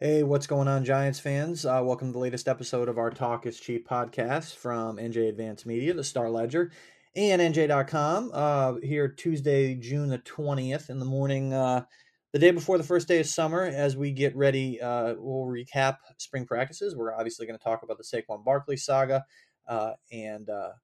Hey, 0.00 0.22
what's 0.22 0.46
going 0.46 0.68
on, 0.68 0.84
Giants 0.84 1.18
fans? 1.18 1.66
Uh, 1.66 1.80
welcome 1.82 2.10
to 2.10 2.12
the 2.12 2.20
latest 2.20 2.46
episode 2.46 2.88
of 2.88 2.98
our 2.98 3.10
Talk 3.10 3.46
is 3.46 3.58
Cheap 3.58 3.88
podcast 3.88 4.54
from 4.54 4.96
NJ 4.96 5.28
Advance 5.28 5.66
Media, 5.66 5.92
the 5.92 6.04
Star 6.04 6.30
Ledger, 6.30 6.70
and 7.16 7.42
NJ.com. 7.42 8.30
Uh, 8.32 8.74
here, 8.80 9.08
Tuesday, 9.08 9.74
June 9.74 10.08
the 10.08 10.20
20th 10.20 10.88
in 10.88 11.00
the 11.00 11.04
morning, 11.04 11.52
uh, 11.52 11.82
the 12.32 12.38
day 12.38 12.52
before 12.52 12.78
the 12.78 12.84
first 12.84 13.08
day 13.08 13.18
of 13.18 13.26
summer, 13.26 13.64
as 13.64 13.96
we 13.96 14.12
get 14.12 14.36
ready, 14.36 14.80
uh, 14.80 15.14
we'll 15.18 15.52
recap 15.52 15.96
spring 16.18 16.46
practices. 16.46 16.94
We're 16.94 17.12
obviously 17.12 17.46
going 17.46 17.58
to 17.58 17.64
talk 17.64 17.82
about 17.82 17.98
the 17.98 18.04
Saquon 18.04 18.44
Barkley 18.44 18.76
saga, 18.76 19.24
uh, 19.66 19.94
and 20.12 20.48
uh, 20.48 20.74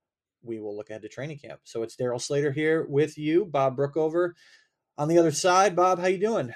we 0.43 0.59
will 0.59 0.77
look 0.77 0.91
ahead 0.91 1.03
to 1.03 1.09
training 1.09 1.39
camp. 1.39 1.61
So 1.63 1.85
it's 1.85 1.95
Darryl 1.95 2.21
Slater 2.21 2.51
here 2.51 2.85
with 2.89 3.17
you, 3.17 3.45
Bob 3.45 3.77
Brookover 3.77 4.33
on 4.99 5.07
the 5.07 5.19
other 5.19 5.31
side. 5.31 5.77
Bob, 5.77 6.01
how 6.01 6.09
you 6.09 6.19
doing? 6.19 6.53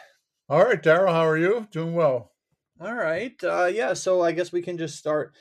All 0.48 0.64
right, 0.64 0.82
Darryl, 0.82 1.12
how 1.12 1.24
are 1.24 1.38
you? 1.38 1.68
Doing 1.70 1.94
well. 1.94 2.32
All 2.80 2.94
right. 2.94 3.34
Uh, 3.42 3.66
yeah. 3.66 3.94
So 3.94 4.22
I 4.22 4.32
guess 4.32 4.52
we 4.52 4.62
can 4.62 4.78
just 4.78 4.96
start 4.96 5.34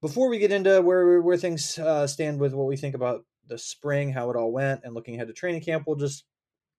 before 0.00 0.28
we 0.28 0.38
get 0.38 0.52
into 0.52 0.80
where 0.80 1.20
where 1.20 1.36
things 1.36 1.78
uh, 1.78 2.06
stand 2.06 2.40
with 2.40 2.54
what 2.54 2.66
we 2.66 2.76
think 2.76 2.94
about 2.94 3.24
the 3.46 3.58
spring, 3.58 4.12
how 4.12 4.30
it 4.30 4.36
all 4.36 4.52
went, 4.52 4.80
and 4.84 4.94
looking 4.94 5.14
ahead 5.14 5.26
to 5.28 5.34
training 5.34 5.62
camp. 5.62 5.84
We'll 5.86 5.96
just 5.96 6.24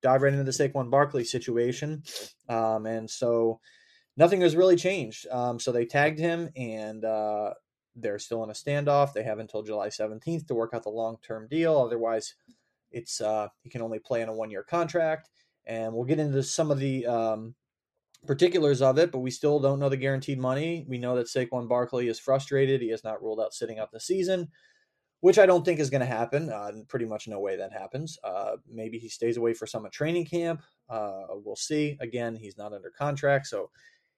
dive 0.02 0.24
right 0.24 0.34
into 0.34 0.44
the 0.44 0.52
Saquon 0.52 0.90
Barkley 0.90 1.24
situation. 1.24 2.02
Um, 2.50 2.88
and 2.88 3.10
so 3.10 3.60
nothing 4.18 4.42
has 4.42 4.56
really 4.56 4.76
changed. 4.76 5.28
Um, 5.30 5.60
so 5.60 5.72
they 5.72 5.86
tagged 5.86 6.18
him, 6.18 6.50
and 6.56 7.06
uh, 7.06 7.54
they're 7.96 8.20
still 8.20 8.44
in 8.44 8.50
a 8.50 8.54
standoff. 8.54 9.14
They 9.14 9.24
have 9.24 9.38
until 9.38 9.62
July 9.62 9.90
17th 9.90 10.48
to 10.48 10.56
work 10.56 10.74
out 10.74 10.84
the 10.84 10.90
long 10.90 11.18
term 11.22 11.48
deal. 11.48 11.78
Otherwise, 11.78 12.34
it's 12.92 13.22
uh, 13.22 13.50
he 13.62 13.70
can 13.70 13.82
only 13.82 14.00
play 14.00 14.22
in 14.22 14.30
a 14.30 14.34
one 14.34 14.50
year 14.50 14.64
contract. 14.64 15.30
And 15.68 15.94
we'll 15.94 16.06
get 16.06 16.20
into 16.20 16.42
some 16.42 16.72
of 16.72 16.80
the 16.80 17.06
um, 17.06 17.54
particulars 18.26 18.82
of 18.82 18.98
it, 18.98 19.12
but 19.12 19.20
we 19.20 19.32
still 19.32 19.60
don't 19.60 19.80
know 19.80 19.90
the 19.90 19.98
guaranteed 19.98 20.40
money. 20.40 20.86
We 20.88 20.98
know 20.98 21.16
that 21.16 21.28
Saquon 21.28 21.68
Barkley 21.68 22.08
is 22.08 22.20
frustrated. 22.20 22.82
He 22.82 22.90
has 22.90 23.04
not 23.04 23.22
ruled 23.22 23.40
out 23.40 23.54
sitting 23.54 23.80
out 23.80 23.92
the 23.92 24.00
season, 24.00 24.50
which 25.22 25.40
I 25.40 25.46
don't 25.46 25.66
think 25.66 25.80
is 25.80 25.90
going 25.90 26.02
to 26.02 26.08
happen. 26.08 26.50
Uh, 26.50 26.72
pretty 26.88 27.06
much 27.06 27.28
no 27.28 27.40
way 27.40 27.56
that 27.58 27.74
happens. 27.74 28.18
Uh, 28.24 28.58
maybe 28.70 29.00
he 29.00 29.10
stays 29.10 29.38
away 29.38 29.54
for 29.54 29.66
some 29.66 29.88
training 29.92 30.26
camp. 30.26 30.62
Uh, 30.90 31.24
we'll 31.30 31.56
see. 31.56 31.98
Again, 32.00 32.36
he's 32.36 32.58
not 32.58 32.74
under 32.74 32.92
contract, 32.92 33.48
so 33.48 33.72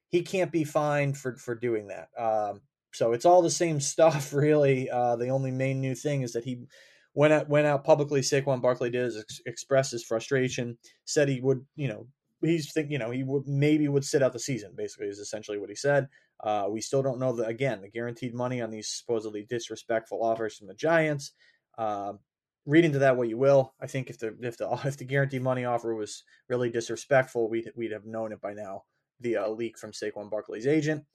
he 0.10 0.22
can't 0.22 0.52
be 0.52 0.64
fined 0.64 1.18
for 1.18 1.38
for 1.38 1.56
doing 1.56 1.88
that. 1.88 2.10
Um, 2.18 2.62
so 2.94 3.14
it's 3.14 3.26
all 3.26 3.42
the 3.42 3.50
same 3.50 3.80
stuff, 3.80 4.34
really. 4.34 4.90
Uh, 4.90 5.16
the 5.16 5.30
only 5.30 5.52
main 5.52 5.80
new 5.82 5.96
thing 5.96 6.24
is 6.24 6.34
that 6.34 6.44
he 6.44 6.66
went 7.14 7.34
out 7.34 7.48
went 7.50 7.68
out 7.68 7.84
publicly. 7.84 8.22
Saquon 8.22 8.62
Barkley 8.62 8.90
did 8.90 9.18
ex- 9.18 9.42
express 9.46 9.92
his 9.92 10.04
frustration, 10.04 10.78
said 11.06 11.30
he 11.30 11.40
would, 11.40 11.66
you 11.76 11.88
know, 11.88 12.08
he's 12.44 12.72
think 12.72 12.92
you 12.92 12.98
know 12.98 13.12
he 13.12 13.24
would 13.24 13.48
maybe 13.48 13.88
would 13.88 14.06
sit 14.06 14.22
out 14.22 14.34
the 14.34 14.40
season. 14.40 14.74
Basically, 14.76 15.08
is 15.08 15.20
essentially 15.20 15.58
what 15.58 15.70
he 15.70 15.76
said. 15.76 16.08
Uh, 16.44 16.68
we 16.70 16.82
still 16.82 17.02
don't 17.02 17.20
know 17.20 17.34
the 17.34 17.46
again 17.46 17.82
the 17.82 17.90
guaranteed 17.90 18.34
money 18.34 18.62
on 18.62 18.70
these 18.70 18.90
supposedly 18.90 19.46
disrespectful 19.50 20.24
offers 20.24 20.58
from 20.58 20.68
the 20.68 20.74
Giants. 20.74 21.32
Uh, 21.78 22.14
read 22.66 22.86
into 22.86 23.00
that 23.00 23.18
what 23.18 23.30
you 23.30 23.38
will. 23.38 23.74
I 23.82 23.88
think 23.88 24.10
if 24.10 24.20
the 24.20 24.36
if 24.42 24.58
the 24.58 24.70
if 24.86 24.98
the 24.98 25.06
guaranteed 25.06 25.42
money 25.42 25.66
offer 25.66 25.96
was 25.96 26.24
really 26.50 26.70
disrespectful, 26.70 27.50
we'd 27.50 27.72
we'd 27.76 27.92
have 27.92 28.06
known 28.06 28.32
it 28.32 28.42
by 28.42 28.54
now 28.54 28.84
The 29.22 29.38
leak 29.48 29.78
from 29.78 29.92
Saquon 29.92 30.30
Barkley's 30.30 30.68
agent. 30.68 31.06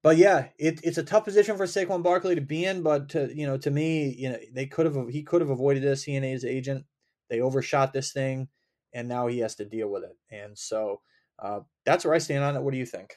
But 0.00 0.16
yeah, 0.16 0.48
it, 0.58 0.80
it's 0.84 0.98
a 0.98 1.02
tough 1.02 1.24
position 1.24 1.56
for 1.56 1.66
Saquon 1.66 2.04
Barkley 2.04 2.36
to 2.36 2.40
be 2.40 2.64
in. 2.64 2.82
But 2.82 3.08
to 3.10 3.30
you 3.34 3.46
know, 3.46 3.58
to 3.58 3.70
me, 3.70 4.14
you 4.16 4.30
know, 4.30 4.38
they 4.52 4.66
could 4.66 4.86
have 4.86 5.08
he 5.08 5.22
could 5.22 5.40
have 5.40 5.50
avoided 5.50 5.82
this. 5.82 6.04
He 6.04 6.16
and 6.16 6.24
his 6.24 6.44
agent 6.44 6.84
they 7.28 7.40
overshot 7.40 7.92
this 7.92 8.12
thing 8.12 8.48
and 8.92 9.08
now 9.08 9.26
he 9.26 9.38
has 9.38 9.54
to 9.56 9.64
deal 9.64 9.88
with 9.88 10.04
it. 10.04 10.16
And 10.30 10.56
so 10.56 11.00
uh, 11.38 11.60
that's 11.84 12.04
where 12.04 12.14
I 12.14 12.18
stand 12.18 12.44
on 12.44 12.56
it. 12.56 12.62
What 12.62 12.72
do 12.72 12.78
you 12.78 12.86
think? 12.86 13.14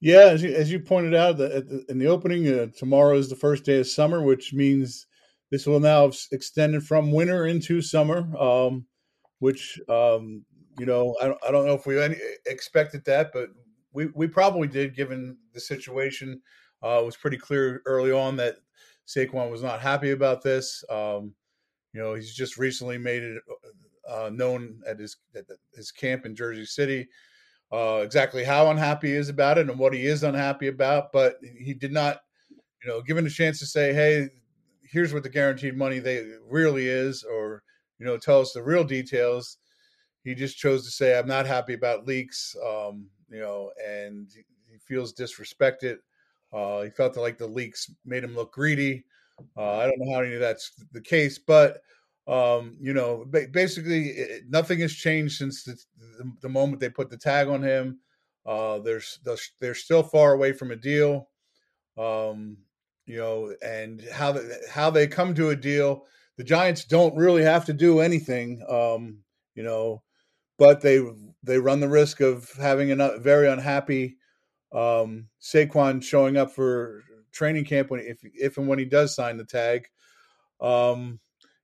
Yeah, 0.00 0.26
as 0.26 0.42
you, 0.42 0.54
as 0.54 0.70
you 0.70 0.78
pointed 0.78 1.14
out 1.14 1.38
the, 1.38 1.84
in 1.88 1.98
the 1.98 2.06
opening, 2.06 2.46
uh, 2.46 2.66
tomorrow 2.76 3.16
is 3.16 3.30
the 3.30 3.36
first 3.36 3.64
day 3.64 3.80
of 3.80 3.86
summer, 3.86 4.22
which 4.22 4.52
means 4.52 5.06
this 5.50 5.66
will 5.66 5.80
now 5.80 6.02
have 6.02 6.16
extended 6.32 6.82
from 6.82 7.12
winter 7.12 7.46
into 7.46 7.80
summer, 7.80 8.36
um, 8.36 8.84
which 9.38 9.80
um, 9.88 10.44
you 10.78 10.84
know 10.84 11.16
I 11.22 11.28
don't, 11.28 11.38
I 11.48 11.50
don't 11.50 11.66
know 11.66 11.74
if 11.74 11.86
we 11.86 12.00
any, 12.00 12.16
expected 12.44 13.04
that, 13.06 13.30
but 13.32 13.48
we, 13.92 14.06
we 14.14 14.26
probably 14.26 14.68
did 14.68 14.94
given 14.94 15.38
the 15.54 15.60
situation. 15.60 16.42
Uh, 16.84 17.00
it 17.00 17.06
was 17.06 17.16
pretty 17.16 17.38
clear 17.38 17.80
early 17.86 18.12
on 18.12 18.36
that 18.36 18.56
Saquon 19.06 19.50
was 19.50 19.62
not 19.62 19.80
happy 19.80 20.10
about 20.10 20.42
this. 20.42 20.84
Um, 20.90 21.34
you 21.94 22.02
know, 22.02 22.12
he's 22.14 22.34
just 22.34 22.58
recently 22.58 22.98
made 22.98 23.22
it 23.22 23.42
uh, 24.08 24.30
known 24.32 24.80
at 24.86 24.98
his 24.98 25.16
at 25.34 25.44
his 25.74 25.90
camp 25.90 26.26
in 26.26 26.34
Jersey 26.34 26.64
City. 26.64 27.08
Uh, 27.72 28.00
exactly 28.04 28.44
how 28.44 28.70
unhappy 28.70 29.08
he 29.08 29.14
is 29.14 29.28
about 29.28 29.58
it 29.58 29.68
and 29.68 29.78
what 29.78 29.92
he 29.92 30.06
is 30.06 30.22
unhappy 30.22 30.68
about, 30.68 31.10
but 31.12 31.36
he 31.42 31.74
did 31.74 31.92
not, 31.92 32.20
you 32.50 32.88
know, 32.88 33.02
given 33.02 33.26
a 33.26 33.30
chance 33.30 33.58
to 33.58 33.66
say, 33.66 33.92
"Hey, 33.92 34.28
here's 34.82 35.12
what 35.12 35.24
the 35.24 35.28
guaranteed 35.28 35.76
money 35.76 35.98
they 35.98 36.26
really 36.48 36.86
is," 36.86 37.24
or 37.24 37.62
you 37.98 38.06
know, 38.06 38.16
tell 38.18 38.40
us 38.40 38.52
the 38.52 38.62
real 38.62 38.84
details. 38.84 39.58
He 40.22 40.34
just 40.34 40.58
chose 40.58 40.84
to 40.84 40.90
say, 40.90 41.18
"I'm 41.18 41.26
not 41.26 41.46
happy 41.46 41.74
about 41.74 42.06
leaks," 42.06 42.54
um, 42.64 43.10
you 43.28 43.40
know, 43.40 43.72
and 43.84 44.30
he 44.32 44.78
feels 44.78 45.12
disrespected. 45.12 45.96
Uh, 46.52 46.82
he 46.82 46.90
felt 46.90 47.16
like 47.16 47.38
the 47.38 47.46
leaks 47.46 47.90
made 48.04 48.22
him 48.22 48.34
look 48.36 48.52
greedy. 48.52 49.04
Uh, 49.56 49.78
I 49.78 49.86
don't 49.86 49.98
know 49.98 50.14
how 50.14 50.20
any 50.20 50.34
of 50.34 50.40
that's 50.40 50.72
the 50.92 51.00
case, 51.00 51.38
but 51.38 51.82
um, 52.26 52.76
you 52.80 52.92
know, 52.92 53.24
basically 53.24 54.08
it, 54.08 54.42
nothing 54.48 54.80
has 54.80 54.92
changed 54.92 55.36
since 55.36 55.62
the, 55.62 55.76
the, 56.18 56.32
the, 56.42 56.48
moment 56.48 56.80
they 56.80 56.88
put 56.88 57.08
the 57.08 57.16
tag 57.16 57.48
on 57.48 57.62
him. 57.62 58.00
Uh, 58.44 58.78
there's 58.78 59.20
they're 59.60 59.74
still 59.74 60.02
far 60.02 60.32
away 60.32 60.52
from 60.52 60.70
a 60.70 60.76
deal. 60.76 61.28
Um, 61.96 62.58
you 63.06 63.18
know, 63.18 63.54
and 63.64 64.02
how 64.12 64.32
they, 64.32 64.42
how 64.70 64.90
they 64.90 65.06
come 65.06 65.34
to 65.34 65.50
a 65.50 65.56
deal. 65.56 66.04
The 66.36 66.44
Giants 66.44 66.84
don't 66.84 67.16
really 67.16 67.42
have 67.42 67.64
to 67.66 67.72
do 67.72 68.00
anything. 68.00 68.62
Um, 68.68 69.18
you 69.54 69.62
know, 69.62 70.02
but 70.58 70.80
they 70.80 71.00
they 71.42 71.58
run 71.58 71.80
the 71.80 71.88
risk 71.88 72.20
of 72.20 72.50
having 72.60 72.90
a 72.90 73.18
very 73.18 73.48
unhappy 73.48 74.16
um, 74.72 75.28
Saquon 75.40 76.02
showing 76.02 76.36
up 76.36 76.50
for 76.50 77.04
training 77.32 77.64
camp 77.64 77.90
when 77.90 78.00
if 78.00 78.18
if 78.22 78.58
and 78.58 78.66
when 78.66 78.78
he 78.78 78.84
does 78.84 79.14
sign 79.14 79.36
the 79.36 79.44
tag. 79.44 79.86
Um, 80.60 81.20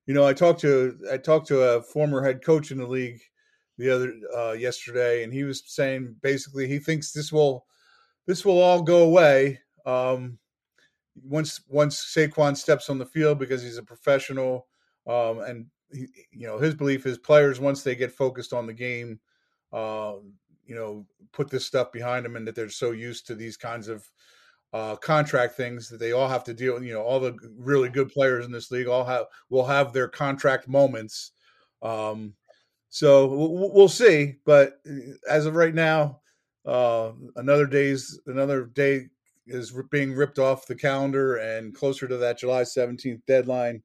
you 0.07 0.15
know, 0.15 0.27
I 0.27 0.33
talked 0.33 0.61
to 0.61 0.99
I 1.11 1.17
talked 1.17 1.47
to 1.49 1.63
a 1.63 1.83
former 1.83 2.23
head 2.23 2.45
coach 2.45 2.71
in 2.71 2.79
the 2.79 2.87
league 2.87 3.21
the 3.79 3.91
other 3.91 4.13
uh, 4.37 4.53
yesterday, 4.53 5.25
and 5.25 5.33
he 5.33 5.45
was 5.45 5.63
saying 5.67 6.17
basically 6.23 6.67
he 6.67 6.79
thinks 6.79 7.13
this 7.13 7.33
will 7.33 7.67
this 8.27 8.45
will 8.45 8.61
all 8.61 8.83
go 8.83 9.03
away 9.05 9.61
um, 9.87 10.39
once 11.23 11.61
once 11.69 12.15
Saquon 12.15 12.57
steps 12.57 12.91
on 12.91 12.99
the 12.99 13.07
field 13.07 13.39
because 13.39 13.63
he's 13.63 13.79
a 13.79 13.83
professional, 13.83 14.67
um, 15.07 15.41
and 15.41 15.67
he, 15.93 16.09
you 16.33 16.47
know 16.47 16.59
his 16.59 16.75
belief 16.75 17.07
is 17.07 17.19
players 17.19 17.61
once 17.61 17.83
they 17.83 17.95
get 17.95 18.13
focused 18.13 18.53
on 18.53 18.67
the 18.67 18.73
game, 18.73 19.21
uh, 19.73 20.15
you 20.67 20.75
know, 20.75 21.07
put 21.33 21.51
this 21.51 21.67
stuff 21.67 21.93
behind 21.93 22.25
them, 22.25 22.37
and 22.37 22.47
that 22.47 22.55
they're 22.55 22.69
so 22.69 22.91
used 22.91 23.27
to 23.27 23.35
these 23.35 23.57
kinds 23.57 23.89
of 23.89 24.09
uh, 24.73 24.97
contract 24.97 25.57
things 25.57 25.89
that 25.89 25.99
they 25.99 26.13
all 26.13 26.29
have 26.29 26.45
to 26.45 26.55
deal. 26.55 26.83
You 26.83 26.95
know, 26.95 27.03
all 27.03 27.21
the 27.21 27.37
really 27.57 27.89
good 27.89 28.11
players 28.11 28.45
in 28.45 28.53
this 28.53 28.71
league 28.71 28.87
all 28.87 29.05
have 29.05 29.27
will 29.51 29.67
have 29.67 29.93
their 29.93 30.09
contract 30.09 30.69
moments. 30.69 31.33
Um, 31.83 32.35
so 32.89 33.27
we'll, 33.27 33.73
we'll 33.73 33.89
see. 33.89 34.37
But 34.45 34.81
uh, 34.89 35.15
as 35.29 35.47
of 35.47 35.55
right 35.55 35.75
now, 35.75 36.21
uh, 36.65 37.13
another 37.37 37.67
day's 37.67 38.21
another 38.27 38.65
day 38.67 39.09
is 39.47 39.75
being 39.91 40.13
ripped 40.13 40.39
off 40.39 40.67
the 40.67 40.77
calendar 40.77 41.37
and 41.37 41.75
closer 41.75 42.07
to 42.07 42.17
that 42.19 42.39
July 42.39 42.63
seventeenth 42.63 43.27
deadline, 43.27 43.83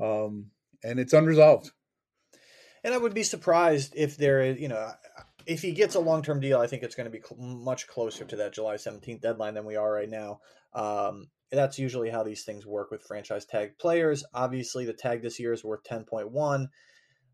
um, 0.00 0.46
and 0.84 1.00
it's 1.00 1.14
unresolved. 1.14 1.70
And 2.84 2.94
I 2.94 2.98
would 2.98 3.14
be 3.14 3.24
surprised 3.24 3.94
if 3.96 4.16
there 4.16 4.42
is, 4.42 4.60
you 4.60 4.68
know, 4.68 4.92
if 5.46 5.62
he 5.62 5.72
gets 5.72 5.94
a 5.94 6.00
long 6.00 6.22
term 6.22 6.40
deal, 6.40 6.60
I 6.60 6.66
think 6.66 6.82
it's 6.82 6.94
going 6.94 7.10
to 7.10 7.18
be 7.18 7.22
cl- 7.24 7.40
much 7.40 7.86
closer 7.86 8.24
to 8.24 8.36
that 8.36 8.52
July 8.52 8.74
17th 8.74 9.20
deadline 9.20 9.54
than 9.54 9.64
we 9.64 9.76
are 9.76 9.92
right 9.92 10.08
now. 10.08 10.40
Um, 10.74 11.28
that's 11.50 11.78
usually 11.78 12.10
how 12.10 12.24
these 12.24 12.44
things 12.44 12.66
work 12.66 12.90
with 12.90 13.02
franchise 13.02 13.46
tag 13.46 13.78
players. 13.78 14.24
Obviously, 14.34 14.84
the 14.84 14.92
tag 14.92 15.22
this 15.22 15.38
year 15.38 15.52
is 15.52 15.64
worth 15.64 15.84
10.1. 15.84 16.66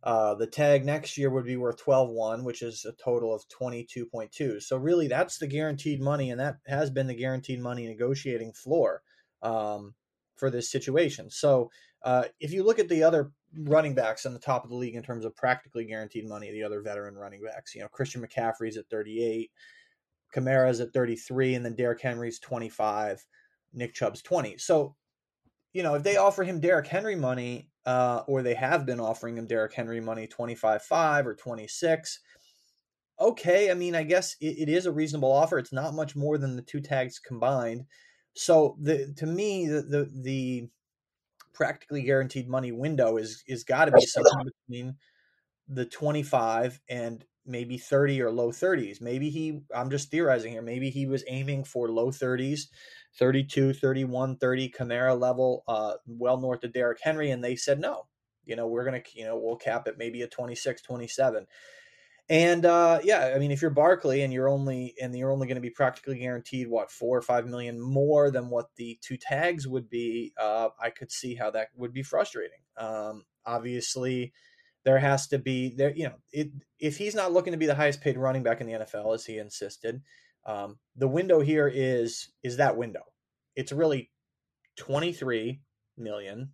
Uh, 0.05 0.35
the 0.35 0.47
tag 0.47 0.85
next 0.85 1.17
year 1.17 1.31
would 1.31 1.47
be 1.47 1.57
worth 1.57 1.83
12.1, 1.83 2.45
which 2.45 2.61
is 2.61 2.85
a 2.85 2.93
total 3.03 3.35
of 3.35 3.43
22.2. 3.49 4.61
So, 4.61 4.77
really, 4.77 5.09
that's 5.09 5.39
the 5.39 5.47
guaranteed 5.47 6.01
money, 6.01 6.31
and 6.31 6.41
that 6.41 6.57
has 6.67 6.91
been 6.91 7.07
the 7.07 7.15
guaranteed 7.15 7.61
money 7.61 7.87
negotiating 7.87 8.53
floor 8.53 9.03
um, 9.43 9.95
for 10.37 10.51
this 10.51 10.71
situation. 10.71 11.31
So, 11.31 11.71
uh, 12.05 12.25
if 12.41 12.53
you 12.53 12.65
look 12.65 12.79
at 12.79 12.89
the 12.89 13.03
other 13.03 13.33
running 13.57 13.95
backs 13.95 14.27
on 14.27 14.33
the 14.33 14.39
top 14.39 14.65
of 14.65 14.71
the 14.71 14.77
league 14.77 14.95
in 14.95 15.03
terms 15.03 15.25
of 15.25 15.37
practically 15.37 15.85
guaranteed 15.85 16.29
money, 16.29 16.51
the 16.51 16.63
other 16.65 16.81
veteran 16.81 17.17
running 17.17 17.41
backs, 17.45 17.75
you 17.75 17.81
know, 17.81 17.89
Christian 17.89 18.25
McCaffrey's 18.25 18.77
at 18.77 18.89
38, 18.91 19.51
Kamara's 20.35 20.81
at 20.81 20.93
33, 20.93 21.55
and 21.55 21.65
then 21.65 21.75
Derrick 21.75 22.01
Henry's 22.01 22.39
25, 22.39 23.25
Nick 23.75 23.95
Chubb's 23.95 24.23
20. 24.23 24.59
So, 24.59 24.97
you 25.73 25.83
know, 25.83 25.95
if 25.95 26.03
they 26.03 26.17
offer 26.17 26.43
him 26.43 26.61
Derrick 26.61 26.87
Henry 26.87 27.17
money, 27.17 27.69
uh, 27.85 28.23
or 28.27 28.43
they 28.43 28.55
have 28.55 28.87
been 28.87 29.01
offering 29.01 29.37
him 29.37 29.47
Derrick 29.47 29.75
Henry 29.75 30.01
money 30.01 30.27
25 30.27 30.83
5 30.83 31.27
or 31.27 31.35
26, 31.35 32.21
okay. 33.21 33.71
I 33.71 33.75
mean, 33.75 33.95
I 33.95 34.03
guess 34.03 34.37
it, 34.41 34.59
it 34.59 34.69
is 34.69 34.87
a 34.87 34.93
reasonable 34.93 35.33
offer. 35.33 35.59
It's 35.59 35.73
not 35.73 35.95
much 35.95 36.17
more 36.17 36.39
than 36.39 36.57
the 36.57 36.63
two 36.63 36.81
tags 36.81 37.19
combined. 37.19 37.85
So 38.35 38.77
the 38.81 39.13
to 39.17 39.27
me 39.27 39.67
the 39.67 39.83
the, 39.83 40.11
the 40.23 40.69
practically 41.53 42.03
guaranteed 42.03 42.49
money 42.49 42.73
window 42.73 43.17
is 43.17 43.43
is 43.47 43.65
got 43.65 43.87
to 43.87 43.93
be 43.93 44.07
something 44.07 44.45
between 44.45 44.97
the 45.69 45.87
25 45.87 46.81
and 46.89 47.25
maybe 47.45 47.79
30 47.79 48.23
or 48.23 48.31
low 48.31 48.53
30s. 48.53 49.01
Maybe 49.01 49.31
he 49.31 49.63
I'm 49.75 49.91
just 49.91 50.11
theorizing 50.11 50.53
here. 50.53 50.63
Maybe 50.63 50.91
he 50.91 51.07
was 51.07 51.25
aiming 51.29 51.65
for 51.65 51.89
low 51.89 52.11
30s, 52.11 52.69
32, 53.19 53.73
31, 53.75 54.37
30 54.37 54.71
Kamara 54.71 55.19
level 55.19 55.65
uh 55.69 55.95
well 56.07 56.39
north 56.39 56.65
of 56.65 56.73
Derrick 56.73 57.01
Henry 57.03 57.31
and 57.31 57.43
they 57.43 57.57
said 57.57 57.81
no. 57.81 58.07
You 58.45 58.57
know, 58.57 58.67
we're 58.67 58.85
going 58.85 59.01
to 59.01 59.19
you 59.19 59.25
know, 59.25 59.37
we'll 59.37 59.57
cap 59.57 59.87
it 59.87 59.99
maybe 59.99 60.23
a 60.23 60.29
26, 60.29 60.83
27. 60.83 61.47
And 62.29 62.65
uh, 62.65 63.01
yeah, 63.03 63.33
I 63.35 63.39
mean, 63.39 63.51
if 63.51 63.61
you're 63.61 63.71
Barkley 63.71 64.23
and 64.23 64.33
you're 64.33 64.49
only 64.49 64.95
and 65.01 65.17
you're 65.17 65.33
only 65.33 65.47
going 65.47 65.57
to 65.57 65.61
be 65.61 65.71
practically 65.71 66.19
guaranteed 66.19 66.69
what 66.69 66.91
four 66.91 67.19
or 67.19 67.23
five 67.23 67.47
million 67.47 67.81
more 67.81 68.31
than 68.31 68.49
what 68.49 68.67
the 68.77 68.99
two 69.03 69.17
tags 69.17 69.67
would 69.67 69.91
be, 69.91 70.33
uh, 70.41 70.69
I 70.81 70.91
could 70.91 71.11
see 71.11 71.35
how 71.35 71.51
that 71.51 71.69
would 71.77 71.93
be 71.93 72.03
frustrating. 72.03 72.61
Um, 72.77 73.25
obviously, 73.45 74.33
there 74.85 74.99
has 74.99 75.27
to 75.29 75.39
be 75.39 75.75
there. 75.77 75.93
You 75.95 76.05
know, 76.05 76.15
it, 76.31 76.51
if 76.79 76.97
he's 76.97 77.15
not 77.15 77.33
looking 77.33 77.53
to 77.53 77.59
be 77.59 77.67
the 77.67 77.75
highest 77.75 78.01
paid 78.01 78.17
running 78.17 78.45
back 78.45 78.61
in 78.61 78.67
the 78.67 78.75
NFL, 78.75 79.15
as 79.15 79.27
he 79.27 79.39
insisted, 79.39 80.01
um, 80.47 80.79
the 80.97 81.09
window 81.09 81.41
here 81.41 81.69
is 81.69 82.31
is 82.43 82.57
that 82.59 82.77
window. 82.77 83.03
It's 83.57 83.73
really 83.73 84.11
twenty 84.77 85.13
three 85.13 85.61
million, 85.99 86.53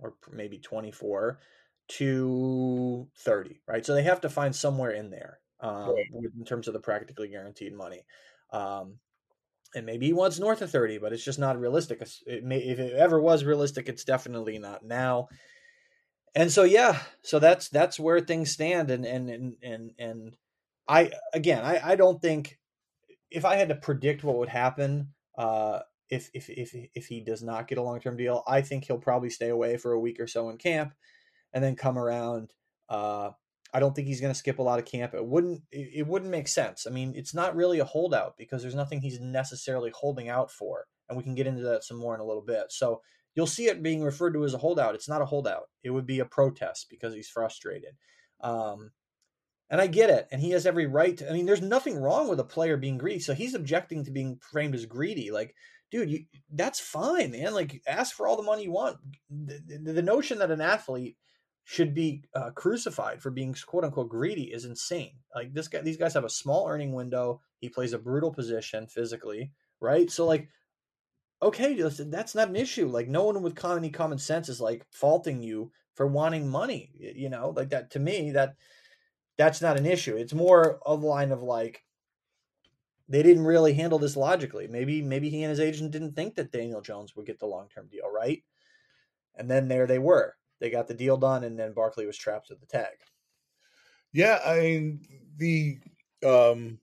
or 0.00 0.14
maybe 0.32 0.58
twenty 0.58 0.90
four 0.90 1.38
to 1.88 3.08
30, 3.18 3.60
right? 3.66 3.84
So 3.84 3.94
they 3.94 4.02
have 4.02 4.20
to 4.22 4.28
find 4.28 4.54
somewhere 4.54 4.90
in 4.90 5.10
there 5.10 5.40
um, 5.60 5.94
right. 5.94 6.06
in 6.36 6.44
terms 6.44 6.68
of 6.68 6.74
the 6.74 6.80
practically 6.80 7.28
guaranteed 7.28 7.74
money. 7.74 8.04
Um, 8.52 8.98
and 9.74 9.84
maybe 9.84 10.06
he 10.06 10.12
wants 10.12 10.38
north 10.38 10.62
of 10.62 10.70
30, 10.70 10.98
but 10.98 11.12
it's 11.12 11.24
just 11.24 11.38
not 11.38 11.58
realistic. 11.58 12.02
It 12.26 12.44
may, 12.44 12.58
if 12.58 12.78
it 12.78 12.94
ever 12.94 13.20
was 13.20 13.44
realistic, 13.44 13.88
it's 13.88 14.04
definitely 14.04 14.58
not 14.58 14.84
now. 14.84 15.28
And 16.34 16.50
so, 16.50 16.64
yeah, 16.64 17.00
so 17.22 17.38
that's, 17.38 17.68
that's 17.68 17.98
where 17.98 18.20
things 18.20 18.50
stand. 18.50 18.90
And, 18.90 19.04
and, 19.04 19.28
and, 19.28 19.56
and, 19.62 19.90
and 19.98 20.32
I, 20.86 21.10
again, 21.34 21.64
I, 21.64 21.80
I 21.92 21.96
don't 21.96 22.20
think 22.20 22.58
if 23.30 23.44
I 23.44 23.56
had 23.56 23.68
to 23.70 23.74
predict 23.74 24.24
what 24.24 24.38
would 24.38 24.48
happen, 24.48 25.08
uh, 25.36 25.80
if, 26.10 26.30
if, 26.32 26.48
if, 26.48 26.74
if 26.94 27.06
he 27.06 27.20
does 27.20 27.42
not 27.42 27.68
get 27.68 27.78
a 27.78 27.82
long-term 27.82 28.16
deal, 28.16 28.42
I 28.46 28.62
think 28.62 28.84
he'll 28.84 28.98
probably 28.98 29.30
stay 29.30 29.48
away 29.48 29.76
for 29.76 29.92
a 29.92 30.00
week 30.00 30.20
or 30.20 30.26
so 30.26 30.48
in 30.48 30.56
camp 30.56 30.94
and 31.52 31.62
then 31.62 31.76
come 31.76 31.98
around. 31.98 32.52
Uh, 32.88 33.30
I 33.72 33.80
don't 33.80 33.94
think 33.94 34.08
he's 34.08 34.20
going 34.20 34.32
to 34.32 34.38
skip 34.38 34.58
a 34.58 34.62
lot 34.62 34.78
of 34.78 34.86
camp. 34.86 35.14
It 35.14 35.24
wouldn't 35.24 35.62
it, 35.70 36.06
wouldn't 36.06 36.30
make 36.30 36.48
sense. 36.48 36.86
I 36.86 36.90
mean, 36.90 37.12
it's 37.14 37.34
not 37.34 37.54
really 37.54 37.80
a 37.80 37.84
holdout 37.84 38.34
because 38.38 38.62
there's 38.62 38.74
nothing 38.74 39.00
he's 39.00 39.20
necessarily 39.20 39.92
holding 39.94 40.28
out 40.28 40.50
for, 40.50 40.86
and 41.08 41.18
we 41.18 41.24
can 41.24 41.34
get 41.34 41.46
into 41.46 41.62
that 41.62 41.84
some 41.84 41.98
more 41.98 42.14
in 42.14 42.20
a 42.20 42.26
little 42.26 42.42
bit. 42.42 42.66
So 42.70 43.02
you'll 43.34 43.46
see 43.46 43.66
it 43.66 43.82
being 43.82 44.02
referred 44.02 44.32
to 44.32 44.44
as 44.44 44.54
a 44.54 44.58
holdout. 44.58 44.94
It's 44.94 45.08
not 45.08 45.22
a 45.22 45.26
holdout. 45.26 45.68
It 45.82 45.90
would 45.90 46.06
be 46.06 46.20
a 46.20 46.24
protest 46.24 46.86
because 46.88 47.14
he's 47.14 47.28
frustrated. 47.28 47.94
Um, 48.40 48.90
and 49.70 49.82
I 49.82 49.86
get 49.86 50.08
it, 50.08 50.28
and 50.32 50.40
he 50.40 50.50
has 50.50 50.64
every 50.64 50.86
right. 50.86 51.16
To, 51.18 51.28
I 51.28 51.34
mean, 51.34 51.44
there's 51.44 51.60
nothing 51.60 52.00
wrong 52.00 52.28
with 52.28 52.40
a 52.40 52.44
player 52.44 52.78
being 52.78 52.96
greedy. 52.96 53.20
So 53.20 53.34
he's 53.34 53.54
objecting 53.54 54.04
to 54.04 54.10
being 54.10 54.38
framed 54.50 54.74
as 54.74 54.86
greedy. 54.86 55.30
Like, 55.30 55.54
dude, 55.90 56.10
you, 56.10 56.24
that's 56.50 56.80
fine, 56.80 57.32
man. 57.32 57.52
Like, 57.52 57.82
ask 57.86 58.16
for 58.16 58.26
all 58.26 58.38
the 58.38 58.42
money 58.42 58.62
you 58.62 58.72
want. 58.72 58.96
The, 59.30 59.92
the 59.92 60.02
notion 60.02 60.38
that 60.38 60.50
an 60.50 60.62
athlete 60.62 61.18
should 61.70 61.92
be 61.92 62.22
uh, 62.34 62.48
crucified 62.52 63.20
for 63.20 63.30
being 63.30 63.54
quote 63.66 63.84
unquote 63.84 64.08
greedy 64.08 64.44
is 64.44 64.64
insane. 64.64 65.12
Like 65.34 65.52
this 65.52 65.68
guy, 65.68 65.82
these 65.82 65.98
guys 65.98 66.14
have 66.14 66.24
a 66.24 66.30
small 66.30 66.66
earning 66.66 66.94
window. 66.94 67.42
He 67.60 67.68
plays 67.68 67.92
a 67.92 67.98
brutal 67.98 68.32
position 68.32 68.86
physically, 68.86 69.52
right? 69.78 70.10
So 70.10 70.24
like, 70.24 70.48
okay, 71.42 71.74
that's 71.78 72.34
not 72.34 72.48
an 72.48 72.56
issue. 72.56 72.88
Like 72.88 73.06
no 73.06 73.24
one 73.24 73.42
with 73.42 73.62
any 73.66 73.90
common 73.90 74.16
sense 74.16 74.48
is 74.48 74.62
like 74.62 74.86
faulting 74.92 75.42
you 75.42 75.70
for 75.92 76.06
wanting 76.06 76.48
money. 76.48 76.90
You 76.98 77.28
know, 77.28 77.52
like 77.54 77.68
that 77.68 77.90
to 77.90 77.98
me 77.98 78.30
that 78.30 78.54
that's 79.36 79.60
not 79.60 79.76
an 79.76 79.84
issue. 79.84 80.16
It's 80.16 80.32
more 80.32 80.80
of 80.86 81.02
a 81.02 81.06
line 81.06 81.32
of 81.32 81.42
like 81.42 81.84
they 83.10 83.22
didn't 83.22 83.44
really 83.44 83.74
handle 83.74 83.98
this 83.98 84.16
logically. 84.16 84.68
Maybe 84.68 85.02
maybe 85.02 85.28
he 85.28 85.42
and 85.42 85.50
his 85.50 85.60
agent 85.60 85.90
didn't 85.90 86.16
think 86.16 86.34
that 86.36 86.50
Daniel 86.50 86.80
Jones 86.80 87.14
would 87.14 87.26
get 87.26 87.38
the 87.38 87.46
long 87.46 87.68
term 87.68 87.88
deal, 87.88 88.10
right? 88.10 88.42
And 89.36 89.50
then 89.50 89.68
there 89.68 89.86
they 89.86 89.98
were 89.98 90.37
they 90.60 90.70
got 90.70 90.88
the 90.88 90.94
deal 90.94 91.16
done, 91.16 91.44
and 91.44 91.58
then 91.58 91.72
Barkley 91.72 92.06
was 92.06 92.16
trapped 92.16 92.50
with 92.50 92.60
the 92.60 92.66
tag. 92.66 92.96
Yeah, 94.12 94.40
I 94.44 94.60
mean 94.60 95.00
the 95.36 95.78
um, 96.24 96.78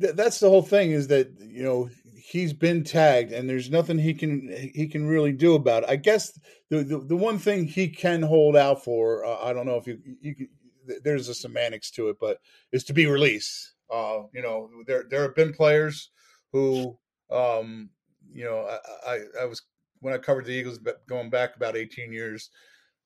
th- 0.00 0.14
that's 0.14 0.40
the 0.40 0.48
whole 0.48 0.62
thing 0.62 0.92
is 0.92 1.08
that 1.08 1.30
you 1.40 1.62
know 1.62 1.90
he's 2.14 2.52
been 2.52 2.84
tagged, 2.84 3.32
and 3.32 3.48
there's 3.48 3.70
nothing 3.70 3.98
he 3.98 4.14
can 4.14 4.70
he 4.74 4.86
can 4.86 5.06
really 5.06 5.32
do 5.32 5.54
about 5.54 5.82
it. 5.82 5.88
I 5.88 5.96
guess 5.96 6.38
the 6.70 6.82
the, 6.82 6.98
the 6.98 7.16
one 7.16 7.38
thing 7.38 7.64
he 7.64 7.88
can 7.88 8.22
hold 8.22 8.56
out 8.56 8.82
for, 8.84 9.24
uh, 9.24 9.38
I 9.42 9.52
don't 9.52 9.66
know 9.66 9.76
if 9.76 9.86
you 9.86 9.98
you 10.20 10.34
can, 10.34 10.48
there's 11.02 11.28
a 11.28 11.34
semantics 11.34 11.90
to 11.92 12.08
it, 12.08 12.16
but 12.20 12.38
is 12.72 12.84
to 12.84 12.92
be 12.92 13.06
released. 13.06 13.74
Uh, 13.92 14.22
you 14.32 14.42
know, 14.42 14.70
there 14.86 15.04
there 15.08 15.22
have 15.22 15.34
been 15.34 15.52
players 15.52 16.10
who, 16.52 16.96
um, 17.30 17.90
you 18.30 18.44
know, 18.44 18.66
I, 19.06 19.10
I, 19.10 19.20
I 19.42 19.44
was 19.46 19.62
when 20.04 20.12
I 20.12 20.18
covered 20.18 20.44
the 20.44 20.52
Eagles 20.52 20.78
going 21.08 21.30
back 21.30 21.56
about 21.56 21.78
18 21.78 22.12
years. 22.12 22.50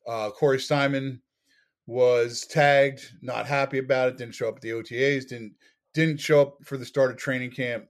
Uh, 0.05 0.31
Corey 0.31 0.59
Simon 0.59 1.23
was 1.87 2.45
tagged, 2.45 3.13
not 3.23 3.47
happy 3.47 3.79
about 3.79 4.09
it, 4.09 4.17
didn't 4.17 4.35
show 4.35 4.49
up 4.49 4.57
at 4.57 4.63
the 4.63 4.71
OTAs, 4.71 5.29
didn't 5.29 5.55
didn't 5.95 6.19
show 6.19 6.41
up 6.43 6.57
for 6.65 6.77
the 6.77 6.85
start 6.85 7.13
of 7.13 7.17
training 7.17 7.53
camp. 7.53 7.87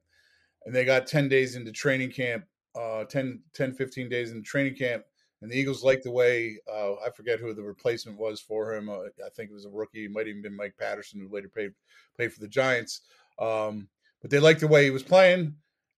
And 0.66 0.75
they 0.75 0.84
got 0.84 1.06
10 1.06 1.26
days 1.26 1.56
into 1.56 1.72
training 1.72 2.10
camp, 2.10 2.44
uh, 2.78 3.05
10, 3.05 3.40
10 3.55 3.72
15 3.72 4.10
days 4.10 4.31
into 4.31 4.43
training 4.43 4.76
camp. 4.76 5.05
And 5.40 5.50
the 5.50 5.56
Eagles 5.56 5.82
liked 5.82 6.05
the 6.05 6.10
way, 6.10 6.58
uh, 6.70 6.94
I 6.94 7.08
forget 7.16 7.40
who 7.40 7.55
the 7.55 7.62
replacement 7.62 8.19
was 8.19 8.40
for 8.40 8.75
him. 8.75 8.90
Uh, 8.90 9.05
I 9.25 9.31
think 9.34 9.50
it 9.50 9.55
was 9.55 9.64
a 9.64 9.70
rookie. 9.70 10.05
It 10.05 10.10
might 10.10 10.28
even 10.28 10.43
been 10.43 10.56
Mike 10.56 10.75
Patterson, 10.78 11.20
who 11.20 11.34
later 11.34 11.49
played, 11.49 11.72
played 12.16 12.32
for 12.32 12.40
the 12.40 12.49
Giants. 12.49 13.02
Um, 13.38 13.88
but 14.20 14.31
they 14.31 14.38
liked 14.38 14.60
the 14.60 14.69
way 14.69 14.84
he 14.84 14.90
was 14.90 15.02
playing. 15.02 15.55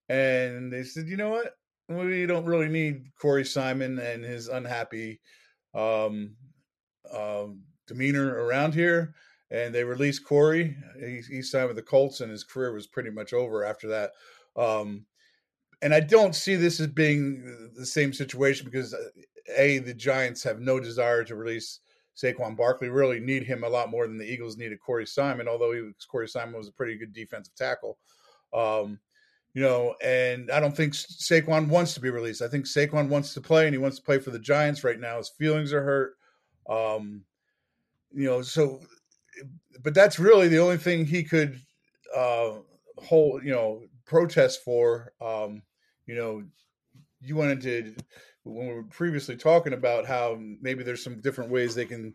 And 0.09 0.73
they 0.73 0.85
said, 0.85 1.09
you 1.09 1.17
know 1.17 1.31
what? 1.31 1.55
We 1.91 2.27
don't 2.27 2.47
really 2.47 2.69
need 2.69 3.11
Corey 3.21 3.45
Simon 3.45 3.99
and 3.99 4.25
his 4.25 4.49
unhappy 4.49 5.21
um, 5.75 6.37
um, 7.13 7.63
demeanor 7.87 8.45
around 8.45 8.75
here. 8.75 9.15
And 9.51 9.75
they 9.75 9.83
released 9.83 10.25
Corey. 10.25 10.77
He, 10.99 11.23
he, 11.29 11.43
signed 11.43 11.67
with 11.67 11.77
the 11.77 11.83
Colts, 11.83 12.21
and 12.21 12.31
his 12.31 12.45
career 12.45 12.73
was 12.73 12.87
pretty 12.87 13.11
much 13.11 13.33
over 13.33 13.65
after 13.65 13.89
that. 13.89 14.13
Um, 14.55 15.07
and 15.83 15.93
I 15.93 15.99
don't 15.99 16.37
see 16.37 16.55
this 16.55 16.79
as 16.79 16.87
being 16.87 17.71
the 17.75 17.87
same 17.87 18.13
situation 18.13 18.65
because 18.65 18.95
uh, 18.95 18.99
a 19.57 19.79
the 19.79 19.95
Giants 19.95 20.45
have 20.45 20.61
no 20.61 20.79
desire 20.79 21.25
to 21.25 21.35
release 21.35 21.81
Saquon 22.17 22.57
Barkley. 22.57 22.91
Really 22.91 23.19
need 23.19 23.43
him 23.43 23.65
a 23.65 23.69
lot 23.69 23.91
more 23.91 24.07
than 24.07 24.19
the 24.19 24.31
Eagles 24.31 24.57
needed 24.57 24.79
Corey 24.81 25.07
Simon. 25.07 25.49
Although 25.49 25.73
he, 25.73 25.91
Corey 26.09 26.29
Simon 26.29 26.55
was 26.55 26.69
a 26.69 26.73
pretty 26.73 26.97
good 26.97 27.13
defensive 27.13 27.57
tackle. 27.57 27.99
Um, 28.53 29.01
you 29.55 29.63
know, 29.63 29.95
and 30.03 30.51
I 30.51 30.61
don't 30.61 30.77
think 30.77 30.95
Saquon 30.95 31.69
wants 31.69 31.95
to 31.95 32.01
be 32.01 32.11
released. 32.11 32.43
I 32.43 32.49
think 32.49 32.67
Saquon 32.67 33.09
wants 33.09 33.35
to 33.35 33.41
play, 33.41 33.67
and 33.67 33.75
he 33.75 33.79
wants 33.79 33.97
to 33.97 34.03
play 34.03 34.19
for 34.19 34.31
the 34.31 34.39
Giants 34.39 34.85
right 34.85 35.01
now. 35.01 35.19
His 35.19 35.29
feelings 35.29 35.73
are 35.73 35.83
hurt. 35.83 36.17
Um, 36.69 37.25
you 38.13 38.27
know, 38.27 38.43
so, 38.43 38.81
but 39.83 39.95
that's 39.95 40.19
really 40.19 40.49
the 40.49 40.59
only 40.59 40.77
thing 40.77 41.05
he 41.05 41.25
could 41.25 41.61
uh, 42.17 42.53
hold, 42.99 43.43
you 43.45 43.51
know, 43.51 43.83
protest 44.07 44.63
for. 44.65 45.13
Um, 45.21 45.63
you 46.07 46.15
know, 46.15 46.45
you 47.21 47.37
wanted 47.37 47.61
to 47.63 47.95
when 48.45 48.69
we 48.69 48.75
were 48.75 48.85
previously 48.85 49.37
talking 49.37 49.73
about 49.73 50.07
how 50.07 50.39
maybe 50.61 50.83
there's 50.83 51.05
some 51.05 51.21
different 51.21 51.51
ways 51.51 51.75
they 51.75 51.85
can 51.85 52.15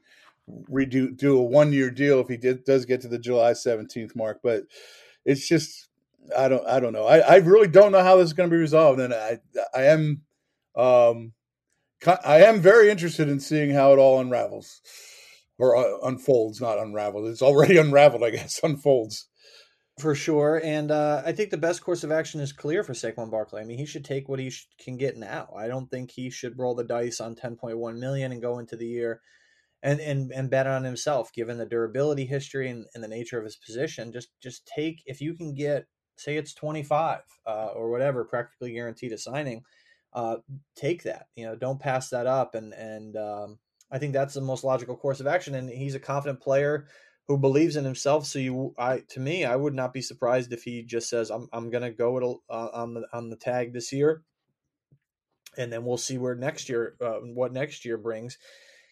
redo 0.69 1.15
do 1.15 1.37
a 1.37 1.43
one 1.43 1.73
year 1.73 1.89
deal 1.89 2.19
if 2.19 2.27
he 2.27 2.37
did 2.37 2.63
does 2.65 2.85
get 2.85 3.01
to 3.01 3.07
the 3.07 3.19
July 3.19 3.51
17th 3.51 4.15
mark, 4.15 4.39
but 4.43 4.63
it's 5.25 5.47
just 5.47 5.89
I 6.37 6.47
don't 6.47 6.65
I 6.67 6.79
don't 6.79 6.93
know. 6.93 7.05
I, 7.05 7.19
I 7.19 7.35
really 7.37 7.67
don't 7.67 7.91
know 7.91 8.03
how 8.03 8.17
this 8.17 8.25
is 8.25 8.33
going 8.33 8.49
to 8.49 8.55
be 8.55 8.59
resolved, 8.59 8.99
and 8.99 9.13
I 9.13 9.39
I 9.73 9.83
am 9.83 10.21
um 10.75 11.33
I 12.23 12.43
am 12.43 12.59
very 12.59 12.89
interested 12.89 13.29
in 13.29 13.39
seeing 13.39 13.71
how 13.71 13.93
it 13.93 13.99
all 13.99 14.19
unravels 14.19 14.81
or 15.57 15.75
uh, 15.75 16.07
unfolds, 16.07 16.61
not 16.61 16.79
unraveled. 16.79 17.27
It's 17.27 17.41
already 17.41 17.77
unraveled, 17.85 18.23
I 18.23 18.31
guess. 18.31 18.59
Unfolds 18.63 19.27
for 19.99 20.13
sure. 20.13 20.61
And 20.63 20.91
uh, 20.91 21.23
I 21.25 21.31
think 21.31 21.51
the 21.51 21.57
best 21.57 21.81
course 21.81 22.03
of 22.03 22.11
action 22.11 22.41
is 22.41 22.51
clear 22.51 22.83
for 22.83 22.93
Saquon 22.93 23.31
Barkley. 23.31 23.61
I 23.61 23.65
mean, 23.65 23.77
he 23.77 23.85
should 23.85 24.03
take 24.03 24.27
what 24.27 24.39
he 24.39 24.49
sh- 24.49 24.67
can 24.79 24.97
get 24.97 25.17
now. 25.17 25.53
I 25.57 25.67
don't 25.67 25.89
think 25.89 26.11
he 26.11 26.29
should 26.29 26.59
roll 26.59 26.75
the 26.75 26.83
dice 26.83 27.21
on 27.21 27.35
10.1 27.35 27.97
million 27.97 28.31
and 28.31 28.41
go 28.41 28.59
into 28.59 28.75
the 28.75 28.87
year 28.87 29.21
and 29.81 29.99
and 30.01 30.31
and 30.31 30.49
bet 30.49 30.67
on 30.67 30.83
himself, 30.83 31.31
given 31.33 31.57
the 31.57 31.65
durability 31.65 32.25
history 32.25 32.69
and, 32.69 32.85
and 32.93 33.03
the 33.03 33.07
nature 33.07 33.37
of 33.37 33.45
his 33.45 33.55
position. 33.55 34.11
Just 34.11 34.29
just 34.41 34.65
take 34.65 35.01
if 35.05 35.21
you 35.21 35.33
can 35.33 35.53
get 35.53 35.85
say 36.17 36.37
it's 36.37 36.53
25 36.53 37.21
uh, 37.45 37.67
or 37.75 37.89
whatever, 37.89 38.23
practically 38.23 38.73
guaranteed 38.73 39.11
a 39.13 39.17
signing, 39.17 39.63
uh, 40.13 40.37
take 40.75 41.03
that. 41.03 41.27
You 41.35 41.45
know, 41.45 41.55
don't 41.55 41.79
pass 41.79 42.09
that 42.09 42.27
up. 42.27 42.55
And 42.55 42.73
and 42.73 43.15
um, 43.17 43.59
I 43.91 43.99
think 43.99 44.13
that's 44.13 44.33
the 44.33 44.41
most 44.41 44.63
logical 44.63 44.95
course 44.95 45.19
of 45.19 45.27
action. 45.27 45.55
And 45.55 45.69
he's 45.69 45.95
a 45.95 45.99
confident 45.99 46.41
player 46.41 46.87
who 47.27 47.37
believes 47.37 47.75
in 47.75 47.83
himself. 47.83 48.25
So 48.25 48.39
you, 48.39 48.73
I, 48.77 49.01
to 49.09 49.19
me, 49.19 49.45
I 49.45 49.55
would 49.55 49.73
not 49.73 49.93
be 49.93 50.01
surprised 50.01 50.53
if 50.53 50.63
he 50.63 50.83
just 50.83 51.09
says, 51.09 51.29
"I'm, 51.31 51.47
I'm 51.51 51.69
going 51.69 51.83
to 51.83 51.91
go 51.91 52.17
it 52.17 52.23
uh, 52.49 52.69
on 52.73 52.93
the 52.93 53.05
on 53.13 53.29
the 53.29 53.35
tag 53.35 53.73
this 53.73 53.91
year," 53.91 54.23
and 55.57 55.71
then 55.71 55.83
we'll 55.83 55.97
see 55.97 56.17
where 56.17 56.35
next 56.35 56.69
year, 56.69 56.95
uh, 57.01 57.19
what 57.21 57.53
next 57.53 57.85
year 57.85 57.97
brings. 57.97 58.37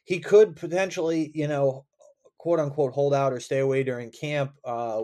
He 0.06 0.20
could 0.20 0.56
potentially, 0.56 1.32
you 1.34 1.48
know, 1.48 1.86
quote 2.38 2.60
unquote, 2.60 2.94
hold 2.94 3.14
out 3.14 3.32
or 3.32 3.40
stay 3.40 3.60
away 3.60 3.84
during 3.84 4.12
camp, 4.12 4.54
uh, 4.66 5.02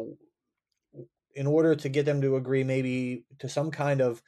in 1.35 1.47
order 1.47 1.75
to 1.75 1.89
get 1.89 2.05
them 2.05 2.21
to 2.21 2.35
agree, 2.35 2.63
maybe 2.63 3.25
to 3.39 3.49
some 3.49 3.71
kind 3.71 4.01
of 4.01 4.21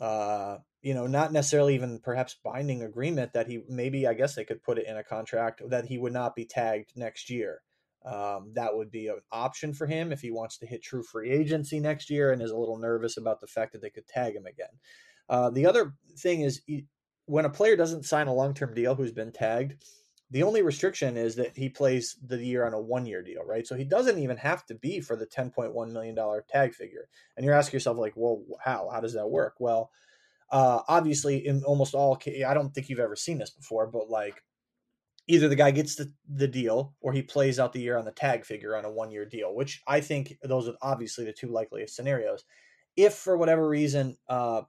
uh, 0.00 0.58
you 0.84 0.92
know, 0.92 1.06
not 1.06 1.32
necessarily 1.32 1.74
even 1.74 1.98
perhaps 1.98 2.36
binding 2.44 2.82
agreement 2.82 3.32
that 3.32 3.46
he 3.46 3.62
maybe 3.68 4.06
I 4.06 4.12
guess 4.12 4.34
they 4.34 4.44
could 4.44 4.62
put 4.62 4.78
it 4.78 4.86
in 4.86 4.98
a 4.98 5.02
contract 5.02 5.62
that 5.70 5.86
he 5.86 5.96
would 5.96 6.12
not 6.12 6.36
be 6.36 6.44
tagged 6.44 6.92
next 6.94 7.30
year. 7.30 7.62
Um, 8.04 8.52
that 8.54 8.76
would 8.76 8.90
be 8.90 9.08
an 9.08 9.20
option 9.32 9.72
for 9.72 9.86
him 9.86 10.12
if 10.12 10.20
he 10.20 10.30
wants 10.30 10.58
to 10.58 10.66
hit 10.66 10.82
true 10.82 11.02
free 11.02 11.30
agency 11.30 11.80
next 11.80 12.10
year 12.10 12.32
and 12.32 12.42
is 12.42 12.50
a 12.50 12.56
little 12.56 12.76
nervous 12.76 13.16
about 13.16 13.40
the 13.40 13.46
fact 13.46 13.72
that 13.72 13.80
they 13.80 13.88
could 13.88 14.06
tag 14.06 14.36
him 14.36 14.44
again. 14.44 14.68
Uh, 15.30 15.48
the 15.48 15.64
other 15.64 15.94
thing 16.18 16.42
is 16.42 16.60
when 17.24 17.46
a 17.46 17.50
player 17.50 17.76
doesn't 17.76 18.04
sign 18.04 18.26
a 18.26 18.34
long 18.34 18.52
term 18.52 18.74
deal 18.74 18.94
who's 18.94 19.12
been 19.12 19.32
tagged, 19.32 19.82
the 20.34 20.42
only 20.42 20.62
restriction 20.62 21.16
is 21.16 21.36
that 21.36 21.56
he 21.56 21.68
plays 21.68 22.16
the 22.26 22.44
year 22.44 22.66
on 22.66 22.74
a 22.74 22.80
one 22.80 23.06
year 23.06 23.22
deal, 23.22 23.44
right? 23.46 23.64
So 23.64 23.76
he 23.76 23.84
doesn't 23.84 24.18
even 24.18 24.36
have 24.38 24.66
to 24.66 24.74
be 24.74 25.00
for 25.00 25.14
the 25.14 25.26
$10.1 25.26 25.92
million 25.92 26.18
tag 26.48 26.74
figure. 26.74 27.08
And 27.36 27.46
you're 27.46 27.54
asking 27.54 27.76
yourself, 27.76 27.98
like, 27.98 28.14
well, 28.16 28.42
how? 28.60 28.90
How 28.92 28.98
does 28.98 29.12
that 29.12 29.30
work? 29.30 29.54
Well, 29.60 29.92
uh, 30.50 30.80
obviously, 30.88 31.46
in 31.46 31.62
almost 31.62 31.94
all 31.94 32.16
cases, 32.16 32.46
I 32.48 32.52
don't 32.52 32.74
think 32.74 32.88
you've 32.88 32.98
ever 32.98 33.14
seen 33.14 33.38
this 33.38 33.50
before, 33.50 33.86
but 33.86 34.10
like 34.10 34.42
either 35.28 35.48
the 35.48 35.54
guy 35.54 35.70
gets 35.70 35.94
the, 35.94 36.12
the 36.28 36.48
deal 36.48 36.96
or 37.00 37.12
he 37.12 37.22
plays 37.22 37.60
out 37.60 37.72
the 37.72 37.80
year 37.80 37.96
on 37.96 38.04
the 38.04 38.10
tag 38.10 38.44
figure 38.44 38.76
on 38.76 38.84
a 38.84 38.90
one 38.90 39.12
year 39.12 39.24
deal, 39.24 39.54
which 39.54 39.82
I 39.86 40.00
think 40.00 40.36
those 40.42 40.68
are 40.68 40.74
obviously 40.82 41.24
the 41.24 41.32
two 41.32 41.48
likeliest 41.48 41.94
scenarios. 41.94 42.42
If 42.96 43.14
for 43.14 43.36
whatever 43.36 43.68
reason, 43.68 44.16
uh, 44.28 44.62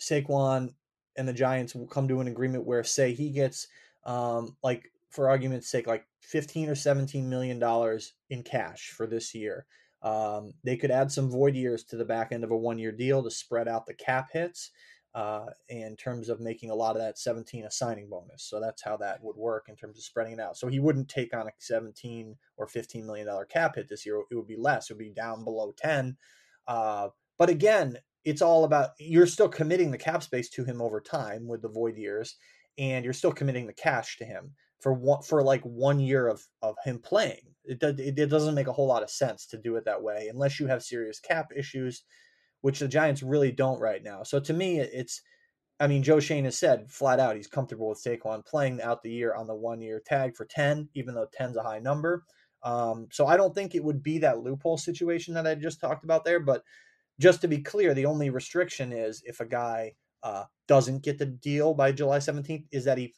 Saquon 0.00 0.72
and 1.18 1.28
the 1.28 1.34
Giants 1.34 1.74
will 1.74 1.86
come 1.86 2.08
to 2.08 2.20
an 2.20 2.28
agreement 2.28 2.64
where, 2.64 2.82
say, 2.82 3.12
he 3.12 3.28
gets, 3.28 3.68
um, 4.06 4.56
like, 4.62 4.90
for 5.10 5.28
argument's 5.28 5.68
sake, 5.68 5.86
like 5.86 6.06
15 6.22 6.68
or 6.68 6.74
17 6.74 7.28
million 7.28 7.58
dollars 7.58 8.14
in 8.30 8.42
cash 8.42 8.92
for 8.96 9.06
this 9.06 9.34
year. 9.34 9.66
Um, 10.02 10.52
they 10.62 10.76
could 10.76 10.90
add 10.90 11.10
some 11.10 11.30
void 11.30 11.54
years 11.54 11.84
to 11.84 11.96
the 11.96 12.04
back 12.04 12.32
end 12.32 12.44
of 12.44 12.50
a 12.50 12.56
one 12.56 12.78
year 12.78 12.92
deal 12.92 13.22
to 13.22 13.30
spread 13.30 13.68
out 13.68 13.86
the 13.86 13.94
cap 13.94 14.28
hits 14.32 14.70
uh, 15.16 15.46
in 15.70 15.96
terms 15.96 16.28
of 16.28 16.40
making 16.40 16.70
a 16.70 16.74
lot 16.74 16.94
of 16.94 17.00
that 17.00 17.18
17 17.18 17.64
a 17.64 17.70
signing 17.70 18.06
bonus. 18.08 18.44
So 18.44 18.60
that's 18.60 18.82
how 18.82 18.98
that 18.98 19.22
would 19.22 19.36
work 19.36 19.66
in 19.68 19.74
terms 19.74 19.96
of 19.96 20.04
spreading 20.04 20.34
it 20.34 20.40
out. 20.40 20.58
So 20.58 20.68
he 20.68 20.78
wouldn't 20.78 21.08
take 21.08 21.34
on 21.34 21.48
a 21.48 21.52
17 21.58 22.36
or 22.58 22.66
15 22.66 23.06
million 23.06 23.26
dollar 23.26 23.46
cap 23.46 23.76
hit 23.76 23.88
this 23.88 24.04
year. 24.04 24.22
It 24.30 24.34
would 24.34 24.46
be 24.46 24.58
less. 24.58 24.90
It 24.90 24.92
would 24.94 24.98
be 24.98 25.10
down 25.10 25.42
below 25.42 25.72
10. 25.78 26.18
Uh, 26.68 27.08
but 27.38 27.48
again, 27.48 27.96
it's 28.26 28.42
all 28.42 28.64
about 28.64 28.90
you're 28.98 29.26
still 29.26 29.48
committing 29.48 29.90
the 29.90 29.96
cap 29.96 30.22
space 30.22 30.50
to 30.50 30.64
him 30.64 30.82
over 30.82 31.00
time 31.00 31.46
with 31.46 31.62
the 31.62 31.68
void 31.68 31.96
years, 31.96 32.36
and 32.78 33.04
you're 33.04 33.14
still 33.14 33.32
committing 33.32 33.66
the 33.66 33.72
cash 33.72 34.18
to 34.18 34.24
him 34.24 34.52
for 34.80 34.92
one 34.92 35.22
for 35.22 35.42
like 35.42 35.62
one 35.62 35.98
year 36.00 36.28
of 36.28 36.44
of 36.62 36.76
him 36.84 36.98
playing. 36.98 37.54
It 37.64 37.80
does 37.80 37.98
it, 37.98 38.18
it 38.18 38.30
doesn't 38.30 38.54
make 38.54 38.68
a 38.68 38.72
whole 38.72 38.86
lot 38.86 39.02
of 39.02 39.10
sense 39.10 39.46
to 39.46 39.58
do 39.58 39.76
it 39.76 39.84
that 39.84 40.02
way 40.02 40.28
unless 40.30 40.60
you 40.60 40.66
have 40.66 40.82
serious 40.82 41.20
cap 41.20 41.50
issues 41.56 42.04
which 42.66 42.80
the 42.80 42.88
Giants 42.88 43.22
really 43.22 43.52
don't 43.52 43.80
right 43.80 44.02
now. 44.02 44.24
So 44.24 44.40
to 44.40 44.52
me, 44.52 44.80
it's, 44.80 45.22
I 45.78 45.86
mean, 45.86 46.02
Joe 46.02 46.18
Schoen 46.18 46.46
has 46.46 46.58
said 46.58 46.90
flat 46.90 47.20
out 47.20 47.36
he's 47.36 47.46
comfortable 47.46 47.88
with 47.88 48.02
Saquon 48.02 48.44
playing 48.44 48.82
out 48.82 49.04
the 49.04 49.10
year 49.10 49.34
on 49.34 49.46
the 49.46 49.54
one 49.54 49.80
year 49.80 50.02
tag 50.04 50.34
for 50.34 50.46
10, 50.46 50.88
even 50.94 51.14
though 51.14 51.28
10's 51.38 51.56
a 51.56 51.62
high 51.62 51.78
number. 51.78 52.24
Um, 52.64 53.06
so 53.12 53.26
I 53.26 53.36
don't 53.36 53.54
think 53.54 53.74
it 53.74 53.84
would 53.84 54.02
be 54.02 54.18
that 54.18 54.40
loophole 54.40 54.78
situation 54.78 55.34
that 55.34 55.46
I 55.46 55.54
just 55.54 55.80
talked 55.80 56.02
about 56.02 56.24
there. 56.24 56.40
But 56.40 56.64
just 57.20 57.40
to 57.42 57.48
be 57.48 57.58
clear, 57.58 57.94
the 57.94 58.06
only 58.06 58.30
restriction 58.30 58.92
is 58.92 59.22
if 59.24 59.38
a 59.38 59.46
guy 59.46 59.92
uh, 60.22 60.44
doesn't 60.68 61.02
get 61.02 61.18
the 61.18 61.26
deal 61.26 61.74
by 61.74 61.92
July 61.92 62.18
17th, 62.18 62.64
is 62.70 62.84
that 62.84 62.98
he 62.98 63.14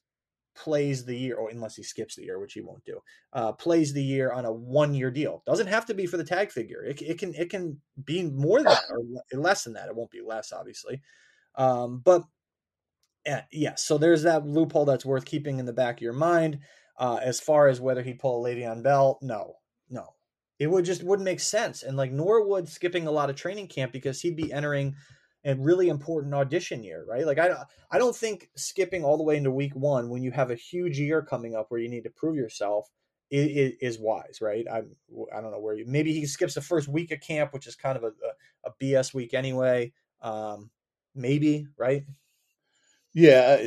plays 0.55 1.05
the 1.05 1.17
year, 1.17 1.37
or 1.37 1.51
unless 1.51 1.77
he 1.77 1.83
skips 1.83 2.17
the 2.17 2.25
year, 2.25 2.39
which 2.41 2.53
he 2.53 2.61
won't 2.61 2.85
do, 2.85 3.01
uh, 3.33 3.53
plays 3.53 3.93
the 3.93 4.03
year 4.03 4.33
on 4.33 4.45
a 4.45 4.53
one 4.53 4.95
year 4.95 5.11
deal. 5.11 5.43
Doesn't 5.47 5.69
have 5.69 5.87
to 5.87 5.95
be 5.95 6.07
for 6.07 6.17
the 6.17 6.25
tag 6.25 6.51
figure. 6.51 6.83
It, 6.83 7.01
it 7.01 7.19
can 7.19 7.35
it 7.35 7.51
can 7.51 7.81
be 8.05 8.25
more 8.25 8.63
than 8.63 8.77
or 8.91 9.39
less 9.39 9.65
than 9.65 9.75
that. 9.75 9.89
It 9.89 9.95
won't 9.95 10.11
be 10.11 10.21
less, 10.21 10.53
obviously. 10.53 11.01
Um, 11.55 12.01
but 12.05 12.25
yeah, 13.25 13.43
yeah, 13.53 13.75
so 13.75 13.99
there's 13.99 14.23
that 14.23 14.47
loophole 14.47 14.85
that's 14.85 15.05
worth 15.05 15.25
keeping 15.25 15.59
in 15.59 15.67
the 15.67 15.73
back 15.73 15.99
of 15.99 16.03
your 16.03 16.13
mind. 16.13 16.61
Uh, 16.99 17.21
as 17.23 17.39
far 17.39 17.69
as 17.69 17.81
whether 17.81 18.03
he'd 18.03 18.19
pull 18.19 18.45
a 18.45 18.49
Le'Veon 18.49 18.83
Bell, 18.83 19.19
no, 19.23 19.55
no, 19.89 20.15
it 20.59 20.67
would 20.67 20.85
just 20.85 21.05
wouldn't 21.05 21.25
make 21.25 21.41
sense. 21.41 21.83
And 21.83 21.97
like 21.97 22.11
Norwood 22.11 22.69
skipping 22.69 23.07
a 23.07 23.11
lot 23.11 23.31
of 23.31 23.37
training 23.37 23.69
camp 23.69 23.93
because 23.93 24.21
he'd 24.21 24.37
be 24.37 24.53
entering 24.53 24.97
a 25.49 25.55
really 25.55 25.89
important 25.89 26.35
audition 26.35 26.85
year, 26.85 27.05
right? 27.09 27.27
Like 27.27 27.39
I 27.39 27.65
I 27.91 27.99
don't 27.99 28.15
think 28.15 28.51
skipping 28.55 29.05
all 29.05 29.17
the 29.17 29.23
way 29.23 29.37
into 29.37 29.51
week 29.51 29.75
one 29.75 30.11
when 30.11 30.23
you 30.23 30.31
have 30.31 30.51
a 30.51 30.55
huge 30.55 30.99
year 30.99 31.23
coming 31.23 31.57
up 31.57 31.71
where 31.71 31.81
you 31.81 31.89
need 31.89 32.05
to 32.05 32.11
prove 32.11 32.37
yourself 32.37 32.91
is, 33.31 33.73
is 33.81 33.99
wise, 33.99 34.41
right? 34.43 34.67
I 34.71 34.83
I 35.35 35.41
don't 35.41 35.51
know 35.51 35.61
where 35.61 35.75
you 35.75 35.87
maybe 35.87 36.13
he 36.13 36.27
skips 36.27 36.55
the 36.55 36.61
first 36.61 36.87
week 36.87 37.11
of 37.13 37.21
camp, 37.21 37.55
which 37.55 37.67
is 37.67 37.75
kind 37.75 37.97
of 37.97 38.05
a, 38.05 38.09
a, 38.09 38.69
a 38.69 38.73
BS 38.81 39.15
week 39.15 39.33
anyway. 39.33 39.93
Um, 40.21 40.71
maybe 41.15 41.67
right. 41.79 42.05
Yeah, 43.15 43.59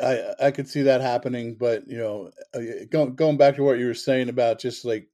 I 0.00 0.46
I 0.46 0.50
could 0.52 0.68
see 0.68 0.82
that 0.82 1.00
happening, 1.00 1.56
but 1.58 1.88
you 1.88 1.98
know, 1.98 2.30
uh, 2.54 2.84
going 2.88 3.16
going 3.16 3.36
back 3.36 3.56
to 3.56 3.64
what 3.64 3.78
you 3.78 3.86
were 3.86 3.94
saying 3.94 4.28
about 4.28 4.60
just 4.60 4.84
like 4.84 5.08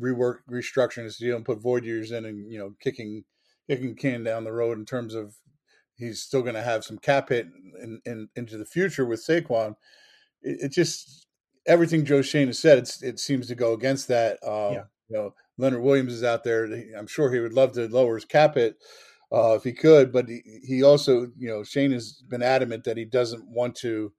rework 0.00 0.38
restructuring 0.48 1.04
this 1.04 1.18
deal 1.18 1.34
and 1.34 1.44
put 1.44 1.60
void 1.60 1.84
years 1.84 2.12
in, 2.12 2.24
and 2.24 2.50
you 2.50 2.58
know, 2.58 2.74
kicking 2.80 3.24
kicking 3.68 3.96
can 3.96 4.22
down 4.22 4.44
the 4.44 4.52
road 4.52 4.78
in 4.78 4.84
terms 4.84 5.14
of 5.14 5.34
he's 5.96 6.22
still 6.22 6.42
going 6.42 6.54
to 6.54 6.62
have 6.62 6.84
some 6.84 6.98
cap 6.98 7.30
hit 7.30 7.46
in, 7.82 8.00
in, 8.04 8.28
into 8.36 8.58
the 8.58 8.66
future 8.66 9.04
with 9.04 9.24
Saquon. 9.24 9.76
It, 10.42 10.64
it, 10.64 10.72
just 10.72 11.26
everything 11.66 12.04
Joe 12.04 12.22
Schoen 12.22 12.48
has 12.48 12.58
said, 12.58 12.88
it 13.02 13.18
seems 13.18 13.48
to 13.48 13.54
go 13.54 13.72
against 13.72 14.08
that. 14.08 14.38
Uh, 14.42 14.70
yeah. 14.72 14.82
You 15.08 15.16
know, 15.16 15.34
Leonard 15.58 15.82
Williams 15.82 16.12
is 16.12 16.24
out 16.24 16.44
there. 16.44 16.64
I'm 16.96 17.06
sure 17.06 17.32
he 17.32 17.40
would 17.40 17.52
love 17.54 17.72
to 17.72 17.88
lower 17.88 18.16
his 18.16 18.24
cap 18.24 18.54
hit 18.56 18.76
uh, 19.32 19.54
if 19.54 19.64
he 19.64 19.72
could, 19.72 20.12
but 20.12 20.28
he, 20.28 20.42
he 20.64 20.82
also, 20.82 21.28
you 21.36 21.48
know, 21.48 21.62
Schoen 21.62 21.92
has 21.92 22.22
been 22.28 22.42
adamant 22.42 22.84
that 22.84 22.96
he 22.96 23.04
doesn't 23.04 23.48
want 23.48 23.74
to 23.76 24.12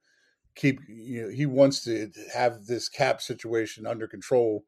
keep, 0.55 0.79
you 0.87 1.23
know, 1.23 1.29
he 1.29 1.45
wants 1.45 1.83
to 1.83 2.09
have 2.33 2.65
this 2.65 2.89
cap 2.89 3.21
situation 3.21 3.85
under 3.85 4.07
control, 4.07 4.65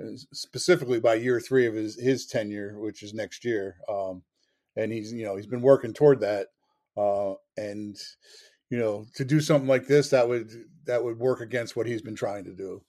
uh, 0.00 0.16
specifically 0.32 1.00
by 1.00 1.14
year 1.14 1.40
three 1.40 1.66
of 1.66 1.74
his 1.74 2.00
his 2.00 2.26
tenure, 2.26 2.78
which 2.78 3.02
is 3.02 3.12
next 3.12 3.44
year. 3.44 3.76
Um, 3.88 4.22
and 4.76 4.92
he's 4.92 5.12
you 5.12 5.24
know 5.24 5.36
he's 5.36 5.46
been 5.46 5.62
working 5.62 5.92
toward 5.92 6.20
that 6.20 6.48
uh, 6.96 7.34
and 7.56 7.96
you 8.70 8.78
know 8.78 9.06
to 9.14 9.24
do 9.24 9.40
something 9.40 9.68
like 9.68 9.86
this 9.86 10.10
that 10.10 10.28
would 10.28 10.50
that 10.86 11.02
would 11.02 11.18
work 11.18 11.40
against 11.40 11.76
what 11.76 11.86
he's 11.86 12.02
been 12.02 12.16
trying 12.16 12.44
to 12.44 12.52
do. 12.52 12.82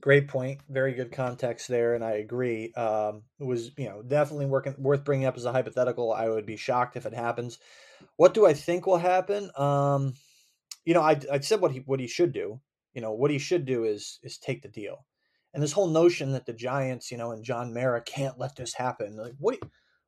Great 0.00 0.26
point 0.26 0.60
very 0.68 0.94
good 0.94 1.12
context 1.12 1.68
there 1.68 1.94
and 1.94 2.04
i 2.04 2.12
agree 2.12 2.72
um, 2.72 3.22
it 3.38 3.44
was 3.44 3.70
you 3.76 3.88
know 3.88 4.02
definitely 4.02 4.46
working 4.46 4.74
worth 4.78 5.04
bringing 5.04 5.26
up 5.26 5.36
as 5.36 5.44
a 5.44 5.52
hypothetical 5.52 6.12
i 6.12 6.28
would 6.28 6.46
be 6.46 6.56
shocked 6.56 6.96
if 6.96 7.06
it 7.06 7.14
happens. 7.14 7.58
What 8.16 8.34
do 8.34 8.46
i 8.46 8.52
think 8.52 8.86
will 8.86 8.98
happen? 8.98 9.50
Um, 9.56 10.14
you 10.84 10.94
know 10.94 11.02
I, 11.02 11.20
I 11.30 11.40
said 11.40 11.60
what 11.60 11.70
he 11.72 11.80
what 11.80 12.00
he 12.00 12.08
should 12.08 12.32
do 12.32 12.60
you 12.94 13.00
know 13.00 13.12
what 13.12 13.30
he 13.30 13.38
should 13.38 13.64
do 13.64 13.84
is 13.84 14.18
is 14.22 14.38
take 14.38 14.62
the 14.62 14.68
deal. 14.68 15.04
And 15.54 15.62
this 15.62 15.72
whole 15.72 15.88
notion 15.88 16.32
that 16.32 16.46
the 16.46 16.52
giants 16.52 17.10
you 17.12 17.18
know 17.18 17.30
and 17.30 17.44
john 17.44 17.72
mara 17.72 18.02
can't 18.02 18.38
let 18.38 18.56
this 18.56 18.74
happen 18.74 19.16
like 19.16 19.34
what 19.38 19.58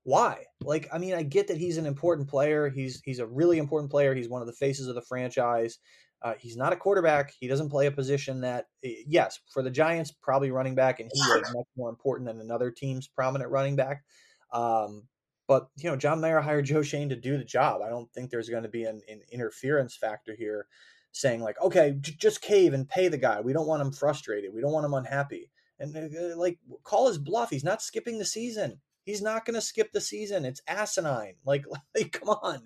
why? 0.05 0.45
Like, 0.63 0.89
I 0.93 0.99
mean, 0.99 1.15
I 1.15 1.23
get 1.23 1.49
that 1.49 1.57
he's 1.57 1.79
an 1.79 1.87
important 1.87 2.29
player. 2.29 2.69
He's 2.69 3.01
he's 3.05 3.19
a 3.19 3.27
really 3.27 3.59
important 3.59 3.91
player. 3.91 4.15
He's 4.15 4.29
one 4.29 4.43
of 4.43 4.47
the 4.47 4.53
faces 4.53 4.87
of 4.87 4.95
the 4.95 5.03
franchise. 5.03 5.79
Uh, 6.23 6.35
he's 6.39 6.57
not 6.57 6.73
a 6.73 6.77
quarterback. 6.77 7.35
He 7.39 7.49
doesn't 7.49 7.69
play 7.69 7.87
a 7.87 7.91
position 7.91 8.41
that, 8.41 8.67
eh, 8.83 9.03
yes, 9.07 9.41
for 9.53 9.63
the 9.63 9.71
Giants, 9.71 10.11
probably 10.11 10.51
running 10.51 10.75
back, 10.75 11.01
and 11.01 11.11
he 11.13 11.21
is 11.21 11.53
much 11.55 11.67
more 11.77 11.91
important 11.91 12.27
than 12.27 12.41
another 12.41 12.71
team's 12.71 13.09
prominent 13.09 13.51
running 13.51 13.77
back. 13.77 14.05
Um, 14.53 15.09
but 15.47 15.69
you 15.77 15.91
know, 15.91 15.97
John 15.97 16.21
Mara 16.21 16.43
hired 16.43 16.65
Joe 16.65 16.83
Schoen 16.83 17.09
to 17.11 17.17
do 17.17 17.37
the 17.37 17.45
job. 17.45 17.83
I 17.83 17.91
don't 17.91 18.11
think 18.13 18.31
there's 18.31 18.49
going 18.49 18.63
to 18.63 18.69
be 18.69 18.85
an, 18.85 19.03
an, 19.09 19.21
interference 19.31 19.95
factor 19.97 20.35
here, 20.35 20.67
saying 21.13 21.43
like, 21.43 21.61
okay, 21.61 21.97
j- 22.01 22.17
just 22.19 22.41
cave 22.41 22.73
and 22.73 22.89
pay 22.89 23.09
the 23.09 23.19
guy. 23.19 23.41
We 23.41 23.53
don't 23.53 23.67
want 23.67 23.83
him 23.83 23.93
frustrated. 23.93 24.55
We 24.55 24.63
don't 24.63 24.73
want 24.73 24.87
him 24.87 24.95
unhappy. 24.95 25.51
And 25.79 25.95
uh, 25.95 26.37
like, 26.39 26.59
call 26.85 27.09
his 27.09 27.19
bluff. 27.19 27.51
He's 27.51 27.65
not 27.65 27.83
skipping 27.83 28.19
the 28.19 28.25
season. 28.25 28.81
He's 29.05 29.23
not 29.23 29.45
going 29.45 29.55
to 29.55 29.61
skip 29.61 29.93
the 29.93 30.01
season. 30.01 30.45
It's 30.45 30.63
asinine. 30.67 31.35
Like, 31.45 31.65
like, 31.95 32.13
come 32.13 32.31
on. 32.31 32.65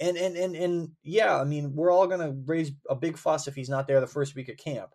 And 0.00 0.16
and 0.16 0.36
and 0.36 0.56
and 0.56 0.88
yeah, 1.04 1.38
I 1.40 1.44
mean, 1.44 1.74
we're 1.74 1.92
all 1.92 2.08
going 2.08 2.20
to 2.20 2.36
raise 2.46 2.72
a 2.90 2.96
big 2.96 3.16
fuss 3.16 3.46
if 3.46 3.54
he's 3.54 3.68
not 3.68 3.86
there 3.86 4.00
the 4.00 4.06
first 4.08 4.34
week 4.34 4.48
of 4.48 4.56
camp. 4.56 4.90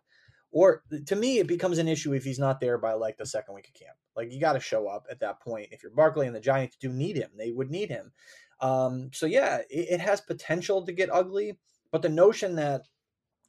Or 0.52 0.82
to 1.06 1.16
me, 1.16 1.38
it 1.38 1.46
becomes 1.46 1.78
an 1.78 1.88
issue 1.88 2.12
if 2.12 2.24
he's 2.24 2.38
not 2.38 2.60
there 2.60 2.76
by 2.76 2.94
like 2.94 3.16
the 3.16 3.24
second 3.24 3.54
week 3.54 3.68
of 3.68 3.80
camp. 3.80 3.96
Like, 4.16 4.32
you 4.32 4.40
got 4.40 4.54
to 4.54 4.60
show 4.60 4.88
up 4.88 5.06
at 5.10 5.20
that 5.20 5.40
point. 5.40 5.68
If 5.70 5.82
you're 5.82 5.92
Barkley 5.92 6.26
and 6.26 6.34
the 6.34 6.40
Giants 6.40 6.76
do 6.80 6.92
need 6.92 7.16
him, 7.16 7.30
they 7.38 7.50
would 7.52 7.70
need 7.70 7.88
him. 7.88 8.12
Um, 8.60 9.10
so 9.12 9.26
yeah, 9.26 9.58
it, 9.70 9.88
it 9.90 10.00
has 10.00 10.20
potential 10.20 10.84
to 10.84 10.92
get 10.92 11.08
ugly. 11.12 11.58
But 11.92 12.02
the 12.02 12.08
notion 12.08 12.56
that 12.56 12.82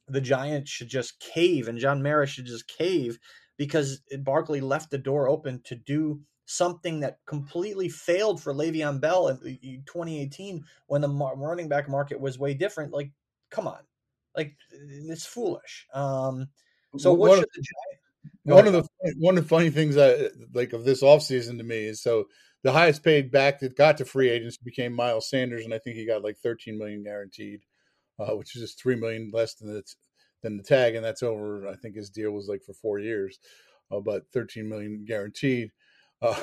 the 0.08 0.20
Giants 0.20 0.70
should 0.70 0.88
just 0.88 1.20
cave 1.20 1.68
and 1.68 1.78
John 1.78 2.02
Mara 2.02 2.26
should 2.26 2.46
just 2.46 2.68
cave 2.68 3.18
because 3.56 4.02
Barkley 4.20 4.60
left 4.60 4.90
the 4.90 4.98
door 4.98 5.28
open 5.28 5.60
to 5.64 5.76
do 5.76 6.20
something 6.46 7.00
that 7.00 7.18
completely 7.26 7.88
failed 7.88 8.42
for 8.42 8.52
Le'Veon 8.52 9.00
Bell 9.00 9.28
in 9.28 9.38
2018 9.86 10.64
when 10.86 11.00
the 11.00 11.08
running 11.08 11.68
back 11.68 11.88
market 11.88 12.20
was 12.20 12.38
way 12.38 12.54
different. 12.54 12.92
Like, 12.92 13.10
come 13.50 13.66
on, 13.66 13.80
like 14.36 14.54
it's 14.70 15.26
foolish. 15.26 15.86
Um, 15.94 16.48
so 16.96 17.12
what 17.12 17.30
one 17.30 17.38
should 17.38 17.44
of, 17.44 17.50
the 18.44 18.54
one 18.54 18.66
of 18.66 18.72
the 18.72 18.88
one 19.18 19.38
of 19.38 19.44
the 19.44 19.48
funny 19.48 19.70
things 19.70 19.96
I 19.96 20.28
like 20.52 20.72
of 20.72 20.84
this 20.84 21.02
offseason 21.02 21.58
to 21.58 21.64
me 21.64 21.84
is 21.84 22.02
so 22.02 22.26
the 22.62 22.72
highest 22.72 23.02
paid 23.02 23.30
back 23.30 23.60
that 23.60 23.76
got 23.76 23.96
to 23.98 24.04
free 24.04 24.30
agents 24.30 24.56
became 24.56 24.92
Miles 24.92 25.28
Sanders, 25.28 25.64
and 25.64 25.74
I 25.74 25.78
think 25.78 25.96
he 25.96 26.06
got 26.06 26.22
like 26.22 26.38
13 26.38 26.78
million 26.78 27.02
guaranteed, 27.02 27.60
uh, 28.18 28.36
which 28.36 28.54
is 28.54 28.62
just 28.62 28.80
three 28.80 28.96
million 28.96 29.30
less 29.32 29.54
than 29.54 29.72
the 29.72 29.82
than 30.42 30.56
the 30.56 30.62
tag, 30.62 30.94
and 30.94 31.04
that's 31.04 31.22
over. 31.22 31.68
I 31.68 31.76
think 31.76 31.96
his 31.96 32.10
deal 32.10 32.32
was 32.32 32.48
like 32.48 32.62
for 32.62 32.74
four 32.74 32.98
years, 32.98 33.38
uh, 33.90 34.00
but 34.00 34.24
13 34.32 34.68
million 34.68 35.04
guaranteed. 35.06 35.70
Uh, 36.22 36.40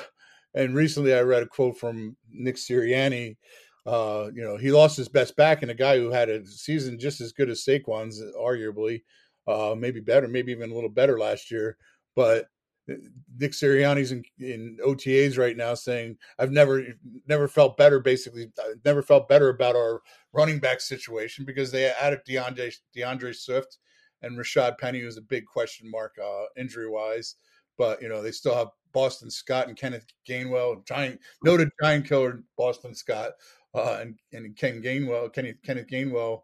and 0.54 0.76
recently, 0.76 1.14
I 1.14 1.22
read 1.22 1.44
a 1.44 1.48
quote 1.48 1.78
from 1.78 2.18
Nick 2.30 2.58
Sirianni. 2.58 3.38
Uh, 3.86 4.30
you 4.34 4.44
know, 4.44 4.58
he 4.58 4.72
lost 4.72 4.98
his 4.98 5.10
best 5.10 5.36
back, 5.36 5.62
and 5.62 5.72
a 5.72 5.76
guy 5.76 5.98
who 5.98 6.12
had 6.12 6.30
a 6.30 6.46
season 6.46 7.00
just 7.00 7.22
as 7.22 7.32
good 7.32 7.50
as 7.50 7.64
Saquon's, 7.64 8.22
arguably, 8.38 9.02
uh, 9.48 9.76
maybe 9.78 10.00
better, 10.00 10.28
maybe 10.28 10.52
even 10.52 10.72
a 10.72 10.76
little 10.76 10.90
better 10.90 11.18
last 11.18 11.50
year. 11.50 11.78
But 12.16 12.46
uh, 12.90 12.96
Nick 13.38 13.54
Sirianni's 13.54 14.12
in, 14.12 14.24
in, 14.40 14.78
OTAs 14.86 15.38
right 15.38 15.56
now 15.56 15.76
saying, 15.76 16.18
"I've 16.38 16.52
never, 16.52 16.84
never 17.28 17.48
felt 17.48 17.78
better. 17.78 18.00
Basically, 18.00 18.52
I've 18.60 18.84
never 18.84 19.02
felt 19.02 19.30
better 19.30 19.50
about 19.50 19.76
our 19.76 20.02
running 20.34 20.60
back 20.60 20.82
situation 20.82 21.46
because 21.46 21.72
they 21.72 21.86
added 21.86 22.20
D'Andre 22.28 22.72
D'Andre 22.96 23.34
Swift 23.34 23.78
and 24.22 24.38
Rashaad 24.38 24.78
Penny, 24.78 25.00
who's 25.00 25.18
a 25.18 25.22
big 25.22 25.46
question 25.46 25.90
mark 25.90 26.16
uh, 26.24 26.46
injury 26.58 26.90
wise. 26.90 27.36
But 27.80 28.02
you 28.02 28.10
know, 28.10 28.22
they 28.22 28.32
still 28.32 28.54
have 28.54 28.68
Boston 28.92 29.32
Scott 29.32 29.68
and 29.68 29.78
Kenneth 29.78 30.06
Gainwell, 30.28 30.86
giant 30.86 31.20
noted 31.44 31.70
giant 31.82 32.08
killer 32.08 32.44
Boston 32.58 32.94
Scott, 32.94 33.32
uh, 33.74 34.00
and 34.02 34.20
and 34.34 34.56
Ken 34.56 34.84
Gainwell, 34.84 35.34
Kenny, 35.34 35.56
Kenneth 35.66 35.88
Gainwell 35.88 36.42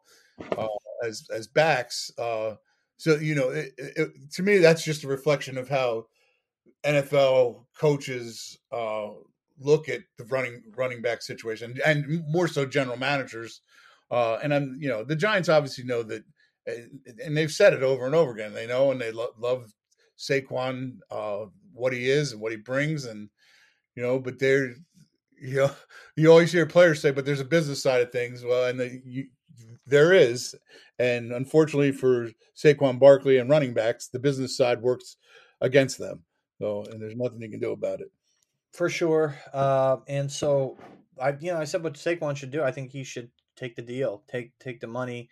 uh, 0.58 0.68
as 1.06 1.28
as 1.32 1.48
backs. 1.48 2.12
Uh, 2.18 2.56
so 2.98 3.16
you 3.18 3.36
know, 3.36 3.50
it, 3.50 3.74
it, 3.78 4.32
to 4.32 4.44
me, 4.44 4.58
that's 4.58 4.84
just 4.84 5.04
a 5.04 5.08
reflection 5.08 5.58
of 5.58 5.68
how 5.68 6.08
NFL 6.86 7.66
coaches 7.78 8.58
uh, 8.72 9.10
look 9.60 9.90
at 9.90 10.02
the 10.18 10.26
running 10.26 10.64
running 10.76 11.02
back 11.02 11.22
situation, 11.22 11.78
and 11.86 12.24
more 12.30 12.48
so 12.48 12.66
general 12.66 12.98
managers. 12.98 13.62
Uh, 14.12 14.36
and 14.44 14.54
I'm, 14.54 14.78
you 14.80 14.88
know, 14.88 15.04
the 15.04 15.16
Giants 15.16 15.50
obviously 15.50 15.84
know 15.84 16.04
that, 16.04 16.24
and 16.68 17.36
they've 17.36 17.52
said 17.52 17.74
it 17.74 17.84
over 17.84 18.06
and 18.06 18.16
over 18.16 18.32
again. 18.32 18.54
They 18.54 18.68
know 18.68 18.92
and 18.92 19.02
they 19.02 19.12
lo- 19.12 19.34
love 19.38 19.74
Saquon, 20.18 20.98
uh, 21.12 21.46
what 21.74 21.94
he 21.94 22.10
is 22.10 22.32
and 22.32 22.42
what 22.42 22.52
he 22.52 22.58
brings, 22.58 23.06
and 23.06 23.30
you 23.96 24.04
know, 24.04 24.20
but 24.20 24.40
they're, 24.40 24.76
you 25.40 25.56
know, 25.58 25.72
you 26.16 26.30
always 26.30 26.52
hear 26.52 26.66
players 26.66 27.02
say, 27.02 27.12
but 27.12 27.26
there's 27.26 27.40
a 27.40 27.46
business 27.46 27.82
side 27.82 28.02
of 28.02 28.12
things. 28.12 28.44
Well, 28.44 28.66
and 28.68 28.80
the, 28.80 29.02
you, 29.06 29.28
there 29.86 30.14
is, 30.14 30.56
and 31.00 31.32
unfortunately 31.32 31.92
for 31.92 32.30
Saquon 32.56 33.00
Barkley 33.00 33.38
and 33.38 33.50
running 33.50 33.74
backs, 33.74 34.08
the 34.08 34.20
business 34.20 34.58
side 34.58 34.82
works 34.82 35.18
against 35.62 35.98
them. 35.98 36.24
So, 36.60 36.86
and 36.86 37.02
there's 37.02 37.16
nothing 37.16 37.42
you 37.42 37.50
can 37.50 37.60
do 37.60 37.72
about 37.72 38.02
it. 38.02 38.12
For 38.74 38.90
sure. 38.90 39.36
Uh, 39.54 39.98
and 40.08 40.32
so, 40.32 40.78
I, 41.22 41.30
you 41.40 41.52
know, 41.52 41.60
I 41.60 41.66
said 41.66 41.84
what 41.84 41.94
Saquon 41.94 42.36
should 42.36 42.52
do. 42.52 42.64
I 42.64 42.72
think 42.72 42.92
he 42.92 43.04
should 43.04 43.30
take 43.56 43.76
the 43.76 43.82
deal, 43.82 44.24
take 44.28 44.58
take 44.60 44.80
the 44.80 44.88
money 44.88 45.30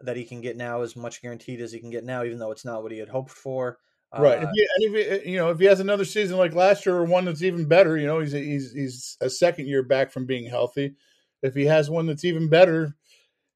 that 0.00 0.16
he 0.16 0.24
can 0.24 0.40
get 0.40 0.56
now, 0.56 0.82
as 0.82 0.96
much 0.96 1.22
guaranteed 1.22 1.60
as 1.60 1.72
he 1.72 1.78
can 1.78 1.90
get 1.90 2.04
now, 2.04 2.24
even 2.24 2.38
though 2.38 2.50
it's 2.50 2.64
not 2.64 2.82
what 2.82 2.92
he 2.92 2.98
had 2.98 3.08
hoped 3.08 3.30
for. 3.30 3.78
Right. 4.18 4.42
Uh, 4.42 4.48
if 4.48 4.50
he, 4.52 4.68
and 4.74 4.96
if 4.96 5.22
he, 5.24 5.30
you 5.30 5.36
know, 5.36 5.50
if 5.50 5.58
he 5.58 5.66
has 5.66 5.78
another 5.78 6.04
season 6.04 6.36
like 6.36 6.54
last 6.54 6.84
year 6.84 6.96
or 6.96 7.04
one 7.04 7.26
that's 7.26 7.42
even 7.42 7.66
better, 7.66 7.96
you 7.96 8.06
know, 8.06 8.18
he's 8.18 8.32
he's 8.32 8.72
he's 8.72 9.16
a 9.20 9.30
second 9.30 9.68
year 9.68 9.84
back 9.84 10.10
from 10.10 10.26
being 10.26 10.48
healthy. 10.48 10.94
If 11.42 11.54
he 11.54 11.64
has 11.66 11.88
one 11.88 12.06
that's 12.06 12.24
even 12.24 12.48
better, 12.48 12.96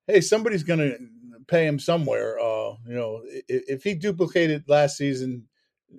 hey, 0.07 0.21
somebody's 0.21 0.63
going 0.63 0.79
to 0.79 0.97
pay 1.49 1.67
him 1.67 1.79
somewhere. 1.79 2.39
Uh, 2.39 2.75
you 2.87 2.95
know, 2.95 3.23
if, 3.25 3.65
if 3.69 3.85
he 3.85 3.95
duplicated 3.95 4.65
last 4.69 4.97
season, 4.97 5.49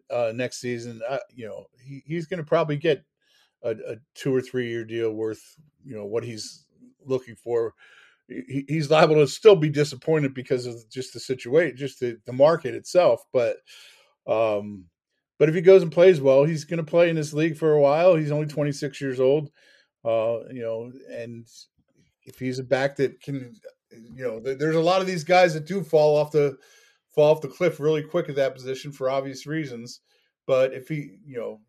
uh, 0.10 0.32
next 0.34 0.62
season, 0.62 1.02
uh, 1.08 1.20
you 1.34 1.48
know, 1.48 1.66
he, 1.84 2.02
he's 2.06 2.26
going 2.26 2.40
to 2.40 2.48
probably 2.48 2.78
get 2.78 3.04
a, 3.62 3.72
a, 3.72 3.96
two 4.16 4.34
or 4.34 4.42
three 4.42 4.70
year 4.70 4.86
deal 4.86 5.12
worth, 5.12 5.44
you 5.84 5.96
know, 5.96 6.06
what 6.06 6.24
he's 6.24 6.66
looking 7.06 7.36
for. 7.36 7.74
He, 8.28 8.66
he's 8.68 8.90
liable 8.90 9.16
to 9.16 9.28
still 9.28 9.56
be 9.56 9.70
disappointed 9.70 10.34
because 10.34 10.66
of 10.66 10.90
just 10.90 11.14
the 11.14 11.20
situation, 11.20 11.78
just 11.78 12.00
the, 12.00 12.18
the 12.26 12.34
market 12.34 12.74
itself. 12.74 13.24
But, 13.34 13.58
um, 14.28 14.86
but 15.38 15.50
if 15.50 15.56
he 15.56 15.62
goes 15.62 15.82
and 15.82 15.92
plays 15.92 16.22
well, 16.22 16.44
he's 16.44 16.64
going 16.64 16.84
to 16.84 16.90
play 16.90 17.10
in 17.10 17.16
this 17.16 17.34
league 17.34 17.58
for 17.58 17.74
a 17.74 17.82
while. 17.82 18.16
He's 18.16 18.32
only 18.32 18.48
26 18.48 19.02
years 19.02 19.20
old, 19.20 19.52
uh, 20.04 20.40
you 20.52 20.62
know, 20.62 20.92
and 21.12 21.46
if 22.24 22.40
he's 22.40 22.60
a 22.60 22.64
back 22.64 22.96
that 22.98 23.22
can 23.22 23.56
you 24.14 24.24
know, 24.24 24.40
there's 24.40 24.76
a 24.76 24.82
lot 24.82 25.02
of 25.02 25.08
these 25.08 25.24
guys 25.24 25.54
that 25.54 25.66
do 25.66 25.84
fall 25.84 26.18
off 26.18 26.32
the 26.32 26.58
fall 27.14 27.32
off 27.32 27.42
the 27.42 27.48
cliff 27.48 27.80
really 27.80 28.04
quick 28.04 28.30
at 28.30 28.36
that 28.36 28.56
position 28.56 28.92
for 28.92 29.10
obvious 29.10 29.46
reasons. 29.46 30.02
But 30.46 30.74
if 30.74 30.88
he, 30.88 31.18
you 31.26 31.38
know, 31.38 31.62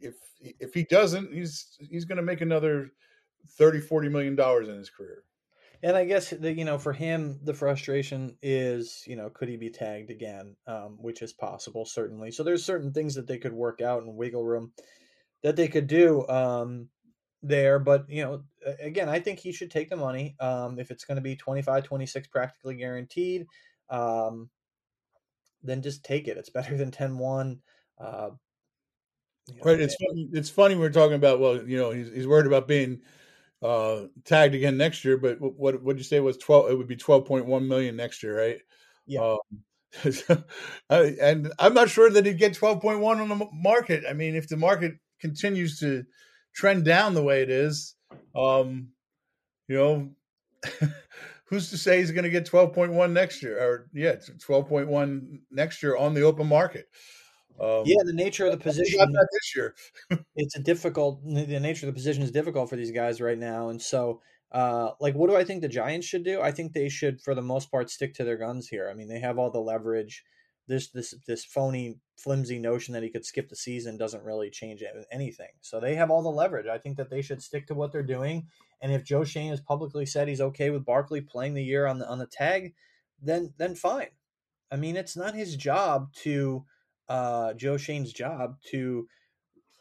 if 0.00 0.14
if 0.40 0.74
he 0.74 0.84
doesn't, 0.84 1.32
he's 1.32 1.76
he's 1.78 2.04
going 2.04 2.16
to 2.16 2.22
make 2.22 2.40
another 2.40 2.90
30 3.56 3.80
40 3.80 4.08
million 4.08 4.36
dollars 4.36 4.68
in 4.68 4.76
his 4.76 4.90
career. 4.90 5.24
And 5.84 5.98
I 5.98 6.06
guess 6.06 6.30
the, 6.30 6.50
you 6.50 6.64
know 6.64 6.78
for 6.78 6.94
him 6.94 7.38
the 7.44 7.52
frustration 7.52 8.38
is 8.42 9.04
you 9.06 9.16
know 9.16 9.28
could 9.28 9.50
he 9.50 9.56
be 9.56 9.68
tagged 9.68 10.10
again, 10.10 10.56
um, 10.66 10.96
which 10.98 11.20
is 11.20 11.34
possible 11.34 11.84
certainly. 11.84 12.30
So 12.30 12.42
there's 12.42 12.64
certain 12.64 12.90
things 12.90 13.14
that 13.14 13.26
they 13.26 13.36
could 13.36 13.52
work 13.52 13.82
out 13.82 14.02
and 14.02 14.16
wiggle 14.16 14.44
room 14.44 14.72
that 15.42 15.56
they 15.56 15.68
could 15.68 15.86
do. 15.86 16.26
Um, 16.26 16.88
there 17.42 17.78
but 17.78 18.08
you 18.08 18.22
know 18.22 18.42
again 18.80 19.08
i 19.08 19.20
think 19.20 19.38
he 19.38 19.52
should 19.52 19.70
take 19.70 19.90
the 19.90 19.96
money 19.96 20.34
um, 20.40 20.78
if 20.78 20.90
it's 20.90 21.04
going 21.04 21.16
to 21.16 21.20
be 21.20 21.36
25 21.36 21.84
26 21.84 22.28
practically 22.28 22.74
guaranteed 22.74 23.46
um, 23.90 24.48
then 25.62 25.82
just 25.82 26.02
take 26.04 26.26
it 26.26 26.38
it's 26.38 26.48
better 26.48 26.76
than 26.78 26.90
10 26.90 27.18
1 27.18 27.60
uh, 27.98 28.30
you 29.46 29.54
know, 29.56 29.60
right 29.62 29.78
it's 29.78 29.94
funny, 29.94 30.28
it's 30.32 30.48
funny 30.48 30.74
we're 30.74 30.88
talking 30.88 31.16
about 31.16 31.38
well 31.38 31.62
you 31.68 31.76
know 31.76 31.90
he's, 31.90 32.10
he's 32.10 32.26
worried 32.26 32.46
about 32.46 32.66
being 32.66 33.02
uh, 33.64 34.06
tagged 34.24 34.54
again 34.54 34.76
next 34.76 35.04
year 35.04 35.16
but 35.16 35.40
what 35.40 35.82
would 35.82 35.98
you 35.98 36.04
say 36.04 36.20
was 36.20 36.36
12 36.36 36.70
it 36.70 36.76
would 36.76 36.86
be 36.86 36.96
12.1 36.96 37.66
million 37.66 37.96
next 37.96 38.22
year 38.22 38.38
right? 38.38 38.58
Yeah. 39.06 39.36
Um, 40.02 40.44
and 40.90 41.52
i'm 41.60 41.72
not 41.72 41.88
sure 41.88 42.10
that 42.10 42.26
he'd 42.26 42.38
get 42.38 42.58
12.1 42.58 43.02
on 43.02 43.28
the 43.28 43.48
market. 43.52 44.04
I 44.08 44.12
mean 44.12 44.34
if 44.34 44.48
the 44.48 44.56
market 44.56 44.92
continues 45.20 45.80
to 45.80 46.04
trend 46.54 46.84
down 46.84 47.14
the 47.14 47.22
way 47.22 47.42
it 47.42 47.50
is, 47.50 47.94
um, 48.34 48.88
you 49.68 49.76
know, 49.76 50.10
who's 51.46 51.70
to 51.70 51.78
say 51.78 51.98
he's 51.98 52.12
going 52.12 52.24
to 52.24 52.30
get 52.30 52.50
12.1 52.50 53.12
next 53.12 53.42
year 53.42 53.58
or 53.58 53.88
yeah, 53.92 54.14
12.1 54.14 55.40
next 55.50 55.82
year 55.82 55.96
on 55.96 56.14
the 56.14 56.22
open 56.22 56.46
market? 56.46 56.86
Um, 57.60 57.82
yeah, 57.84 58.02
the 58.04 58.12
nature 58.12 58.46
of 58.46 58.52
the 58.52 58.58
position 58.58 58.98
this 59.12 59.56
year. 59.56 59.74
it's 60.36 60.56
a 60.56 60.60
difficult. 60.60 61.24
The 61.24 61.60
nature 61.60 61.86
of 61.86 61.94
the 61.94 61.96
position 61.96 62.22
is 62.22 62.30
difficult 62.32 62.68
for 62.68 62.76
these 62.76 62.90
guys 62.90 63.20
right 63.20 63.38
now, 63.38 63.68
and 63.68 63.80
so, 63.80 64.20
uh, 64.52 64.90
like, 65.00 65.14
what 65.14 65.30
do 65.30 65.36
I 65.36 65.44
think 65.44 65.62
the 65.62 65.68
Giants 65.68 66.06
should 66.06 66.24
do? 66.24 66.40
I 66.40 66.50
think 66.50 66.72
they 66.72 66.88
should, 66.88 67.20
for 67.20 67.34
the 67.34 67.42
most 67.42 67.70
part, 67.70 67.90
stick 67.90 68.14
to 68.14 68.24
their 68.24 68.36
guns 68.36 68.68
here. 68.68 68.88
I 68.90 68.94
mean, 68.94 69.08
they 69.08 69.20
have 69.20 69.38
all 69.38 69.50
the 69.50 69.60
leverage 69.60 70.24
this 70.66 70.88
this 70.88 71.14
this 71.26 71.44
phony 71.44 71.98
flimsy 72.16 72.58
notion 72.58 72.94
that 72.94 73.02
he 73.02 73.10
could 73.10 73.24
skip 73.24 73.48
the 73.48 73.56
season 73.56 73.96
doesn't 73.96 74.24
really 74.24 74.50
change 74.50 74.82
anything. 75.12 75.50
So 75.60 75.80
they 75.80 75.94
have 75.96 76.10
all 76.10 76.22
the 76.22 76.30
leverage. 76.30 76.66
I 76.66 76.78
think 76.78 76.96
that 76.96 77.10
they 77.10 77.22
should 77.22 77.42
stick 77.42 77.66
to 77.66 77.74
what 77.74 77.92
they're 77.92 78.02
doing. 78.02 78.46
And 78.80 78.92
if 78.92 79.04
Joe 79.04 79.24
Schoen 79.24 79.50
has 79.50 79.60
publicly 79.60 80.06
said 80.06 80.28
he's 80.28 80.40
okay 80.40 80.70
with 80.70 80.84
Barkley 80.84 81.20
playing 81.20 81.54
the 81.54 81.64
year 81.64 81.86
on 81.86 81.98
the 81.98 82.08
on 82.08 82.18
the 82.18 82.26
tag, 82.26 82.74
then 83.20 83.52
then 83.58 83.74
fine. 83.74 84.08
I 84.70 84.76
mean, 84.76 84.96
it's 84.96 85.16
not 85.16 85.34
his 85.34 85.56
job 85.56 86.12
to 86.22 86.64
uh, 87.08 87.54
Joe 87.54 87.76
Schoen's 87.76 88.12
job 88.12 88.56
to 88.70 89.06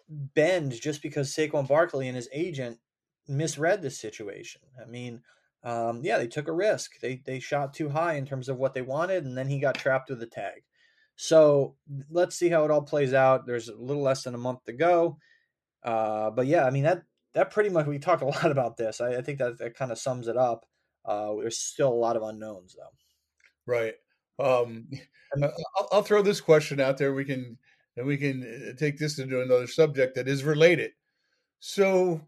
bend 0.10 0.74
just 0.74 1.02
because 1.02 1.34
Saquon 1.34 1.68
Barkley 1.68 2.08
and 2.08 2.16
his 2.16 2.30
agent 2.34 2.78
misread 3.28 3.82
the 3.82 3.90
situation. 3.90 4.62
I 4.82 4.86
mean, 4.90 5.22
um, 5.64 6.02
yeah, 6.04 6.18
they 6.18 6.28
took 6.28 6.48
a 6.48 6.54
risk. 6.54 7.00
They 7.02 7.22
they 7.26 7.40
shot 7.40 7.74
too 7.74 7.90
high 7.90 8.16
in 8.16 8.26
terms 8.26 8.50
of 8.50 8.58
what 8.58 8.74
they 8.74 8.82
wanted, 8.82 9.26
and 9.26 9.38
then 9.38 9.48
he 9.48 9.60
got 9.60 9.76
trapped 9.76 10.10
with 10.10 10.20
the 10.20 10.28
tag. 10.28 10.64
So 11.16 11.76
let's 12.10 12.36
see 12.36 12.50
how 12.50 12.66
it 12.66 12.72
all 12.72 12.82
plays 12.82 13.14
out. 13.14 13.46
There's 13.46 13.70
a 13.70 13.76
little 13.76 14.04
less 14.04 14.24
than 14.24 14.36
a 14.36 14.40
month 14.40 14.66
to 14.66 14.74
go. 14.74 15.18
Uh, 15.84 16.32
but 16.32 16.48
yeah, 16.48 16.66
I 16.66 16.70
mean 16.70 16.84
that 16.84 17.04
that 17.34 17.52
pretty 17.52 17.70
much 17.70 17.86
we 17.86 18.00
talked 18.00 18.22
a 18.22 18.26
lot 18.28 18.52
about 18.52 18.78
this. 18.78 19.00
I, 19.00 19.18
I 19.18 19.22
think 19.22 19.40
that 19.40 19.58
that 19.60 19.76
kind 19.76 19.92
of 19.92 19.98
sums 19.98 20.28
it 20.28 20.38
up. 20.38 20.66
Uh, 21.06 21.36
there's 21.36 21.60
still 21.60 21.90
a 21.90 21.94
lot 21.94 22.16
of 22.16 22.24
unknowns 22.24 22.76
though. 22.76 22.92
Right. 23.66 23.94
Um, 24.40 24.88
I'll, 25.42 25.88
I'll, 25.92 26.04
throw 26.04 26.22
this 26.22 26.42
question 26.42 26.80
out 26.80 26.98
there. 26.98 27.14
We 27.14 27.26
can 27.26 27.58
and 27.98 28.06
we 28.06 28.18
can 28.18 28.44
uh, 28.44 28.78
take 28.78 28.98
this 28.98 29.20
into 29.20 29.42
another 29.42 29.68
subject 29.68 30.16
that 30.16 30.28
is 30.28 30.44
related. 30.44 30.92
So 31.60 32.22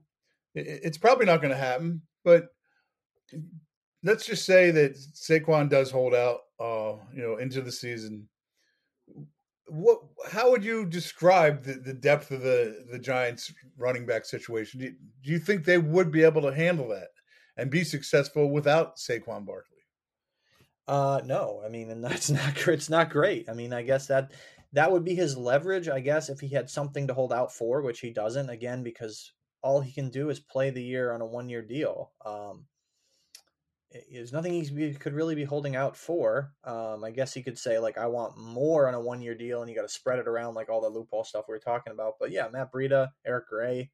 it's 0.54 0.98
probably 0.98 1.26
not 1.26 1.42
going 1.42 1.54
to 1.54 1.58
happen, 1.58 2.02
but 2.24 2.48
let's 4.04 4.26
just 4.26 4.46
say 4.46 4.72
that 4.72 4.96
Saquon 4.96 5.70
does 5.70 5.92
hold 5.92 6.14
out, 6.14 6.42
uh, 6.60 6.94
you 7.14 7.22
know, 7.22 7.38
into 7.38 7.62
the 7.62 7.72
season 7.72 8.28
what? 9.68 10.00
How 10.32 10.52
would 10.52 10.64
you 10.64 10.86
describe 10.86 11.64
the, 11.64 11.74
the 11.74 11.94
depth 11.94 12.32
of 12.32 12.42
the 12.42 12.86
the 12.92 13.00
Giants' 13.00 13.54
running 13.78 14.06
back 14.06 14.26
situation? 14.26 14.80
Do 14.80 14.86
you, 14.86 14.96
do 15.24 15.32
you 15.32 15.40
think 15.40 15.66
they 15.66 15.78
would 15.78 16.12
be 16.12 16.24
able 16.24 16.42
to 16.44 16.54
handle 16.54 16.88
that 16.90 17.10
and 17.58 17.72
be 17.72 17.84
successful 17.84 18.52
without 18.52 18.98
Saquon 18.98 19.46
Barkley? 19.46 19.75
Uh, 20.88 21.22
no, 21.26 21.62
I 21.66 21.70
mean, 21.70 21.90
and 21.90 22.04
that's 22.04 22.30
not 22.30 22.68
it's 22.68 22.90
not 22.90 23.10
great. 23.10 23.50
I 23.50 23.54
mean, 23.54 23.74
I 23.74 23.82
guess 23.82 24.08
that 24.08 24.32
that 24.74 24.92
would 24.92 25.06
be 25.06 25.16
his 25.16 25.38
leverage. 25.38 25.88
I 25.88 26.00
guess 26.00 26.30
if 26.30 26.40
he 26.40 26.50
had 26.50 26.70
something 26.70 27.08
to 27.08 27.14
hold 27.14 27.34
out 27.34 27.54
for, 27.54 27.82
which 27.82 28.00
he 28.00 28.12
doesn't, 28.12 28.50
again, 28.50 28.84
because 28.84 29.32
all 29.62 29.82
he 29.82 29.92
can 29.92 30.10
do 30.10 30.30
is 30.30 30.40
play 30.40 30.70
the 30.70 30.84
year 30.84 31.12
on 31.12 31.22
a 31.22 31.26
one 31.26 31.50
year 31.50 31.62
deal. 31.62 32.12
Um, 32.26 32.66
there's 34.12 34.34
nothing 34.34 34.54
he 34.54 34.94
could 34.94 35.14
really 35.14 35.36
be 35.36 35.44
holding 35.44 35.76
out 35.76 35.96
for. 35.96 36.52
Um, 36.64 37.04
I 37.04 37.12
guess 37.12 37.34
he 37.34 37.44
could 37.44 37.58
say 37.58 37.80
like, 37.80 37.98
I 37.98 38.08
want 38.08 38.38
more 38.38 38.88
on 38.88 38.94
a 38.94 39.00
one 39.00 39.22
year 39.22 39.36
deal, 39.36 39.62
and 39.62 39.70
you 39.70 39.76
got 39.76 39.84
to 39.84 39.90
spread 39.90 40.20
it 40.20 40.28
around 40.28 40.54
like 40.54 40.70
all 40.70 40.82
the 40.82 40.90
loophole 40.90 41.24
stuff 41.24 41.46
we 41.48 41.54
were 41.54 41.60
talking 41.60 41.94
about. 41.94 42.16
But 42.20 42.32
yeah, 42.32 42.48
Matt 42.52 42.72
Breida, 42.72 43.10
Eric 43.26 43.48
Gray, 43.48 43.92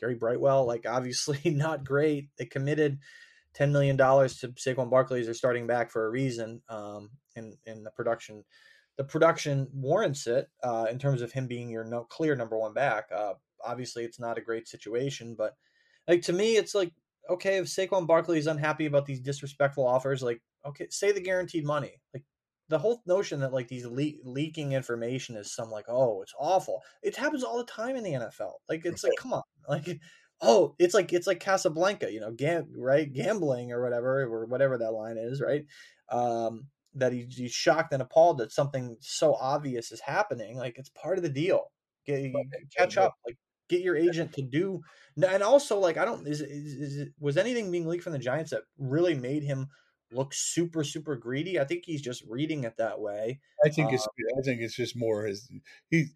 Gary 0.00 0.14
Brightwell, 0.14 0.66
like 0.66 0.86
obviously 0.86 1.40
not 1.50 1.84
great. 1.84 2.28
They 2.38 2.46
committed 2.46 2.98
ten 3.56 3.72
million 3.72 3.96
dollars 3.96 4.38
to 4.38 4.48
Saquon 4.48 4.90
Barkley 4.90 5.20
as 5.20 5.26
their 5.26 5.34
starting 5.34 5.66
back 5.66 5.90
for 5.90 6.06
a 6.06 6.10
reason. 6.10 6.60
Um, 6.68 7.10
and 7.36 7.54
and 7.66 7.84
the 7.84 7.90
production, 7.90 8.44
the 8.98 9.04
production 9.04 9.66
warrants 9.72 10.26
it 10.26 10.48
uh, 10.62 10.86
in 10.90 10.98
terms 10.98 11.22
of 11.22 11.32
him 11.32 11.46
being 11.46 11.70
your 11.70 11.82
no, 11.82 12.04
clear 12.04 12.36
number 12.36 12.58
one 12.58 12.74
back. 12.74 13.06
Uh, 13.14 13.32
obviously, 13.64 14.04
it's 14.04 14.20
not 14.20 14.36
a 14.36 14.42
great 14.42 14.68
situation, 14.68 15.34
but 15.36 15.54
like 16.06 16.20
to 16.22 16.34
me, 16.34 16.56
it's 16.56 16.74
like 16.74 16.92
okay, 17.30 17.56
if 17.56 17.66
Saquon 17.66 18.06
Barkley 18.06 18.38
is 18.38 18.46
unhappy 18.46 18.86
about 18.86 19.06
these 19.06 19.20
disrespectful 19.20 19.86
offers, 19.86 20.22
like 20.22 20.42
okay, 20.66 20.86
say 20.90 21.10
the 21.12 21.20
guaranteed 21.20 21.64
money. 21.64 21.94
Like 22.12 22.24
the 22.68 22.78
whole 22.78 23.00
notion 23.06 23.40
that 23.40 23.54
like 23.54 23.68
these 23.68 23.86
le- 23.86 24.20
leaking 24.22 24.72
information 24.72 25.36
is 25.36 25.54
some 25.54 25.70
like 25.70 25.86
oh 25.88 26.20
it's 26.20 26.34
awful. 26.38 26.82
It 27.02 27.16
happens 27.16 27.42
all 27.42 27.56
the 27.56 27.64
time 27.64 27.96
in 27.96 28.04
the 28.04 28.12
NFL. 28.12 28.52
Like 28.68 28.84
it's 28.84 29.02
like 29.02 29.14
come 29.18 29.32
on, 29.32 29.42
like 29.68 29.98
oh 30.40 30.74
it's 30.78 30.94
like 30.94 31.12
it's 31.12 31.26
like 31.26 31.40
Casablanca, 31.40 32.12
you 32.12 32.20
know, 32.20 32.32
gam- 32.32 32.72
right 32.76 33.12
gambling 33.12 33.72
or 33.72 33.82
whatever 33.82 34.22
or 34.22 34.46
whatever 34.46 34.78
that 34.78 34.92
line 34.92 35.16
is, 35.18 35.40
right? 35.40 35.64
Um, 36.10 36.66
that 36.94 37.12
he, 37.12 37.26
he's 37.28 37.52
shocked 37.52 37.92
and 37.92 38.02
appalled 38.02 38.38
that 38.38 38.52
something 38.52 38.96
so 39.00 39.34
obvious 39.34 39.92
is 39.92 40.00
happening. 40.00 40.56
Like 40.56 40.78
it's 40.78 40.90
part 40.90 41.18
of 41.18 41.22
the 41.22 41.30
deal. 41.30 41.70
Get, 42.06 42.32
catch 42.76 42.96
up. 42.96 43.14
Like 43.26 43.36
get 43.68 43.82
your 43.82 43.96
agent 43.96 44.32
to 44.32 44.42
do 44.42 44.80
and 45.16 45.42
also 45.42 45.78
like 45.78 45.96
i 45.96 46.04
don't 46.04 46.26
is, 46.26 46.40
is, 46.40 46.74
is 46.74 47.08
was 47.18 47.36
anything 47.36 47.70
being 47.70 47.86
leaked 47.86 48.04
from 48.04 48.12
the 48.12 48.18
giants 48.18 48.50
that 48.50 48.62
really 48.78 49.14
made 49.14 49.42
him 49.42 49.66
look 50.12 50.32
super 50.32 50.84
super 50.84 51.16
greedy 51.16 51.58
i 51.58 51.64
think 51.64 51.82
he's 51.84 52.02
just 52.02 52.22
reading 52.28 52.64
it 52.64 52.76
that 52.78 53.00
way 53.00 53.40
i 53.64 53.68
think 53.68 53.92
it's 53.92 54.04
um, 54.04 54.38
i 54.38 54.42
think 54.42 54.60
it's 54.60 54.76
just 54.76 54.96
more 54.96 55.24
his 55.24 55.50
he 55.90 56.06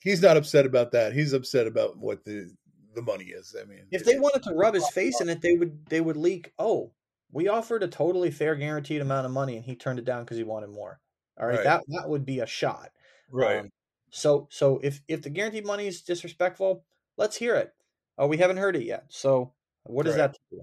he's 0.00 0.22
not 0.22 0.36
upset 0.36 0.64
about 0.64 0.92
that 0.92 1.12
he's 1.12 1.32
upset 1.32 1.66
about 1.66 1.98
what 1.98 2.24
the 2.24 2.50
the 2.94 3.02
money 3.02 3.26
is 3.26 3.54
i 3.60 3.64
mean 3.64 3.84
if 3.90 4.04
they 4.04 4.18
wanted 4.18 4.42
to 4.42 4.54
rub 4.54 4.74
his 4.74 4.88
face 4.90 5.20
in 5.20 5.28
it 5.28 5.40
they 5.40 5.54
would 5.54 5.84
they 5.86 6.00
would 6.00 6.16
leak 6.16 6.52
oh 6.58 6.92
we 7.32 7.48
offered 7.48 7.82
a 7.82 7.88
totally 7.88 8.30
fair 8.30 8.54
guaranteed 8.54 9.00
amount 9.00 9.26
of 9.26 9.32
money 9.32 9.56
and 9.56 9.64
he 9.64 9.74
turned 9.74 9.98
it 9.98 10.04
down 10.04 10.24
because 10.24 10.36
he 10.36 10.44
wanted 10.44 10.70
more 10.70 11.00
all 11.38 11.46
right, 11.46 11.56
right, 11.56 11.64
that 11.64 11.82
that 11.88 12.08
would 12.08 12.24
be 12.24 12.40
a 12.40 12.46
shot 12.46 12.90
right 13.30 13.60
um, 13.60 13.70
so 14.10 14.46
so 14.50 14.80
if 14.82 15.00
if 15.08 15.22
the 15.22 15.30
guaranteed 15.30 15.66
money 15.66 15.86
is 15.86 16.02
disrespectful 16.02 16.84
let's 17.16 17.36
hear 17.36 17.54
it. 17.56 17.72
Oh, 18.18 18.26
we 18.26 18.36
haven't 18.36 18.58
heard 18.58 18.76
it 18.76 18.84
yet. 18.84 19.06
So 19.08 19.52
what 19.84 20.04
does 20.04 20.16
right. 20.16 20.32
that 20.32 20.38
do? 20.50 20.62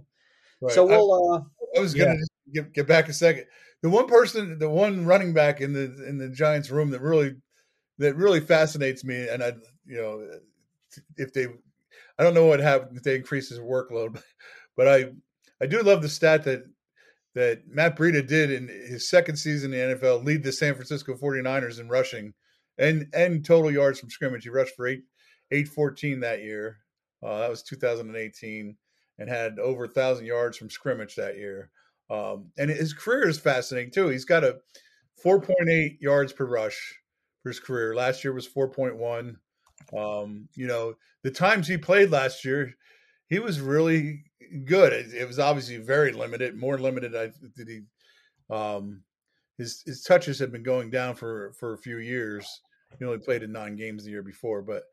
Right. 0.61 0.73
So 0.73 0.85
we'll. 0.85 1.33
I, 1.33 1.37
uh, 1.37 1.41
I 1.77 1.79
was 1.79 1.93
going 1.93 2.17
to 2.17 2.27
yeah. 2.51 2.63
get, 2.63 2.73
get 2.73 2.87
back 2.87 3.09
a 3.09 3.13
second. 3.13 3.45
The 3.81 3.89
one 3.89 4.07
person, 4.07 4.59
the 4.59 4.69
one 4.69 5.05
running 5.05 5.33
back 5.33 5.61
in 5.61 5.73
the 5.73 6.05
in 6.07 6.17
the 6.17 6.29
Giants 6.29 6.69
room 6.69 6.91
that 6.91 7.01
really 7.01 7.35
that 7.97 8.15
really 8.15 8.39
fascinates 8.39 9.03
me, 9.03 9.27
and 9.27 9.43
I, 9.43 9.53
you 9.85 9.97
know, 9.97 10.27
if 11.17 11.33
they, 11.33 11.47
I 12.21 12.23
don't 12.23 12.35
know 12.35 12.45
what 12.45 12.59
happened 12.59 12.95
if 12.95 13.01
they 13.01 13.15
increase 13.15 13.49
his 13.49 13.57
workload, 13.57 14.21
but 14.77 14.87
I, 14.87 15.05
I 15.59 15.65
do 15.65 15.81
love 15.81 16.03
the 16.03 16.07
stat 16.07 16.43
that 16.43 16.65
that 17.33 17.67
Matt 17.67 17.97
Breida 17.97 18.27
did 18.27 18.51
in 18.51 18.67
his 18.67 19.09
second 19.09 19.37
season 19.37 19.73
in 19.73 19.89
the 19.89 19.95
NFL, 19.95 20.23
lead 20.23 20.43
the 20.43 20.51
San 20.51 20.75
Francisco 20.75 21.15
49ers 21.15 21.79
in 21.79 21.89
rushing 21.89 22.35
and 22.77 23.07
and 23.15 23.43
total 23.43 23.71
yards 23.71 23.99
from 23.99 24.11
scrimmage. 24.11 24.43
He 24.43 24.49
rushed 24.49 24.75
for 24.75 24.85
eight 24.85 25.01
814 25.49 26.19
that 26.19 26.43
year. 26.43 26.77
Uh, 27.23 27.39
that 27.39 27.49
was 27.49 27.63
2018, 27.63 28.77
and 29.17 29.27
had 29.29 29.57
over 29.57 29.87
thousand 29.87 30.27
yards 30.27 30.57
from 30.57 30.69
scrimmage 30.69 31.15
that 31.15 31.37
year. 31.37 31.71
Um, 32.11 32.51
and 32.59 32.69
his 32.69 32.93
career 32.93 33.27
is 33.27 33.39
fascinating 33.39 33.89
too. 33.89 34.09
He's 34.09 34.25
got 34.25 34.43
a 34.43 34.57
4.8 35.25 35.97
yards 35.99 36.33
per 36.33 36.45
rush 36.45 36.93
for 37.41 37.49
his 37.49 37.59
career. 37.59 37.95
Last 37.95 38.23
year 38.23 38.33
was 38.33 38.47
4.1. 38.47 39.37
Um, 39.95 40.47
you 40.55 40.67
know, 40.67 40.95
the 41.23 41.31
times 41.31 41.67
he 41.67 41.77
played 41.77 42.11
last 42.11 42.45
year, 42.45 42.73
he 43.27 43.39
was 43.39 43.59
really 43.59 44.23
good. 44.65 44.93
It, 44.93 45.13
it 45.13 45.27
was 45.27 45.39
obviously 45.39 45.77
very 45.77 46.11
limited, 46.11 46.55
more 46.55 46.77
limited. 46.77 47.15
I 47.15 47.31
did 47.55 47.67
he. 47.67 47.81
Um, 48.49 49.03
his 49.57 49.83
his 49.85 50.03
touches 50.03 50.39
have 50.39 50.51
been 50.51 50.63
going 50.63 50.89
down 50.89 51.15
for 51.15 51.53
for 51.53 51.73
a 51.73 51.77
few 51.77 51.97
years. 51.97 52.47
He 52.99 53.05
only 53.05 53.19
played 53.19 53.43
in 53.43 53.51
nine 53.51 53.75
games 53.75 54.03
the 54.03 54.11
year 54.11 54.23
before, 54.23 54.61
but 54.61 54.83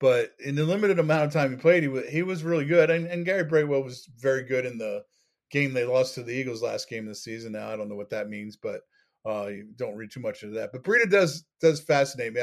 but 0.00 0.32
in 0.44 0.54
the 0.54 0.64
limited 0.64 0.98
amount 0.98 1.24
of 1.24 1.32
time 1.32 1.50
he 1.50 1.56
played, 1.56 1.82
he 1.82 1.88
was, 1.88 2.06
he 2.08 2.22
was 2.22 2.44
really 2.44 2.64
good. 2.64 2.90
And, 2.90 3.06
and 3.06 3.24
Gary 3.24 3.44
Brightwell 3.44 3.82
was 3.82 4.08
very 4.18 4.42
good 4.42 4.66
in 4.66 4.76
the 4.76 5.02
game 5.50 5.72
they 5.72 5.84
lost 5.84 6.14
to 6.14 6.22
the 6.22 6.32
Eagles 6.32 6.62
last 6.62 6.88
game 6.88 7.06
this 7.06 7.24
season. 7.24 7.52
Now 7.52 7.70
I 7.70 7.76
don't 7.76 7.88
know 7.88 7.94
what 7.94 8.10
that 8.10 8.28
means, 8.28 8.56
but 8.56 8.82
uh, 9.26 9.46
you 9.46 9.68
don't 9.76 9.96
read 9.96 10.10
too 10.10 10.20
much 10.20 10.42
into 10.42 10.56
that. 10.56 10.70
But 10.72 10.82
Breida 10.82 11.10
does 11.10 11.44
does 11.60 11.80
fascinate 11.80 12.34
me. 12.34 12.42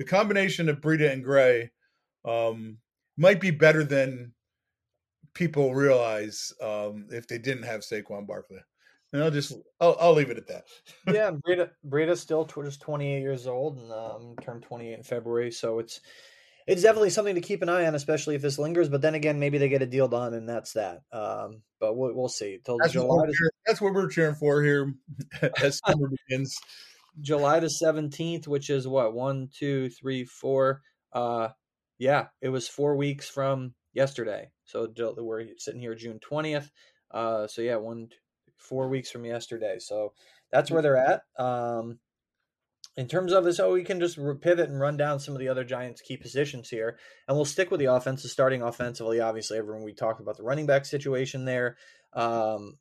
The 0.00 0.06
combination 0.06 0.70
of 0.70 0.80
Breida 0.80 1.12
and 1.12 1.22
Gray 1.22 1.72
um, 2.24 2.78
might 3.18 3.38
be 3.38 3.50
better 3.50 3.84
than 3.84 4.32
people 5.34 5.74
realize 5.74 6.54
um, 6.62 7.08
if 7.10 7.28
they 7.28 7.36
didn't 7.36 7.64
have 7.64 7.82
Saquon 7.82 8.26
Barkley. 8.26 8.60
And 9.12 9.22
I'll 9.22 9.30
just 9.30 9.52
I'll, 9.78 9.98
I'll 10.00 10.14
leave 10.14 10.30
it 10.30 10.38
at 10.38 10.46
that. 10.46 10.64
yeah, 11.06 11.30
Breida 11.32 11.68
Breida's 11.86 12.18
still 12.18 12.46
just 12.46 12.80
28 12.80 13.20
years 13.20 13.46
old 13.46 13.76
and 13.76 13.92
um, 13.92 14.36
turned 14.40 14.62
28 14.62 14.94
in 14.94 15.02
February, 15.02 15.50
so 15.50 15.80
it's 15.80 16.00
it's 16.66 16.80
definitely 16.80 17.10
something 17.10 17.34
to 17.34 17.42
keep 17.42 17.60
an 17.60 17.68
eye 17.68 17.84
on, 17.84 17.94
especially 17.94 18.36
if 18.36 18.40
this 18.40 18.58
lingers. 18.58 18.88
But 18.88 19.02
then 19.02 19.14
again, 19.14 19.38
maybe 19.38 19.58
they 19.58 19.68
get 19.68 19.82
a 19.82 19.86
deal 19.86 20.08
done, 20.08 20.32
and 20.32 20.48
that's 20.48 20.72
that. 20.72 21.02
Um, 21.12 21.60
but 21.78 21.94
we'll, 21.94 22.14
we'll 22.14 22.28
see. 22.30 22.58
Till 22.64 22.78
that's, 22.78 22.94
July 22.94 23.06
what 23.06 23.28
that's 23.66 23.82
what 23.82 23.92
we're 23.92 24.08
cheering 24.08 24.34
for 24.34 24.62
here 24.62 24.94
as 25.60 25.78
summer 25.84 26.08
begins. 26.08 26.58
July 27.20 27.60
the 27.60 27.70
seventeenth, 27.70 28.46
which 28.46 28.70
is 28.70 28.86
what 28.86 29.14
one, 29.14 29.48
two, 29.56 29.88
three, 29.90 30.24
four. 30.24 30.82
Uh, 31.12 31.48
yeah, 31.98 32.26
it 32.40 32.50
was 32.50 32.68
four 32.68 32.96
weeks 32.96 33.28
from 33.28 33.74
yesterday. 33.92 34.50
So 34.64 34.92
we're 34.96 35.46
sitting 35.58 35.80
here 35.80 35.94
June 35.94 36.18
twentieth. 36.20 36.70
Uh, 37.10 37.46
so 37.46 37.62
yeah, 37.62 37.76
one, 37.76 38.08
four 38.56 38.88
weeks 38.88 39.10
from 39.10 39.24
yesterday. 39.24 39.78
So 39.78 40.12
that's 40.52 40.70
where 40.70 40.82
they're 40.82 40.96
at. 40.96 41.22
Um, 41.38 41.98
in 42.96 43.06
terms 43.06 43.32
of 43.32 43.44
this, 43.44 43.60
oh, 43.60 43.72
we 43.72 43.84
can 43.84 44.00
just 44.00 44.18
pivot 44.40 44.68
and 44.68 44.80
run 44.80 44.96
down 44.96 45.20
some 45.20 45.34
of 45.34 45.40
the 45.40 45.48
other 45.48 45.64
Giants' 45.64 46.00
key 46.00 46.16
positions 46.16 46.68
here, 46.68 46.98
and 47.26 47.36
we'll 47.36 47.44
stick 47.44 47.70
with 47.70 47.80
the 47.80 47.86
offense, 47.86 48.28
starting 48.30 48.62
offensively. 48.62 49.20
Obviously, 49.20 49.58
everyone 49.58 49.84
we 49.84 49.94
talked 49.94 50.20
about 50.20 50.36
the 50.36 50.42
running 50.42 50.66
back 50.66 50.84
situation 50.84 51.44
there. 51.44 51.76
Um, 52.12 52.78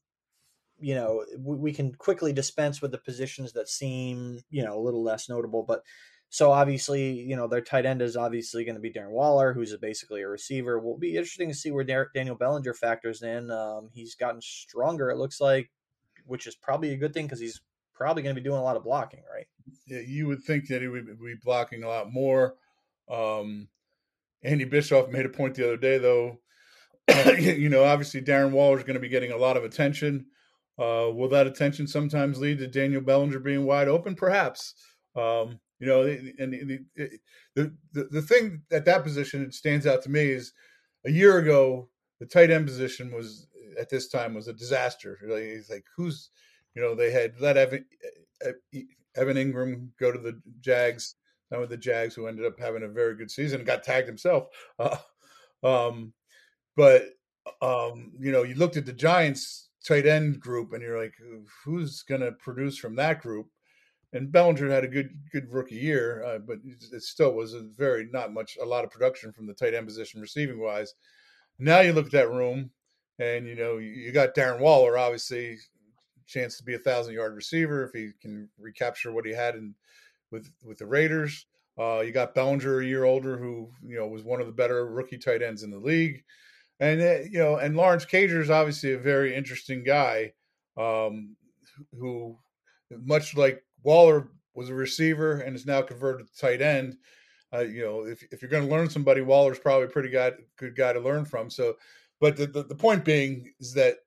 you 0.79 0.95
know, 0.95 1.25
we, 1.37 1.55
we, 1.57 1.73
can 1.73 1.93
quickly 1.93 2.33
dispense 2.33 2.81
with 2.81 2.91
the 2.91 2.97
positions 2.97 3.53
that 3.53 3.69
seem, 3.69 4.41
you 4.49 4.63
know, 4.63 4.77
a 4.77 4.81
little 4.81 5.03
less 5.03 5.29
notable. 5.29 5.63
But 5.63 5.83
so 6.29 6.51
obviously, 6.51 7.11
you 7.11 7.35
know, 7.35 7.47
their 7.47 7.61
tight 7.61 7.85
end 7.85 8.01
is 8.01 8.15
obviously 8.15 8.63
going 8.63 8.75
to 8.75 8.81
be 8.81 8.91
Darren 8.91 9.11
Waller, 9.11 9.53
who's 9.53 9.75
basically 9.77 10.21
a 10.21 10.27
receiver. 10.27 10.79
Will 10.79 10.97
be 10.97 11.15
interesting 11.15 11.49
to 11.49 11.55
see 11.55 11.71
where 11.71 11.83
Daniel 11.83 12.35
Bellinger 12.35 12.73
factors 12.73 13.23
in. 13.23 13.49
Um, 13.49 13.89
he's 13.93 14.15
gotten 14.15 14.41
stronger, 14.41 15.09
it 15.09 15.17
looks 15.17 15.41
like, 15.41 15.71
which 16.25 16.45
is 16.45 16.55
probably 16.55 16.91
a 16.93 16.97
good 16.97 17.13
thing 17.13 17.25
because 17.25 17.39
he's 17.39 17.61
probably 17.93 18.23
going 18.23 18.35
to 18.35 18.41
be 18.41 18.47
doing 18.47 18.59
a 18.59 18.63
lot 18.63 18.77
of 18.77 18.83
blocking, 18.83 19.23
right? 19.33 19.47
Yeah, 19.87 19.99
you 19.99 20.27
would 20.27 20.43
think 20.43 20.67
that 20.67 20.81
he 20.81 20.87
would 20.87 21.05
be 21.05 21.35
blocking 21.43 21.83
a 21.83 21.87
lot 21.87 22.11
more. 22.13 22.55
Um, 23.09 23.67
Andy 24.43 24.65
Bischoff 24.65 25.09
made 25.09 25.25
a 25.25 25.29
point 25.29 25.55
the 25.55 25.65
other 25.65 25.77
day, 25.77 25.97
though. 25.97 26.39
you 27.39 27.69
know, 27.69 27.83
obviously 27.83 28.21
Darren 28.21 28.51
Waller 28.51 28.77
is 28.77 28.83
going 28.83 28.93
to 28.93 28.99
be 28.99 29.09
getting 29.09 29.31
a 29.31 29.37
lot 29.37 29.57
of 29.57 29.63
attention. 29.63 30.27
Uh, 30.79 31.11
will 31.11 31.27
that 31.29 31.47
attention 31.47 31.87
sometimes 31.87 32.39
lead 32.39 32.57
to 32.59 32.67
Daniel 32.67 33.01
Bellinger 33.01 33.39
being 33.39 33.65
wide 33.65 33.89
open? 33.89 34.15
Perhaps. 34.15 34.75
Um, 35.15 35.59
you 35.79 35.87
know, 35.87 36.03
and 36.03 36.53
the, 36.53 37.19
the, 37.55 37.73
the 37.93 38.03
the 38.11 38.21
thing 38.21 38.61
at 38.71 38.85
that 38.85 39.03
position 39.03 39.51
stands 39.51 39.87
out 39.87 40.01
to 40.03 40.09
me 40.09 40.29
is 40.29 40.53
a 41.05 41.11
year 41.11 41.37
ago 41.37 41.89
the 42.19 42.25
tight 42.25 42.51
end 42.51 42.67
position 42.67 43.13
was 43.13 43.47
at 43.79 43.89
this 43.89 44.09
time 44.09 44.33
was 44.33 44.47
a 44.47 44.53
disaster. 44.53 45.17
He's 45.21 45.69
like, 45.69 45.85
who's 45.95 46.29
you 46.75 46.81
know, 46.81 46.95
they 46.95 47.11
had 47.11 47.39
let 47.39 47.57
Evan, 47.57 47.85
Evan 49.15 49.37
Engram 49.37 49.89
go 49.99 50.11
to 50.11 50.19
the 50.19 50.39
Jags, 50.61 51.15
not 51.51 51.61
with 51.61 51.69
the 51.69 51.77
Jags, 51.77 52.13
who 52.13 52.27
ended 52.27 52.45
up 52.45 52.59
having 52.59 52.83
a 52.83 52.87
very 52.87 53.15
good 53.15 53.31
season 53.31 53.63
got 53.63 53.83
tagged 53.83 54.07
himself. 54.07 54.47
Uh, 54.77 54.97
um, 55.63 56.13
but 56.75 57.05
um, 57.61 58.11
you 58.19 58.31
know, 58.31 58.43
you 58.43 58.55
looked 58.55 58.77
at 58.77 58.85
the 58.85 58.93
Giants 58.93 59.68
tight 59.85 60.05
end 60.05 60.39
group, 60.39 60.73
and 60.73 60.81
you're 60.81 61.01
like, 61.01 61.13
who's 61.63 62.03
going 62.03 62.21
to 62.21 62.31
produce 62.33 62.77
from 62.77 62.95
that 62.95 63.21
group? 63.21 63.47
and 64.13 64.31
Bellinger 64.31 64.69
had 64.69 64.83
a 64.83 64.87
good 64.87 65.11
good 65.31 65.51
rookie 65.51 65.75
year, 65.75 66.23
uh, 66.23 66.39
but 66.39 66.57
it 66.63 67.03
still 67.03 67.33
was 67.33 67.53
a 67.53 67.61
very 67.61 68.07
not 68.11 68.33
much 68.33 68.57
a 68.61 68.65
lot 68.65 68.83
of 68.83 68.91
production 68.91 69.31
from 69.31 69.45
the 69.45 69.53
tight 69.53 69.73
end 69.73 69.87
position 69.87 70.21
receiving 70.21 70.59
wise. 70.59 70.95
Now 71.59 71.81
you 71.81 71.93
look 71.93 72.07
at 72.07 72.11
that 72.13 72.31
room, 72.31 72.71
and 73.19 73.45
you 73.45 73.55
know 73.55 73.77
you 73.77 74.11
got 74.11 74.35
Darren 74.35 74.59
Waller, 74.59 74.97
obviously, 74.97 75.57
chance 76.25 76.57
to 76.57 76.63
be 76.63 76.73
a 76.73 76.79
thousand 76.79 77.13
yard 77.13 77.35
receiver 77.35 77.83
if 77.83 77.91
he 77.93 78.11
can 78.21 78.49
recapture 78.57 79.11
what 79.11 79.25
he 79.25 79.33
had 79.33 79.55
in 79.55 79.75
with 80.31 80.49
with 80.63 80.79
the 80.79 80.87
Raiders. 80.87 81.45
Uh, 81.77 82.01
you 82.01 82.11
got 82.11 82.35
Bellinger 82.35 82.81
a 82.81 82.85
year 82.85 83.03
older, 83.03 83.37
who 83.37 83.69
you 83.83 83.95
know 83.95 84.07
was 84.07 84.23
one 84.23 84.41
of 84.41 84.47
the 84.47 84.53
better 84.53 84.87
rookie 84.87 85.19
tight 85.19 85.43
ends 85.43 85.63
in 85.63 85.69
the 85.69 85.77
league, 85.77 86.23
and 86.79 87.01
uh, 87.01 87.19
you 87.29 87.39
know, 87.39 87.57
and 87.57 87.75
Lawrence 87.75 88.05
Cager 88.05 88.41
is 88.41 88.49
obviously 88.49 88.93
a 88.93 88.97
very 88.97 89.35
interesting 89.35 89.83
guy, 89.83 90.33
um, 90.77 91.35
who 91.97 92.37
much 92.91 93.35
like 93.35 93.63
Waller 93.83 94.29
was 94.55 94.69
a 94.69 94.73
receiver 94.73 95.39
and 95.41 95.55
is 95.55 95.65
now 95.65 95.81
converted 95.81 96.27
to 96.27 96.39
tight 96.39 96.61
end. 96.61 96.97
Uh, 97.53 97.59
you 97.59 97.81
know, 97.81 98.05
if 98.05 98.23
if 98.31 98.41
you're 98.41 98.51
going 98.51 98.67
to 98.67 98.73
learn 98.73 98.89
somebody, 98.89 99.21
Waller's 99.21 99.59
probably 99.59 99.85
a 99.85 99.89
pretty 99.89 100.09
guy, 100.09 100.31
good 100.57 100.75
guy 100.75 100.93
to 100.93 100.99
learn 100.99 101.25
from. 101.25 101.49
So, 101.49 101.75
but 102.19 102.37
the, 102.37 102.47
the, 102.47 102.63
the 102.63 102.75
point 102.75 103.03
being 103.03 103.53
is 103.59 103.73
that 103.73 103.97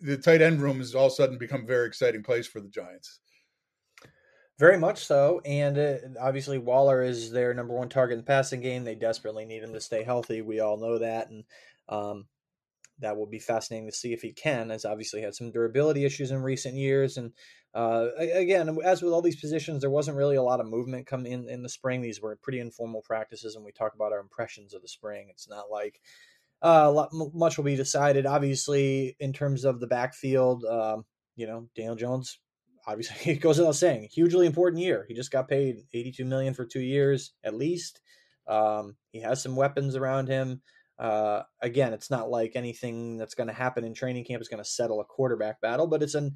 the 0.00 0.16
tight 0.16 0.42
end 0.42 0.60
room 0.60 0.78
has 0.78 0.94
all 0.94 1.06
of 1.06 1.12
a 1.12 1.14
sudden 1.14 1.38
become 1.38 1.62
a 1.62 1.66
very 1.66 1.86
exciting 1.86 2.22
place 2.22 2.46
for 2.46 2.60
the 2.60 2.68
Giants. 2.68 3.20
Very 4.58 4.78
much 4.78 5.04
so, 5.04 5.40
and 5.44 5.78
uh, 5.78 5.96
obviously 6.20 6.58
Waller 6.58 7.02
is 7.02 7.32
their 7.32 7.54
number 7.54 7.74
one 7.74 7.88
target 7.88 8.12
in 8.12 8.18
the 8.18 8.26
passing 8.26 8.60
game. 8.60 8.84
They 8.84 8.94
desperately 8.94 9.44
need 9.44 9.64
him 9.64 9.72
to 9.72 9.80
stay 9.80 10.04
healthy. 10.04 10.42
We 10.42 10.60
all 10.60 10.76
know 10.76 10.98
that, 10.98 11.30
and 11.30 11.42
um, 11.88 12.26
that 13.00 13.16
will 13.16 13.26
be 13.26 13.38
fascinating 13.38 13.88
to 13.88 13.96
see 13.96 14.12
if 14.12 14.22
he 14.22 14.32
can. 14.32 14.70
As 14.70 14.84
obviously 14.84 15.22
had 15.22 15.34
some 15.34 15.50
durability 15.50 16.04
issues 16.04 16.30
in 16.30 16.42
recent 16.42 16.74
years, 16.76 17.16
and 17.16 17.32
uh, 17.74 18.08
again, 18.18 18.78
as 18.84 19.02
with 19.02 19.12
all 19.12 19.22
these 19.22 19.40
positions, 19.40 19.80
there 19.80 19.90
wasn't 19.90 20.16
really 20.16 20.36
a 20.36 20.42
lot 20.42 20.60
of 20.60 20.66
movement 20.66 21.06
come 21.06 21.26
in 21.26 21.48
in 21.48 21.62
the 21.62 21.68
spring. 21.68 22.00
These 22.00 22.20
were 22.20 22.38
pretty 22.42 22.60
informal 22.60 23.02
practices, 23.02 23.56
and 23.56 23.64
we 23.64 23.72
talk 23.72 23.94
about 23.94 24.12
our 24.12 24.20
impressions 24.20 24.74
of 24.74 24.82
the 24.82 24.88
spring. 24.88 25.26
It's 25.30 25.48
not 25.48 25.70
like 25.70 26.00
uh, 26.62 26.90
lot, 26.90 27.10
much 27.12 27.56
will 27.56 27.64
be 27.64 27.76
decided. 27.76 28.26
Obviously, 28.26 29.16
in 29.18 29.32
terms 29.32 29.64
of 29.64 29.80
the 29.80 29.88
backfield, 29.88 30.64
um, 30.64 31.04
you 31.36 31.46
know, 31.46 31.68
Daniel 31.76 31.96
Jones. 31.96 32.38
Obviously, 32.86 33.32
it 33.32 33.40
goes 33.40 33.58
without 33.58 33.74
saying, 33.74 34.08
hugely 34.12 34.46
important 34.46 34.82
year. 34.82 35.04
He 35.08 35.14
just 35.14 35.32
got 35.32 35.48
paid 35.48 35.78
eighty-two 35.92 36.24
million 36.24 36.54
for 36.54 36.64
two 36.64 36.80
years 36.82 37.32
at 37.42 37.54
least. 37.54 38.00
Um, 38.46 38.96
he 39.10 39.20
has 39.20 39.42
some 39.42 39.56
weapons 39.56 39.96
around 39.96 40.28
him. 40.28 40.62
Uh, 40.98 41.42
again, 41.60 41.92
it's 41.92 42.10
not 42.10 42.30
like 42.30 42.52
anything 42.54 43.16
that's 43.16 43.34
going 43.34 43.48
to 43.48 43.52
happen 43.52 43.84
in 43.84 43.94
training 43.94 44.24
camp 44.24 44.40
is 44.40 44.48
going 44.48 44.62
to 44.62 44.68
settle 44.68 45.00
a 45.00 45.04
quarterback 45.04 45.60
battle, 45.60 45.86
but 45.86 46.02
it's 46.02 46.14
an 46.14 46.34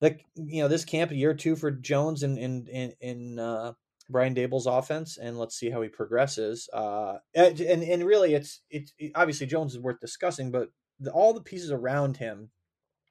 like 0.00 0.24
you 0.34 0.62
know 0.62 0.68
this 0.68 0.84
camp 0.84 1.10
year 1.12 1.34
two 1.34 1.56
for 1.56 1.70
Jones 1.70 2.22
in 2.22 2.38
in 2.38 2.66
in, 2.68 2.92
in 3.00 3.38
uh, 3.38 3.72
Brian 4.10 4.34
Daboll's 4.34 4.66
offense, 4.66 5.18
and 5.18 5.38
let's 5.38 5.56
see 5.56 5.70
how 5.70 5.82
he 5.82 5.88
progresses. 5.88 6.68
Uh, 6.72 7.18
and 7.34 7.60
and 7.60 8.04
really, 8.04 8.34
it's 8.34 8.60
it's 8.70 8.92
it, 8.98 9.12
obviously 9.14 9.46
Jones 9.46 9.74
is 9.74 9.80
worth 9.80 10.00
discussing, 10.00 10.50
but 10.50 10.70
the, 11.00 11.10
all 11.12 11.32
the 11.32 11.40
pieces 11.40 11.70
around 11.70 12.16
him 12.16 12.50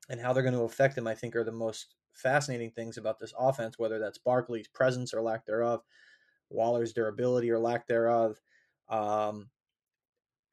and 0.10 0.20
how 0.20 0.34
they're 0.34 0.44
going 0.44 0.56
to 0.56 0.62
affect 0.62 0.98
him, 0.98 1.08
I 1.08 1.16
think, 1.16 1.36
are 1.36 1.44
the 1.44 1.52
most 1.52 1.96
fascinating 2.14 2.72
things 2.72 2.98
about 2.98 3.20
this 3.20 3.34
offense. 3.38 3.78
Whether 3.78 4.00
that's 4.00 4.18
Barkley's 4.18 4.68
presence 4.68 5.14
or 5.14 5.22
lack 5.22 5.46
thereof, 5.46 5.82
Waller's 6.50 6.94
durability 6.94 7.52
or 7.52 7.60
lack 7.60 7.88
thereof, 7.88 8.42
um, 8.90 9.50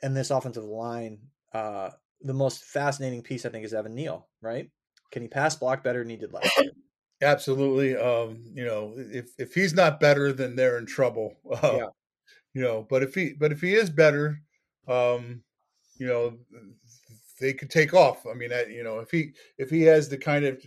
and 0.04 0.14
this 0.14 0.30
offensive 0.30 0.64
line. 0.64 1.18
Uh, 1.52 1.90
the 2.20 2.34
most 2.34 2.64
fascinating 2.64 3.22
piece, 3.22 3.44
I 3.44 3.48
think, 3.48 3.64
is 3.64 3.74
Evan 3.74 3.94
Neal. 3.94 4.28
Right? 4.40 4.70
Can 5.10 5.22
he 5.22 5.28
pass 5.28 5.56
block 5.56 5.82
better 5.82 6.00
than 6.00 6.10
he 6.10 6.16
did 6.16 6.32
last 6.32 6.50
year? 6.58 6.70
Absolutely. 7.22 7.96
Um, 7.96 8.44
you 8.54 8.64
know, 8.64 8.94
if 8.96 9.30
if 9.38 9.54
he's 9.54 9.72
not 9.72 9.98
better, 9.98 10.32
then 10.32 10.54
they're 10.54 10.78
in 10.78 10.86
trouble. 10.86 11.34
Uh, 11.62 11.76
yeah. 11.78 11.86
You 12.52 12.62
know, 12.62 12.86
but 12.88 13.02
if 13.02 13.14
he 13.14 13.32
but 13.32 13.50
if 13.50 13.60
he 13.60 13.74
is 13.74 13.90
better, 13.90 14.40
um, 14.86 15.42
you 15.96 16.06
know, 16.06 16.38
they 17.40 17.52
could 17.52 17.70
take 17.70 17.94
off. 17.94 18.26
I 18.26 18.34
mean, 18.34 18.52
I, 18.52 18.66
you 18.66 18.84
know, 18.84 19.00
if 19.00 19.10
he 19.10 19.32
if 19.58 19.70
he 19.70 19.82
has 19.82 20.08
the 20.08 20.18
kind 20.18 20.44
of 20.44 20.62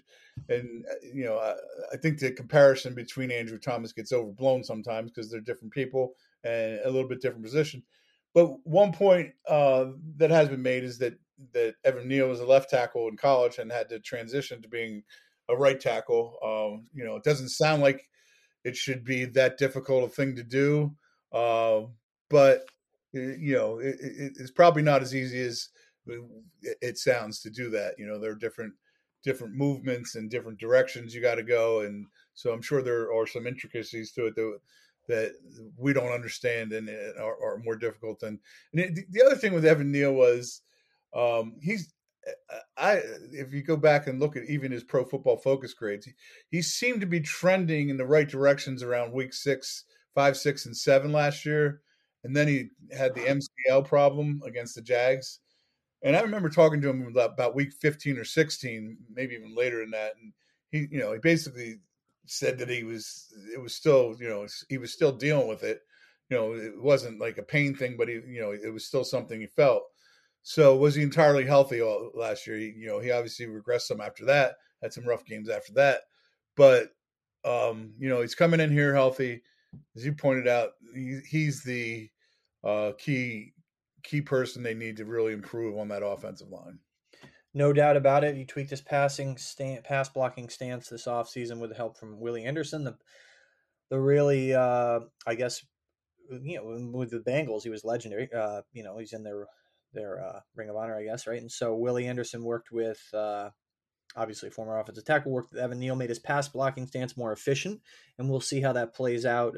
and 0.50 0.86
you 1.14 1.24
know, 1.24 1.38
I, 1.38 1.54
I 1.94 1.98
think 1.98 2.20
the 2.20 2.32
comparison 2.32 2.94
between 2.94 3.32
Andrew 3.32 3.58
Thomas 3.58 3.94
gets 3.94 4.12
overblown 4.12 4.64
sometimes 4.64 5.12
because 5.12 5.32
they're 5.32 5.40
different 5.40 5.74
people 5.74 6.14
and 6.44 6.80
a 6.84 6.90
little 6.90 7.08
bit 7.08 7.22
different 7.22 7.46
position. 7.46 7.84
But 8.38 8.64
one 8.68 8.94
point 8.94 9.34
uh, 9.50 9.94
that 10.18 10.30
has 10.30 10.48
been 10.48 10.62
made 10.62 10.84
is 10.84 11.00
that 11.00 11.16
that 11.54 11.74
Evan 11.84 12.08
Neal 12.08 12.28
was 12.28 12.40
a 12.40 12.46
left 12.46 12.70
tackle 12.70 13.08
in 13.08 13.18
college 13.18 13.58
and 13.58 13.72
had 13.72 13.90
to 13.90 14.00
transition 14.00 14.62
to 14.62 14.68
being 14.68 15.02
a 15.50 15.58
right 15.58 15.80
tackle. 15.80 16.38
Um, 16.46 16.86
you 16.94 17.04
know, 17.04 17.16
it 17.16 17.24
doesn't 17.24 17.50
sound 17.50 17.82
like 17.82 18.08
it 18.64 18.76
should 18.76 19.04
be 19.04 19.26
that 19.26 19.58
difficult 19.58 20.04
a 20.04 20.08
thing 20.08 20.36
to 20.36 20.44
do, 20.44 20.96
uh, 21.34 21.82
but 22.30 22.66
you 23.12 23.56
know, 23.56 23.80
it, 23.80 23.96
it, 24.00 24.34
it's 24.38 24.52
probably 24.52 24.84
not 24.84 25.02
as 25.02 25.16
easy 25.16 25.42
as 25.42 25.70
it 26.64 27.00
sounds 27.00 27.42
to 27.42 27.50
do 27.50 27.72
that. 27.72 27.96
You 27.98 28.06
know, 28.06 28.20
there 28.20 28.34
are 28.34 28.36
different 28.36 28.74
different 29.24 29.56
movements 29.56 30.14
and 30.14 30.30
different 30.30 30.60
directions 30.60 31.16
you 31.16 31.24
got 31.24 31.36
to 31.36 31.44
go, 31.44 31.80
and 31.80 32.06
so 32.36 32.54
I'm 32.54 32.62
sure 32.62 32.84
there 32.84 33.12
are 33.12 33.26
some 33.26 33.48
intricacies 33.48 34.12
to 34.12 34.28
it 34.28 34.36
that 34.36 34.60
that 35.08 35.32
we 35.78 35.94
don't 35.94 36.12
understand 36.12 36.74
and 36.74 36.90
eh, 36.90 37.12
are, 37.20 37.54
are 37.54 37.62
more 37.64 37.76
difficult 37.76 38.20
than. 38.20 38.40
And 38.74 39.06
the 39.10 39.24
other 39.26 39.36
thing 39.36 39.54
with 39.54 39.66
Evan 39.66 39.92
Neal 39.92 40.14
was 40.14 40.62
um, 41.16 41.56
he's 41.62 41.94
eh, 42.26 42.32
eh, 42.52 42.60
I 42.78 43.02
if 43.32 43.54
you 43.54 43.64
go 43.64 43.78
back 43.78 44.08
and 44.08 44.20
look 44.20 44.36
at 44.36 44.50
even 44.50 44.72
his 44.72 44.84
pro 44.84 45.04
football 45.06 45.38
focus 45.38 45.74
grades, 45.74 46.06
he, 46.06 46.14
he 46.50 46.62
seemed 46.62 47.02
to 47.02 47.08
be 47.08 47.22
trending 47.22 47.90
in 47.90 47.98
the 47.98 48.06
right 48.06 48.28
directions 48.28 48.84
around 48.84 49.14
week 49.14 49.34
six, 49.34 49.86
five, 50.14 50.38
six, 50.38 50.66
and 50.66 50.76
seven 50.76 51.12
last 51.12 51.46
year. 51.46 51.82
And 52.24 52.36
then 52.36 52.48
he 52.48 52.70
had 52.96 53.16
the 53.16 53.22
MCL 53.22 53.88
problem 53.88 54.42
against 54.46 54.76
the 54.76 54.82
Jags. 54.82 55.40
And 56.04 56.16
I 56.16 56.22
remember 56.22 56.50
talking 56.50 56.82
to 56.82 56.90
him 56.90 57.08
about, 57.08 57.34
about 57.34 57.56
week 57.56 57.74
15 57.82 58.18
or 58.18 58.26
16, 58.26 58.98
maybe 59.14 59.36
even 59.36 59.56
later 59.56 59.80
than 59.80 59.92
that. 59.92 60.14
And 60.22 60.34
he, 60.70 60.88
you 60.92 61.00
know, 61.00 61.14
he 61.14 61.20
basically 61.20 61.80
said 62.28 62.58
that 62.60 62.70
he 62.70 62.84
was, 62.84 63.34
it 63.54 63.62
was 63.62 63.74
still, 63.74 64.16
you 64.20 64.30
know, 64.30 64.48
he 64.70 64.78
was 64.78 64.94
still 64.94 65.12
dealing 65.12 65.48
with 65.48 65.64
it. 65.64 65.82
You 66.30 66.38
know, 66.38 66.54
it 66.54 66.82
wasn't 66.82 67.20
like 67.20 67.38
a 67.38 67.44
pain 67.44 67.74
thing, 67.74 67.96
but 67.98 68.10
he, 68.10 68.16
you 68.28 68.42
know, 68.42 68.52
it 68.52 68.72
was 68.72 68.86
still 68.86 69.04
something 69.04 69.40
he 69.40 69.48
felt. 69.48 69.84
So 70.44 70.76
was 70.76 70.96
he 70.96 71.04
entirely 71.04 71.46
healthy 71.46 71.82
all, 71.82 72.12
last 72.14 72.48
year? 72.48 72.58
He, 72.58 72.74
you 72.78 72.88
know, 72.88 73.00
he 73.00 73.12
obviously 73.12 73.48
regressed 73.48 73.82
some 73.82 74.02
after 74.02 74.26
that. 74.26 74.56
Had 74.82 74.94
some 74.94 75.06
rough 75.06 75.26
games 75.26 75.50
after 75.50 75.74
that, 75.74 76.02
but 76.56 76.90
um, 77.44 77.94
you 77.98 78.10
know, 78.10 78.22
he's 78.22 78.36
coming 78.36 78.60
in 78.60 78.72
here 78.72 78.94
healthy. 78.94 79.42
As 79.96 80.06
you 80.06 80.14
pointed 80.14 80.48
out, 80.48 80.74
he, 80.94 81.20
he's 81.28 81.64
the 81.64 82.10
uh, 82.64 82.92
key 82.98 83.54
key 84.04 84.22
person 84.22 84.62
they 84.62 84.76
need 84.76 84.98
to 84.98 85.06
really 85.06 85.34
improve 85.34 85.78
on 85.78 85.88
that 85.88 86.06
offensive 86.06 86.50
line. 86.50 86.78
No 87.58 87.74
doubt 87.74 87.98
about 87.98 88.24
it. 88.24 88.36
You 88.36 88.46
tweaked 88.46 88.70
his 88.70 88.82
passing 88.82 89.36
pass 89.84 90.10
blocking 90.10 90.48
stance 90.48 90.90
this 90.90 91.08
offseason 91.08 91.58
with 91.58 91.72
the 91.72 91.76
help 91.76 91.98
from 91.98 92.20
Willie 92.20 92.46
Anderson. 92.46 92.84
The 92.84 92.96
the 93.90 94.00
really, 94.00 94.54
uh, 94.54 95.00
I 95.26 95.34
guess, 95.34 95.66
you 96.30 96.58
know, 96.58 96.92
with 96.96 97.10
the 97.10 97.18
Bengals, 97.18 97.64
he 97.64 97.72
was 97.72 97.84
legendary. 97.84 98.32
Uh, 98.32 98.62
you 98.74 98.84
know, 98.84 99.00
he's 99.00 99.14
in 99.14 99.24
their 99.24 99.48
their 99.92 100.24
uh, 100.24 100.42
Ring 100.56 100.70
of 100.70 100.76
Honor, 100.76 101.00
I 101.00 101.04
guess, 101.04 101.26
right? 101.26 101.42
And 101.42 101.52
so 101.52 101.74
Willie 101.74 102.06
Anderson 102.06 102.44
worked 102.44 102.72
with, 102.72 103.02
uh, 103.12 103.50
obviously, 104.16 104.52
former 104.52 104.78
offensive 104.78 105.06
tackle, 105.06 105.32
worked 105.32 105.52
with 105.52 105.60
Evan 105.60 105.80
Neal, 105.80 105.96
made 105.96 106.10
his 106.10 106.20
pass 106.20 106.48
blocking 106.48 106.86
stance 106.86 107.18
more 107.18 107.32
efficient, 107.32 107.82
and 108.20 108.30
we'll 108.30 108.40
see 108.40 108.62
how 108.62 108.74
that 108.74 108.94
plays 108.94 109.26
out. 109.26 109.58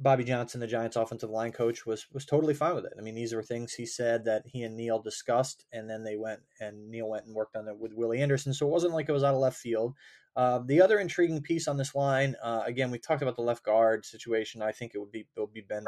Bobby 0.00 0.24
Johnson, 0.24 0.60
the 0.60 0.66
Giants' 0.66 0.96
offensive 0.96 1.30
line 1.30 1.52
coach, 1.52 1.84
was 1.84 2.06
was 2.12 2.24
totally 2.24 2.54
fine 2.54 2.74
with 2.74 2.86
it. 2.86 2.94
I 2.98 3.02
mean, 3.02 3.14
these 3.14 3.34
are 3.34 3.42
things 3.42 3.74
he 3.74 3.84
said 3.86 4.24
that 4.24 4.44
he 4.46 4.62
and 4.62 4.76
Neal 4.76 4.98
discussed, 4.98 5.66
and 5.72 5.88
then 5.88 6.04
they 6.04 6.16
went 6.16 6.40
and 6.58 6.90
Neal 6.90 7.08
went 7.08 7.26
and 7.26 7.34
worked 7.34 7.56
on 7.56 7.68
it 7.68 7.78
with 7.78 7.92
Willie 7.92 8.22
Anderson. 8.22 8.54
So 8.54 8.66
it 8.66 8.72
wasn't 8.72 8.94
like 8.94 9.08
it 9.08 9.12
was 9.12 9.24
out 9.24 9.34
of 9.34 9.40
left 9.40 9.58
field. 9.58 9.94
Uh, 10.34 10.60
the 10.64 10.80
other 10.80 10.98
intriguing 10.98 11.42
piece 11.42 11.68
on 11.68 11.76
this 11.76 11.94
line, 11.94 12.36
uh, 12.42 12.62
again, 12.64 12.90
we 12.90 12.98
talked 12.98 13.20
about 13.20 13.36
the 13.36 13.42
left 13.42 13.64
guard 13.64 14.06
situation. 14.06 14.62
I 14.62 14.72
think 14.72 14.92
it 14.94 14.98
would 14.98 15.12
be 15.12 15.20
it 15.36 15.40
would 15.40 15.52
be 15.52 15.60
Ben 15.60 15.84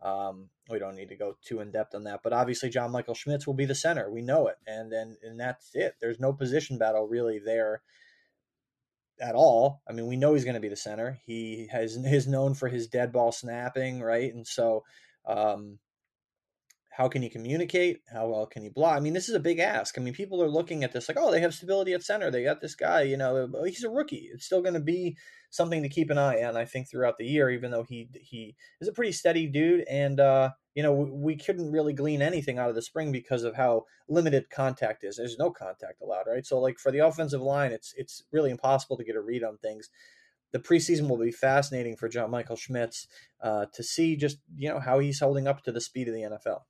um, 0.00 0.48
we 0.70 0.78
don't 0.78 0.94
need 0.94 1.08
to 1.08 1.16
go 1.16 1.36
too 1.42 1.60
in 1.60 1.72
depth 1.72 1.94
on 1.94 2.04
that, 2.04 2.20
but 2.22 2.32
obviously 2.32 2.70
John 2.70 2.92
Michael 2.92 3.14
Schmitz 3.14 3.46
will 3.46 3.54
be 3.54 3.64
the 3.64 3.74
center. 3.74 4.10
We 4.10 4.22
know 4.22 4.46
it, 4.46 4.56
and 4.66 4.92
then 4.92 5.16
and 5.22 5.40
that's 5.40 5.70
it. 5.74 5.96
There's 6.00 6.20
no 6.20 6.32
position 6.32 6.78
battle 6.78 7.08
really 7.08 7.40
there 7.40 7.82
at 9.20 9.34
all. 9.34 9.82
I 9.88 9.92
mean, 9.92 10.06
we 10.06 10.16
know 10.16 10.34
he's 10.34 10.44
going 10.44 10.54
to 10.54 10.60
be 10.60 10.68
the 10.68 10.76
center. 10.76 11.18
He 11.26 11.68
has 11.70 11.96
is 11.96 12.26
known 12.26 12.54
for 12.54 12.68
his 12.68 12.86
dead 12.86 13.12
ball 13.12 13.32
snapping, 13.32 14.00
right? 14.00 14.32
And 14.32 14.46
so, 14.46 14.84
um, 15.26 15.78
how 16.98 17.06
can 17.06 17.22
he 17.22 17.28
communicate? 17.28 18.00
How 18.12 18.26
well 18.26 18.44
can 18.44 18.64
he 18.64 18.70
block? 18.70 18.96
I 18.96 18.98
mean, 18.98 19.12
this 19.12 19.28
is 19.28 19.36
a 19.36 19.40
big 19.40 19.60
ask. 19.60 19.96
I 19.96 20.00
mean, 20.00 20.14
people 20.14 20.42
are 20.42 20.48
looking 20.48 20.82
at 20.82 20.92
this 20.92 21.08
like, 21.08 21.16
oh, 21.16 21.30
they 21.30 21.40
have 21.40 21.54
stability 21.54 21.92
at 21.92 22.02
center. 22.02 22.28
They 22.28 22.42
got 22.42 22.60
this 22.60 22.74
guy, 22.74 23.02
you 23.02 23.16
know, 23.16 23.48
he's 23.64 23.84
a 23.84 23.88
rookie. 23.88 24.28
It's 24.34 24.46
still 24.46 24.62
going 24.62 24.74
to 24.74 24.80
be 24.80 25.16
something 25.48 25.84
to 25.84 25.88
keep 25.88 26.10
an 26.10 26.18
eye 26.18 26.42
on, 26.42 26.56
I 26.56 26.64
think, 26.64 26.90
throughout 26.90 27.16
the 27.16 27.24
year, 27.24 27.50
even 27.50 27.70
though 27.70 27.84
he 27.84 28.08
he 28.20 28.56
is 28.80 28.88
a 28.88 28.92
pretty 28.92 29.12
steady 29.12 29.46
dude. 29.46 29.84
And, 29.88 30.18
uh, 30.18 30.50
you 30.74 30.82
know, 30.82 30.92
we, 30.92 31.10
we 31.10 31.36
couldn't 31.36 31.70
really 31.70 31.92
glean 31.92 32.20
anything 32.20 32.58
out 32.58 32.68
of 32.68 32.74
the 32.74 32.82
spring 32.82 33.12
because 33.12 33.44
of 33.44 33.54
how 33.54 33.84
limited 34.08 34.50
contact 34.50 35.04
is. 35.04 35.18
There's 35.18 35.38
no 35.38 35.52
contact 35.52 36.02
allowed, 36.02 36.26
right? 36.26 36.44
So, 36.44 36.58
like, 36.58 36.80
for 36.80 36.90
the 36.90 37.06
offensive 37.06 37.40
line, 37.40 37.70
it's 37.70 37.94
it's 37.96 38.24
really 38.32 38.50
impossible 38.50 38.96
to 38.96 39.04
get 39.04 39.14
a 39.14 39.20
read 39.20 39.44
on 39.44 39.58
things. 39.58 39.88
the 40.50 40.58
preseason 40.58 41.08
will 41.08 41.18
be 41.18 41.30
fascinating 41.30 41.94
for 41.96 42.08
John 42.08 42.32
Michael 42.32 42.56
Schmitz 42.56 43.06
uh, 43.40 43.66
to 43.72 43.84
see 43.84 44.16
just 44.16 44.38
you 44.56 44.68
know 44.68 44.80
how 44.80 44.98
he's 44.98 45.20
holding 45.20 45.46
up 45.46 45.62
to 45.62 45.70
the 45.70 45.80
speed 45.80 46.08
of 46.08 46.14
the 46.14 46.22
NFL. 46.22 46.62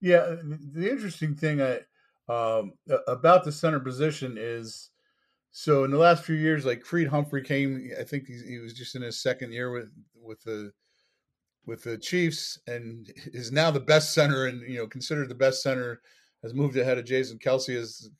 Yeah, 0.00 0.36
the 0.42 0.90
interesting 0.90 1.34
thing 1.34 1.62
I, 1.62 1.80
um, 2.28 2.72
about 3.06 3.44
the 3.44 3.52
center 3.52 3.80
position 3.80 4.36
is 4.38 4.90
so 5.50 5.84
in 5.84 5.92
the 5.92 5.98
last 5.98 6.24
few 6.24 6.34
years, 6.34 6.64
like 6.64 6.82
Creed 6.82 7.06
Humphrey 7.06 7.42
came, 7.42 7.90
I 7.98 8.02
think 8.02 8.26
he, 8.26 8.40
he 8.46 8.58
was 8.58 8.72
just 8.72 8.96
in 8.96 9.02
his 9.02 9.22
second 9.22 9.52
year 9.52 9.70
with 9.70 9.90
with 10.20 10.42
the 10.42 10.72
with 11.66 11.82
the 11.84 11.96
Chiefs 11.96 12.58
and 12.66 13.10
is 13.26 13.52
now 13.52 13.70
the 13.70 13.80
best 13.80 14.14
center 14.14 14.46
and 14.46 14.62
you 14.62 14.78
know 14.78 14.86
considered 14.86 15.28
the 15.28 15.34
best 15.34 15.62
center 15.62 16.00
has 16.42 16.54
moved 16.54 16.76
ahead 16.76 16.98
of 16.98 17.04
Jason 17.04 17.38
Kelce 17.38 17.76
as 17.76 18.10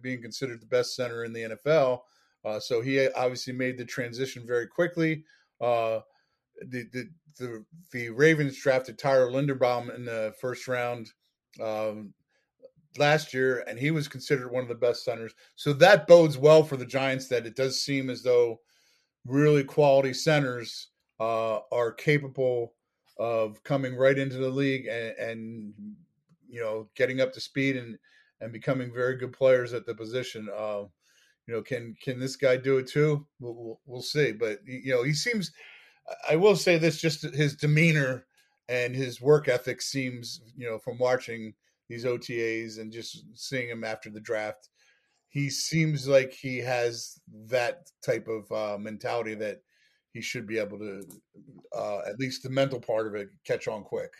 being 0.00 0.22
considered 0.22 0.60
the 0.60 0.66
best 0.66 0.96
center 0.96 1.24
in 1.24 1.32
the 1.32 1.42
NFL. 1.42 2.00
Uh, 2.44 2.58
so 2.58 2.80
he 2.80 3.08
obviously 3.10 3.52
made 3.52 3.78
the 3.78 3.84
transition 3.84 4.44
very 4.46 4.66
quickly. 4.66 5.24
Uh, 5.60 6.00
the, 6.68 6.84
the, 6.92 7.08
the 7.38 7.64
the 7.92 8.10
Ravens 8.10 8.60
drafted 8.60 8.98
Tyler 8.98 9.30
Linderbaum 9.30 9.94
in 9.94 10.04
the 10.04 10.34
first 10.40 10.68
round 10.68 11.10
um, 11.60 12.12
last 12.98 13.32
year, 13.32 13.64
and 13.66 13.78
he 13.78 13.90
was 13.90 14.08
considered 14.08 14.50
one 14.50 14.62
of 14.62 14.68
the 14.68 14.74
best 14.74 15.04
centers. 15.04 15.34
So 15.56 15.72
that 15.74 16.06
bodes 16.06 16.38
well 16.38 16.62
for 16.62 16.76
the 16.76 16.86
Giants. 16.86 17.28
That 17.28 17.46
it 17.46 17.56
does 17.56 17.82
seem 17.82 18.10
as 18.10 18.22
though 18.22 18.60
really 19.26 19.64
quality 19.64 20.12
centers 20.12 20.88
uh, 21.20 21.60
are 21.70 21.92
capable 21.92 22.74
of 23.18 23.62
coming 23.62 23.94
right 23.94 24.18
into 24.18 24.38
the 24.38 24.48
league 24.48 24.86
and, 24.86 25.14
and, 25.18 25.74
you 26.48 26.60
know 26.60 26.88
getting 26.96 27.20
up 27.20 27.32
to 27.32 27.40
speed 27.40 27.76
and 27.76 27.96
and 28.42 28.52
becoming 28.52 28.92
very 28.92 29.16
good 29.16 29.32
players 29.32 29.72
at 29.72 29.86
the 29.86 29.94
position. 29.94 30.48
Uh, 30.54 30.82
you 31.46 31.54
know, 31.54 31.62
can 31.62 31.94
can 32.02 32.18
this 32.18 32.36
guy 32.36 32.56
do 32.56 32.78
it 32.78 32.86
too? 32.86 33.26
We'll, 33.40 33.54
we'll, 33.54 33.80
we'll 33.86 34.02
see. 34.02 34.32
But 34.32 34.60
you 34.66 34.92
know, 34.92 35.02
he 35.02 35.12
seems. 35.12 35.52
I 36.28 36.36
will 36.36 36.56
say 36.56 36.78
this: 36.78 37.00
just 37.00 37.22
his 37.34 37.56
demeanor 37.56 38.26
and 38.68 38.94
his 38.94 39.20
work 39.20 39.48
ethic 39.48 39.82
seems, 39.82 40.40
you 40.56 40.68
know, 40.68 40.78
from 40.78 40.98
watching 40.98 41.54
these 41.88 42.04
OTAs 42.04 42.78
and 42.78 42.92
just 42.92 43.24
seeing 43.34 43.68
him 43.68 43.84
after 43.84 44.10
the 44.10 44.20
draft, 44.20 44.68
he 45.28 45.50
seems 45.50 46.08
like 46.08 46.32
he 46.32 46.58
has 46.58 47.20
that 47.46 47.90
type 48.04 48.28
of 48.28 48.50
uh, 48.52 48.78
mentality 48.78 49.34
that 49.34 49.62
he 50.12 50.20
should 50.20 50.46
be 50.46 50.58
able 50.58 50.78
to, 50.78 51.02
uh, 51.76 52.00
at 52.06 52.18
least 52.18 52.42
the 52.42 52.50
mental 52.50 52.80
part 52.80 53.06
of 53.06 53.14
it, 53.14 53.28
catch 53.46 53.66
on 53.66 53.82
quick. 53.82 54.12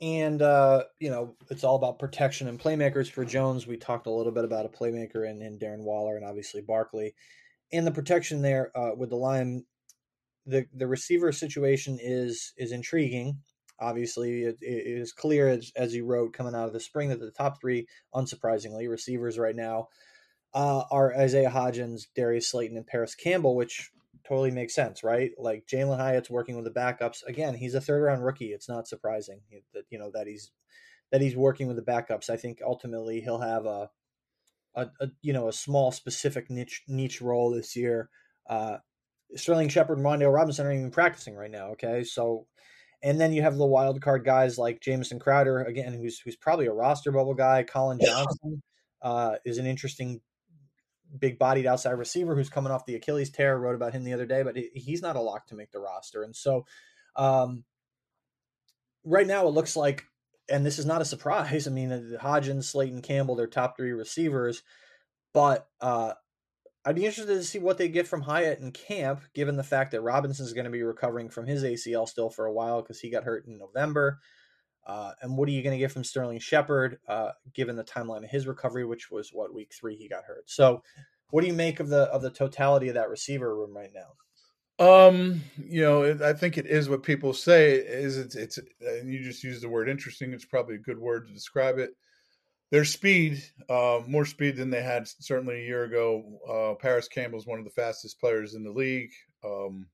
And 0.00 0.42
uh, 0.42 0.84
you 1.00 1.10
know, 1.10 1.34
it's 1.50 1.64
all 1.64 1.76
about 1.76 1.98
protection 1.98 2.46
and 2.48 2.58
playmakers 2.58 3.10
for 3.10 3.24
Jones. 3.24 3.66
We 3.66 3.76
talked 3.76 4.06
a 4.06 4.12
little 4.12 4.32
bit 4.32 4.44
about 4.44 4.66
a 4.66 4.68
playmaker 4.68 5.28
in, 5.28 5.42
in 5.42 5.58
Darren 5.58 5.80
Waller 5.80 6.16
and 6.16 6.24
obviously 6.24 6.60
Barkley. 6.60 7.14
And 7.72 7.86
the 7.86 7.90
protection 7.90 8.40
there 8.40 8.70
uh, 8.76 8.94
with 8.96 9.10
the 9.10 9.16
line, 9.16 9.64
the 10.48 10.66
the 10.74 10.86
receiver 10.86 11.30
situation 11.32 11.98
is 12.00 12.52
is 12.56 12.72
intriguing. 12.72 13.38
Obviously, 13.80 14.42
it, 14.42 14.56
it 14.60 14.86
is 14.86 15.12
clear 15.12 15.48
as, 15.48 15.70
as 15.76 15.94
you 15.94 16.04
wrote 16.04 16.32
coming 16.32 16.54
out 16.54 16.66
of 16.66 16.72
the 16.72 16.80
spring 16.80 17.10
that 17.10 17.20
the 17.20 17.30
top 17.30 17.60
three, 17.60 17.86
unsurprisingly, 18.12 18.90
receivers 18.90 19.38
right 19.38 19.54
now 19.54 19.86
uh, 20.52 20.82
are 20.90 21.14
Isaiah 21.16 21.50
Hodgins, 21.50 22.06
Darius 22.16 22.48
Slayton, 22.48 22.76
and 22.76 22.86
Parris 22.86 23.14
Campbell, 23.14 23.54
which 23.54 23.92
totally 24.26 24.50
makes 24.50 24.74
sense, 24.74 25.04
right? 25.04 25.30
Like 25.38 25.66
Jalin 25.66 25.98
Hyatt's 25.98 26.30
working 26.30 26.56
with 26.56 26.64
the 26.64 26.72
backups. 26.80 27.24
Again, 27.26 27.54
he's 27.54 27.74
a 27.74 27.80
third 27.80 28.02
round 28.02 28.24
rookie. 28.24 28.52
It's 28.52 28.68
not 28.68 28.88
surprising 28.88 29.40
that 29.74 29.84
you 29.90 29.98
know 29.98 30.10
that 30.14 30.26
he's 30.26 30.50
that 31.12 31.20
he's 31.20 31.36
working 31.36 31.68
with 31.68 31.76
the 31.76 31.82
backups. 31.82 32.30
I 32.30 32.36
think 32.36 32.58
ultimately 32.64 33.20
he'll 33.20 33.40
have 33.40 33.64
a 33.64 33.90
a, 34.74 34.86
a 35.00 35.08
you 35.22 35.32
know 35.32 35.48
a 35.48 35.52
small 35.52 35.92
specific 35.92 36.50
niche 36.50 36.82
niche 36.88 37.20
role 37.20 37.50
this 37.50 37.76
year. 37.76 38.10
Uh, 38.48 38.78
Sterling 39.34 39.68
Shepard 39.68 39.98
and 39.98 40.06
Wan'Dale 40.06 40.32
Robinson 40.32 40.66
aren't 40.66 40.78
even 40.78 40.90
practicing 40.90 41.34
right 41.34 41.50
now. 41.50 41.68
Okay, 41.72 42.04
so 42.04 42.46
and 43.02 43.20
then 43.20 43.32
you 43.32 43.42
have 43.42 43.56
the 43.56 43.66
wild 43.66 44.00
card 44.00 44.24
guys 44.24 44.58
like 44.58 44.80
Jamison 44.80 45.18
Crowder 45.18 45.62
again, 45.62 45.92
who's 45.92 46.18
who's 46.18 46.36
probably 46.36 46.66
a 46.66 46.72
roster 46.72 47.12
bubble 47.12 47.34
guy. 47.34 47.62
Collin 47.62 48.00
Johnson 48.04 48.62
uh, 49.02 49.36
is 49.44 49.58
an 49.58 49.66
interesting 49.66 50.20
big 51.18 51.38
bodied 51.38 51.66
outside 51.66 51.92
receiver 51.92 52.34
who's 52.34 52.50
coming 52.50 52.72
off 52.72 52.86
the 52.86 52.96
Achilles 52.96 53.30
tear. 53.30 53.52
I 53.52 53.58
wrote 53.58 53.74
about 53.74 53.92
him 53.92 54.04
the 54.04 54.12
other 54.12 54.26
day, 54.26 54.42
but 54.42 54.56
he's 54.74 55.02
not 55.02 55.16
a 55.16 55.20
lock 55.20 55.46
to 55.48 55.54
make 55.54 55.70
the 55.70 55.80
roster. 55.80 56.22
And 56.22 56.34
so, 56.34 56.66
um, 57.16 57.64
right 59.04 59.26
now 59.26 59.46
it 59.46 59.54
looks 59.54 59.76
like, 59.76 60.04
and 60.50 60.66
this 60.66 60.78
is 60.78 60.86
not 60.86 61.02
a 61.02 61.06
surprise. 61.06 61.66
I 61.66 61.70
mean, 61.70 61.92
uh, 61.92 62.18
Hodgins, 62.20 62.64
Slayton, 62.64 63.02
Campbell, 63.02 63.36
their 63.36 63.46
top 63.46 63.76
three 63.76 63.92
receivers, 63.92 64.62
but 65.32 65.68
uh, 65.80 66.14
I'd 66.88 66.94
be 66.94 67.04
interested 67.04 67.34
to 67.34 67.44
see 67.44 67.58
what 67.58 67.76
they 67.76 67.88
get 67.88 68.08
from 68.08 68.22
Hyatt 68.22 68.60
and 68.60 68.72
camp, 68.72 69.20
given 69.34 69.56
the 69.56 69.62
fact 69.62 69.90
that 69.90 70.00
Robinson 70.00 70.46
is 70.46 70.54
going 70.54 70.64
to 70.64 70.70
be 70.70 70.82
recovering 70.82 71.28
from 71.28 71.46
his 71.46 71.62
ACL 71.62 72.08
still 72.08 72.30
for 72.30 72.46
a 72.46 72.52
while 72.52 72.80
because 72.80 72.98
he 72.98 73.10
got 73.10 73.24
hurt 73.24 73.46
in 73.46 73.58
November. 73.58 74.20
Uh, 74.86 75.12
and 75.20 75.36
what 75.36 75.50
are 75.50 75.52
you 75.52 75.62
going 75.62 75.74
to 75.74 75.78
get 75.78 75.92
from 75.92 76.02
Sterling 76.02 76.38
Shepard, 76.38 76.98
uh, 77.06 77.32
given 77.52 77.76
the 77.76 77.84
timeline 77.84 78.24
of 78.24 78.30
his 78.30 78.46
recovery, 78.46 78.86
which 78.86 79.10
was 79.10 79.34
what 79.34 79.52
week 79.52 79.70
three 79.78 79.96
he 79.96 80.08
got 80.08 80.24
hurt? 80.24 80.48
So, 80.48 80.82
what 81.28 81.42
do 81.42 81.46
you 81.46 81.52
make 81.52 81.78
of 81.78 81.90
the 81.90 82.04
of 82.04 82.22
the 82.22 82.30
totality 82.30 82.88
of 82.88 82.94
that 82.94 83.10
receiver 83.10 83.54
room 83.54 83.76
right 83.76 83.92
now? 83.94 84.86
Um, 85.06 85.42
you 85.62 85.82
know, 85.82 86.18
I 86.24 86.32
think 86.32 86.56
it 86.56 86.64
is 86.64 86.88
what 86.88 87.02
people 87.02 87.34
say 87.34 87.74
is 87.74 88.16
it's 88.16 88.34
it's 88.34 88.58
and 88.80 89.12
you 89.12 89.22
just 89.22 89.44
use 89.44 89.60
the 89.60 89.68
word 89.68 89.90
interesting. 89.90 90.32
It's 90.32 90.46
probably 90.46 90.76
a 90.76 90.78
good 90.78 90.98
word 90.98 91.26
to 91.26 91.34
describe 91.34 91.76
it. 91.76 91.90
Their 92.70 92.84
speed, 92.84 93.42
uh, 93.70 94.00
more 94.06 94.26
speed 94.26 94.56
than 94.56 94.68
they 94.68 94.82
had 94.82 95.08
certainly 95.20 95.60
a 95.60 95.66
year 95.66 95.84
ago. 95.84 96.40
Uh, 96.46 96.74
Parris 96.74 97.08
Campbell 97.08 97.38
is 97.38 97.46
one 97.46 97.58
of 97.58 97.64
the 97.64 97.70
fastest 97.70 98.20
players 98.20 98.54
in 98.54 98.62
the 98.62 98.70
league. 98.70 99.10
Um, 99.42 99.86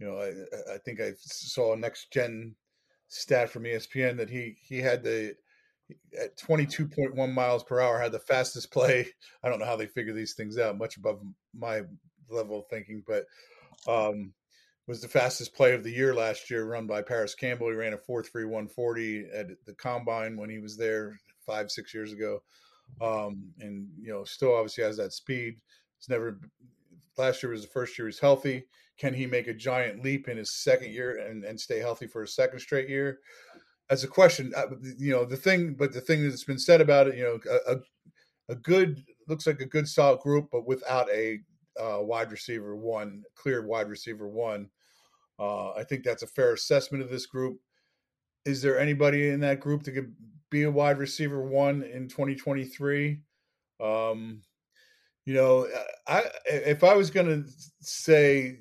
you 0.00 0.06
know, 0.06 0.16
I, 0.16 0.74
I 0.74 0.78
think 0.78 1.00
I 1.00 1.12
saw 1.18 1.72
a 1.72 1.76
next 1.76 2.12
gen 2.12 2.56
stat 3.08 3.50
from 3.50 3.64
ESPN 3.64 4.16
that 4.16 4.30
he 4.30 4.56
he 4.60 4.78
had 4.78 5.04
the 5.04 5.34
at 6.20 6.38
22.1 6.38 7.32
miles 7.32 7.64
per 7.64 7.80
hour 7.80 8.00
had 8.00 8.12
the 8.12 8.18
fastest 8.18 8.72
play. 8.72 9.06
I 9.44 9.48
don't 9.48 9.58
know 9.58 9.66
how 9.66 9.76
they 9.76 9.86
figure 9.86 10.14
these 10.14 10.34
things 10.34 10.58
out, 10.58 10.78
much 10.78 10.96
above 10.96 11.20
my 11.54 11.82
level 12.28 12.60
of 12.60 12.66
thinking, 12.68 13.04
but 13.06 13.24
um, 13.88 14.32
was 14.86 15.00
the 15.00 15.08
fastest 15.08 15.54
play 15.54 15.74
of 15.74 15.84
the 15.84 15.92
year 15.92 16.14
last 16.14 16.50
year, 16.50 16.64
run 16.64 16.86
by 16.86 17.02
Parris 17.02 17.34
Campbell. 17.34 17.68
He 17.68 17.74
ran 17.74 17.92
a 17.92 17.98
4.3140 17.98 19.24
at 19.34 19.46
the 19.66 19.74
combine 19.74 20.36
when 20.36 20.50
he 20.50 20.58
was 20.58 20.76
there 20.76 21.18
five 21.50 21.70
six 21.70 21.92
years 21.92 22.12
ago, 22.12 22.42
um, 23.00 23.50
and 23.60 23.88
you 24.00 24.12
know 24.12 24.24
still 24.24 24.54
obviously 24.54 24.84
has 24.84 24.96
that 24.96 25.12
speed. 25.12 25.56
It's 25.98 26.08
never 26.08 26.38
last 27.16 27.42
year 27.42 27.52
was 27.52 27.62
the 27.62 27.68
first 27.68 27.98
year 27.98 28.08
he's 28.08 28.18
healthy. 28.18 28.64
Can 28.98 29.14
he 29.14 29.26
make 29.26 29.48
a 29.48 29.54
giant 29.54 30.04
leap 30.04 30.28
in 30.28 30.36
his 30.36 30.62
second 30.62 30.92
year 30.92 31.18
and, 31.18 31.44
and 31.44 31.58
stay 31.58 31.78
healthy 31.78 32.06
for 32.06 32.22
a 32.22 32.28
second 32.28 32.60
straight 32.60 32.88
year? 32.88 33.20
That's 33.88 34.04
a 34.04 34.08
question. 34.08 34.52
Uh, 34.56 34.66
you 34.98 35.10
know, 35.10 35.24
the 35.24 35.36
thing, 35.36 35.74
but 35.74 35.92
the 35.92 36.00
thing 36.00 36.22
that's 36.22 36.44
been 36.44 36.58
said 36.58 36.80
about 36.80 37.08
it, 37.08 37.16
you 37.16 37.24
know, 37.24 37.38
a, 37.66 37.76
a 38.50 38.54
good 38.54 39.02
looks 39.26 39.46
like 39.46 39.60
a 39.60 39.66
good 39.66 39.88
solid 39.88 40.20
group, 40.20 40.48
but 40.52 40.66
without 40.66 41.08
a 41.10 41.40
uh, 41.80 41.98
wide 42.00 42.30
receiver 42.30 42.76
one, 42.76 43.22
clear 43.34 43.66
wide 43.66 43.88
receiver 43.88 44.28
one. 44.28 44.68
Uh, 45.38 45.72
I 45.72 45.84
think 45.84 46.04
that's 46.04 46.22
a 46.22 46.26
fair 46.26 46.52
assessment 46.52 47.02
of 47.02 47.10
this 47.10 47.26
group. 47.26 47.58
Is 48.44 48.60
there 48.60 48.78
anybody 48.78 49.30
in 49.30 49.40
that 49.40 49.60
group 49.60 49.84
that 49.84 49.92
could 49.92 50.14
be 50.50 50.64
a 50.64 50.70
wide 50.70 50.98
receiver 50.98 51.42
one 51.42 51.82
in 51.82 52.08
2023? 52.08 53.20
Um, 53.80 54.42
you 55.24 55.34
know, 55.34 55.68
I 56.06 56.24
if 56.46 56.84
I 56.84 56.94
was 56.94 57.10
going 57.10 57.26
to 57.26 57.50
say 57.80 58.58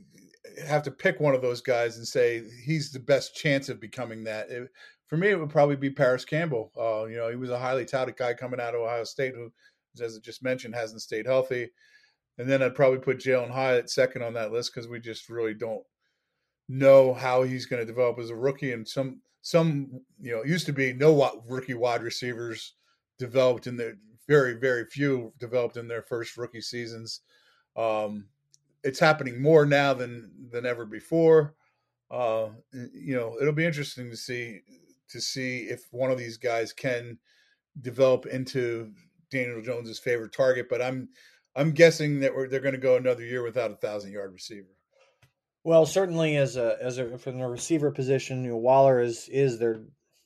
have 0.65 0.83
to 0.83 0.91
pick 0.91 1.19
one 1.19 1.35
of 1.35 1.41
those 1.41 1.61
guys 1.61 1.97
and 1.97 2.07
say 2.07 2.43
he's 2.63 2.91
the 2.91 2.99
best 2.99 3.35
chance 3.35 3.69
of 3.69 3.79
becoming 3.79 4.23
that. 4.25 4.49
It, 4.49 4.69
for 5.07 5.17
me, 5.17 5.29
it 5.29 5.39
would 5.39 5.49
probably 5.49 5.75
be 5.75 5.89
Parris 5.89 6.25
Campbell. 6.25 6.71
Uh, 6.77 7.05
you 7.05 7.17
know, 7.17 7.29
he 7.29 7.35
was 7.35 7.49
a 7.49 7.57
highly 7.57 7.85
touted 7.85 8.17
guy 8.17 8.33
coming 8.33 8.59
out 8.59 8.75
of 8.75 8.81
Ohio 8.81 9.03
State 9.03 9.33
who, 9.33 9.51
as 10.03 10.15
I 10.15 10.19
just 10.19 10.43
mentioned, 10.43 10.75
hasn't 10.75 11.01
stayed 11.01 11.25
healthy. 11.25 11.69
And 12.37 12.49
then 12.49 12.61
I'd 12.61 12.75
probably 12.75 12.99
put 12.99 13.19
Jalin 13.19 13.49
Hyatt 13.49 13.89
second 13.89 14.23
on 14.23 14.33
that 14.33 14.51
list 14.51 14.73
because 14.73 14.87
we 14.87 14.99
just 14.99 15.29
really 15.29 15.53
don't 15.53 15.83
know 16.69 17.13
how 17.13 17.43
he's 17.43 17.65
going 17.65 17.81
to 17.81 17.91
develop 17.91 18.19
as 18.19 18.29
a 18.29 18.35
rookie. 18.35 18.71
And 18.71 18.87
some, 18.87 19.21
some, 19.41 20.01
you 20.19 20.31
know, 20.31 20.43
used 20.43 20.65
to 20.65 20.73
be 20.73 20.93
no 20.93 21.41
rookie 21.47 21.73
wide 21.73 22.03
receivers 22.03 22.75
developed 23.17 23.67
in 23.67 23.77
their 23.77 23.95
very, 24.27 24.53
very 24.53 24.85
few 24.85 25.33
developed 25.39 25.77
in 25.77 25.87
their 25.87 26.03
first 26.03 26.37
rookie 26.37 26.61
seasons. 26.61 27.21
Um, 27.75 28.25
it's 28.83 28.99
happening 28.99 29.41
more 29.41 29.65
now 29.65 29.93
than 29.93 30.31
than 30.51 30.65
ever 30.65 30.85
before. 30.85 31.55
Uh, 32.11 32.49
you 32.71 33.15
know, 33.15 33.37
it'll 33.41 33.53
be 33.53 33.65
interesting 33.65 34.09
to 34.09 34.17
see 34.17 34.61
to 35.09 35.19
see 35.19 35.61
if 35.61 35.87
one 35.91 36.11
of 36.11 36.17
these 36.17 36.37
guys 36.37 36.71
can 36.71 37.17
develop 37.81 38.25
into 38.27 38.91
Daniel 39.31 39.61
Jones's 39.61 39.99
favorite 39.99 40.33
target. 40.33 40.67
But 40.69 40.81
I'm 40.81 41.09
I'm 41.55 41.71
guessing 41.71 42.19
that 42.21 42.31
they're 42.49 42.59
going 42.59 42.73
to 42.73 42.79
go 42.79 42.97
another 42.97 43.23
year 43.23 43.43
without 43.43 43.71
a 43.71 43.75
thousand 43.75 44.11
yard 44.11 44.33
receiver. 44.33 44.78
Well, 45.63 45.85
certainly 45.85 46.37
as 46.37 46.55
a 46.55 46.77
as 46.81 46.97
a 46.97 47.17
from 47.17 47.39
the 47.39 47.47
receiver 47.47 47.91
position, 47.91 48.43
you 48.43 48.51
know, 48.51 48.57
Waller 48.57 49.01
is 49.01 49.27
is 49.29 49.59
their 49.59 49.81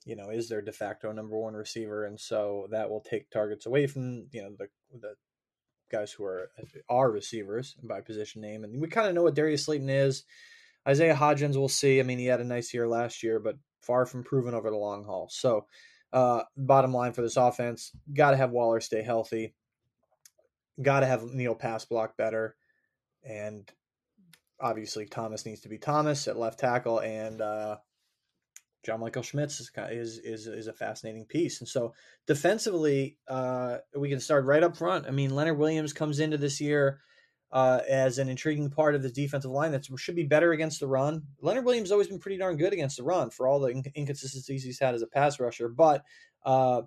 you 0.06 0.16
know 0.16 0.30
is 0.30 0.48
their 0.48 0.62
de 0.62 0.72
facto 0.72 1.12
number 1.12 1.38
one 1.38 1.54
receiver, 1.54 2.06
and 2.06 2.20
so 2.20 2.68
that 2.72 2.90
will 2.90 3.02
take 3.02 3.30
targets 3.30 3.66
away 3.66 3.88
from 3.88 4.28
you 4.32 4.44
know 4.44 4.52
the 4.58 4.68
the 5.00 5.16
guys 5.92 6.12
who 6.12 6.24
are 6.24 6.52
are 6.88 7.12
receivers 7.12 7.76
by 7.82 8.02
position 8.02 8.42
name, 8.42 8.64
and 8.64 8.80
we 8.80 8.88
kind 8.88 9.08
of 9.08 9.16
know 9.16 9.24
what 9.24 9.36
Darius 9.36 9.66
Slayton 9.66 9.90
is. 9.90 10.24
Isaiah 10.88 11.16
Hodgins, 11.16 11.56
we'll 11.56 11.70
see. 11.70 12.00
I 12.00 12.04
mean, 12.04 12.20
he 12.20 12.26
had 12.26 12.42
a 12.42 12.46
nice 12.46 12.74
year 12.74 12.88
last 12.88 13.24
year, 13.24 13.40
but 13.40 13.56
far 13.82 14.06
from 14.06 14.24
proven 14.24 14.54
over 14.54 14.70
the 14.70 14.76
long 14.76 15.06
haul. 15.06 15.30
So, 15.32 15.66
uh, 16.12 16.44
bottom 16.58 16.94
line 16.94 17.14
for 17.14 17.22
this 17.22 17.38
offense, 17.38 17.92
got 18.14 18.32
to 18.32 18.38
have 18.38 18.52
Waller 18.52 18.82
stay 18.82 19.02
healthy. 19.02 19.54
Got 20.82 21.00
to 21.00 21.06
have 21.06 21.24
Neal 21.24 21.56
pass 21.56 21.86
block 21.86 22.18
better, 22.18 22.56
and 23.24 23.72
obviously 24.64 25.06
Thomas 25.06 25.46
needs 25.46 25.62
to 25.62 25.70
be 25.70 25.78
Thomas 25.78 26.28
at 26.28 26.40
left 26.40 26.60
tackle, 26.60 27.00
and 27.00 27.42
uh, 27.42 27.78
John 28.84 29.02
Michael 29.02 29.22
Schmitz 29.22 29.60
is, 29.60 29.70
is 29.78 30.18
is 30.20 30.48
is 30.48 30.68
a 30.68 30.74
fascinating 30.74 31.26
piece. 31.26 31.60
And 31.60 31.68
so 31.68 31.94
defensively, 32.26 33.18
uh, 33.28 33.78
we 33.96 34.10
can 34.10 34.20
start 34.20 34.46
right 34.46 34.64
up 34.64 34.76
front. 34.76 35.06
I 35.06 35.12
mean, 35.12 35.36
Leonard 35.36 35.60
Williams 35.60 35.94
comes 35.94 36.20
into 36.20 36.38
this 36.38 36.60
year 36.60 37.02
uh, 37.52 37.82
as 37.88 38.18
an 38.18 38.30
intriguing 38.30 38.72
part 38.72 38.96
of 38.96 39.04
the 39.04 39.12
defensive 39.12 39.52
line 39.52 39.72
that 39.74 39.86
should 39.98 40.16
be 40.16 40.24
better 40.24 40.54
against 40.54 40.80
the 40.80 40.88
run. 40.88 41.22
Leonard 41.42 41.66
Williams 41.66 41.88
has 41.88 41.92
always 41.92 42.08
been 42.08 42.20
pretty 42.20 42.38
darn 42.38 42.58
good 42.58 42.74
against 42.74 42.98
the 42.98 43.04
run 43.04 43.30
for 43.30 43.48
all 43.48 43.60
the 43.60 43.84
inconsistencies 43.96 44.64
he's 44.64 44.80
had 44.80 44.96
as 44.96 45.04
a 45.04 45.08
pass 45.08 45.40
rusher. 45.40 45.70
But 45.70 46.04
uh, 46.46 46.82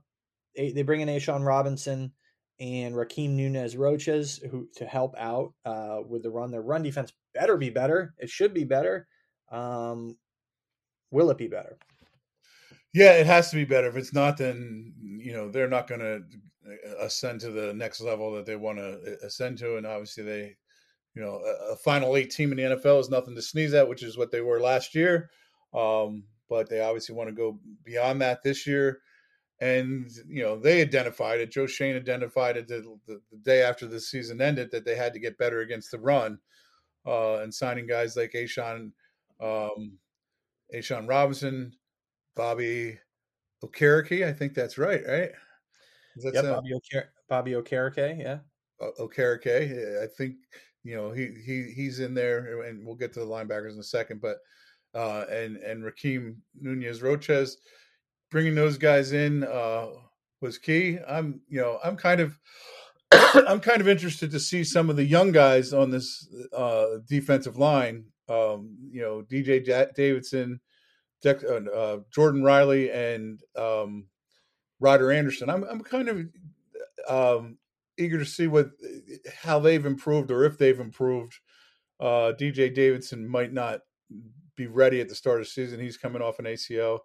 they, 0.56 0.72
they 0.72 0.82
bring 0.82 1.02
in 1.02 1.08
A'Shawn 1.08 1.46
Robinson 1.46 2.12
and 2.58 2.94
Rakeem 2.94 3.30
Nunez 3.30 3.76
Roches 3.76 4.38
who 4.50 4.68
to 4.76 4.86
help 4.86 5.14
out 5.18 5.52
uh, 5.64 6.00
with 6.06 6.22
the 6.22 6.30
run. 6.30 6.50
Their 6.50 6.62
run 6.62 6.82
defense 6.82 7.12
better 7.34 7.56
be 7.56 7.70
better. 7.70 8.14
It 8.18 8.30
should 8.30 8.54
be 8.54 8.64
better. 8.64 9.06
Um, 9.50 10.16
will 11.10 11.30
it 11.30 11.38
be 11.38 11.48
better? 11.48 11.78
Yeah, 12.94 13.12
it 13.12 13.26
has 13.26 13.50
to 13.50 13.56
be 13.56 13.64
better. 13.64 13.88
If 13.88 13.96
it's 13.96 14.14
not, 14.14 14.38
then 14.38 14.94
you 15.02 15.32
know 15.32 15.50
they're 15.50 15.68
not 15.68 15.86
going 15.86 16.00
to 16.00 16.22
uh, 16.66 17.04
ascend 17.04 17.40
to 17.40 17.50
the 17.50 17.74
next 17.74 18.00
level 18.00 18.32
that 18.32 18.46
they 18.46 18.56
want 18.56 18.78
to 18.78 18.94
uh, 18.94 19.26
ascend 19.26 19.58
to. 19.58 19.76
And 19.76 19.86
obviously, 19.86 20.24
they, 20.24 20.56
you 21.14 21.22
know, 21.22 21.42
a, 21.44 21.72
a, 21.72 21.76
final 21.76 22.16
eight 22.16 22.30
team 22.30 22.52
in 22.52 22.56
the 22.56 22.76
NFL 22.76 23.00
is 23.00 23.10
nothing 23.10 23.34
to 23.34 23.42
sneeze 23.42 23.74
at, 23.74 23.88
which 23.88 24.02
is 24.02 24.16
what 24.16 24.30
they 24.30 24.40
were 24.40 24.60
last 24.60 24.94
year. 24.94 25.28
Um, 25.74 26.24
but 26.48 26.70
they 26.70 26.80
obviously 26.80 27.14
want 27.14 27.28
to 27.28 27.34
go 27.34 27.58
beyond 27.84 28.22
that 28.22 28.42
this 28.42 28.66
year. 28.66 29.00
And 29.60 30.10
you 30.28 30.42
know, 30.42 30.58
they 30.58 30.82
identified 30.82 31.40
it. 31.40 31.50
Joe 31.50 31.66
Schoen 31.66 31.96
identified 31.96 32.56
it 32.56 32.68
the, 32.68 32.98
the, 33.06 33.20
the 33.30 33.38
day 33.38 33.62
after 33.62 33.86
the 33.86 34.00
season 34.00 34.40
ended 34.40 34.70
that 34.70 34.84
they 34.84 34.96
had 34.96 35.14
to 35.14 35.20
get 35.20 35.38
better 35.38 35.60
against 35.60 35.90
the 35.90 35.98
run. 35.98 36.38
Uh, 37.06 37.36
and 37.36 37.54
signing 37.54 37.86
guys 37.86 38.16
like 38.16 38.32
A'Shawn, 38.32 38.90
um, 39.40 39.96
A'Shawn 40.74 41.08
Robinson, 41.08 41.72
Bobby 42.34 42.98
Okereke, 43.64 44.26
I 44.26 44.32
think 44.32 44.54
that's 44.54 44.76
right, 44.76 45.02
right? 45.06 45.30
Is 46.16 46.24
yep, 46.34 46.44
Bobby, 46.44 46.74
Oker- 46.74 47.12
Bobby 47.28 47.52
Okereke, 47.52 48.18
yeah. 48.18 48.38
Okereke, 48.80 50.02
I 50.02 50.06
think 50.06 50.36
you 50.82 50.96
know 50.96 51.10
he 51.10 51.28
he 51.44 51.72
he's 51.74 52.00
in 52.00 52.14
there, 52.14 52.62
and 52.62 52.86
we'll 52.86 52.94
get 52.94 53.12
to 53.14 53.20
the 53.20 53.26
linebackers 53.26 53.72
in 53.72 53.78
a 53.78 53.84
second. 53.84 54.20
But 54.20 54.38
uh, 54.94 55.24
and 55.30 55.56
and 55.58 55.82
Rakeem 55.82 56.36
Nunez 56.60 57.02
Roches, 57.02 57.58
bringing 58.30 58.54
those 58.54 58.78
guys 58.78 59.12
in 59.12 59.44
uh, 59.44 59.88
was 60.40 60.58
key. 60.58 60.98
I'm 61.06 61.40
you 61.48 61.60
know 61.60 61.78
I'm 61.84 61.96
kind 61.96 62.20
of 62.20 62.38
I'm 63.12 63.60
kind 63.60 63.80
of 63.80 63.88
interested 63.88 64.30
to 64.30 64.40
see 64.40 64.64
some 64.64 64.90
of 64.90 64.96
the 64.96 65.04
young 65.04 65.32
guys 65.32 65.72
on 65.72 65.90
this 65.90 66.28
uh, 66.56 66.98
defensive 67.06 67.56
line. 67.56 68.06
Um, 68.28 68.76
you 68.90 69.02
know, 69.02 69.22
DJ 69.22 69.64
Davidson, 69.94 70.60
uh, 71.24 71.28
uh, 71.30 71.98
Jordon 72.14 72.44
Riley, 72.44 72.90
and 72.90 73.40
um, 73.56 74.06
Ryder 74.80 75.12
Anderson. 75.12 75.48
I'm 75.48 75.64
I'm 75.64 75.80
kind 75.80 76.08
of 76.08 76.26
um, 77.08 77.58
eager 77.98 78.18
to 78.18 78.24
see 78.24 78.46
what 78.46 78.70
how 79.34 79.58
they've 79.58 79.86
improved 79.86 80.30
or 80.30 80.44
if 80.44 80.58
they've 80.58 80.80
improved. 80.80 81.38
Uh, 81.98 82.32
DJ 82.38 82.74
Davidson 82.74 83.26
might 83.26 83.52
not 83.52 83.80
be 84.56 84.66
ready 84.66 85.00
at 85.00 85.08
the 85.08 85.14
start 85.14 85.40
of 85.40 85.46
the 85.46 85.50
season. 85.50 85.80
He's 85.80 85.96
coming 85.96 86.22
off 86.22 86.38
an 86.38 86.46
ACL, 86.46 87.00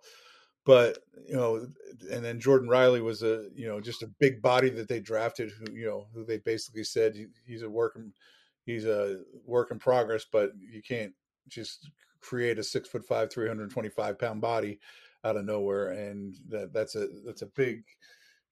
but 0.65 0.99
you 1.27 1.35
know, 1.35 1.67
and 2.11 2.23
then 2.23 2.39
Jordon 2.39 2.69
Riley 2.69 3.01
was 3.01 3.23
a 3.23 3.47
you 3.55 3.67
know 3.67 3.79
just 3.79 4.03
a 4.03 4.11
big 4.19 4.41
body 4.41 4.69
that 4.69 4.87
they 4.87 4.99
drafted. 4.99 5.51
Who 5.51 5.73
you 5.73 5.85
know 5.85 6.07
who 6.13 6.23
they 6.23 6.37
basically 6.37 6.83
said 6.83 7.15
he's 7.45 7.63
a 7.63 7.69
work 7.69 7.97
he's 8.65 8.85
a 8.85 9.21
work 9.45 9.71
in 9.71 9.79
progress, 9.79 10.25
but 10.31 10.51
you 10.59 10.81
can't 10.81 11.13
just 11.47 11.89
create 12.21 12.59
a 12.59 12.63
six 12.63 12.87
foot 12.89 13.05
five, 13.05 13.31
three 13.31 13.47
hundred 13.47 13.69
twenty 13.71 13.89
five 13.89 14.19
pound 14.19 14.41
body 14.41 14.79
out 15.23 15.37
of 15.37 15.45
nowhere, 15.45 15.89
and 15.89 16.35
that 16.49 16.73
that's 16.73 16.95
a 16.95 17.07
that's 17.25 17.41
a 17.41 17.47
big, 17.47 17.83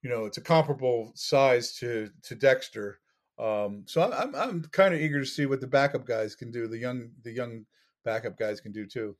you 0.02 0.10
know, 0.10 0.26
it's 0.26 0.38
a 0.38 0.42
comparable 0.42 1.12
size 1.16 1.74
to 1.78 2.10
to 2.24 2.36
Dexter. 2.36 3.00
Um, 3.38 3.84
so 3.86 4.02
I'm 4.02 4.14
I'm, 4.14 4.36
I'm 4.36 4.62
kind 4.72 4.94
of 4.94 5.00
eager 5.00 5.20
to 5.20 5.26
see 5.26 5.46
what 5.46 5.62
the 5.62 5.68
backup 5.68 6.06
guys 6.06 6.36
can 6.36 6.52
do. 6.52 6.68
The 6.68 6.78
young 6.78 7.10
the 7.24 7.32
young 7.32 7.66
backup 8.04 8.38
guys 8.38 8.60
can 8.60 8.72
do 8.72 8.86
too. 8.86 9.16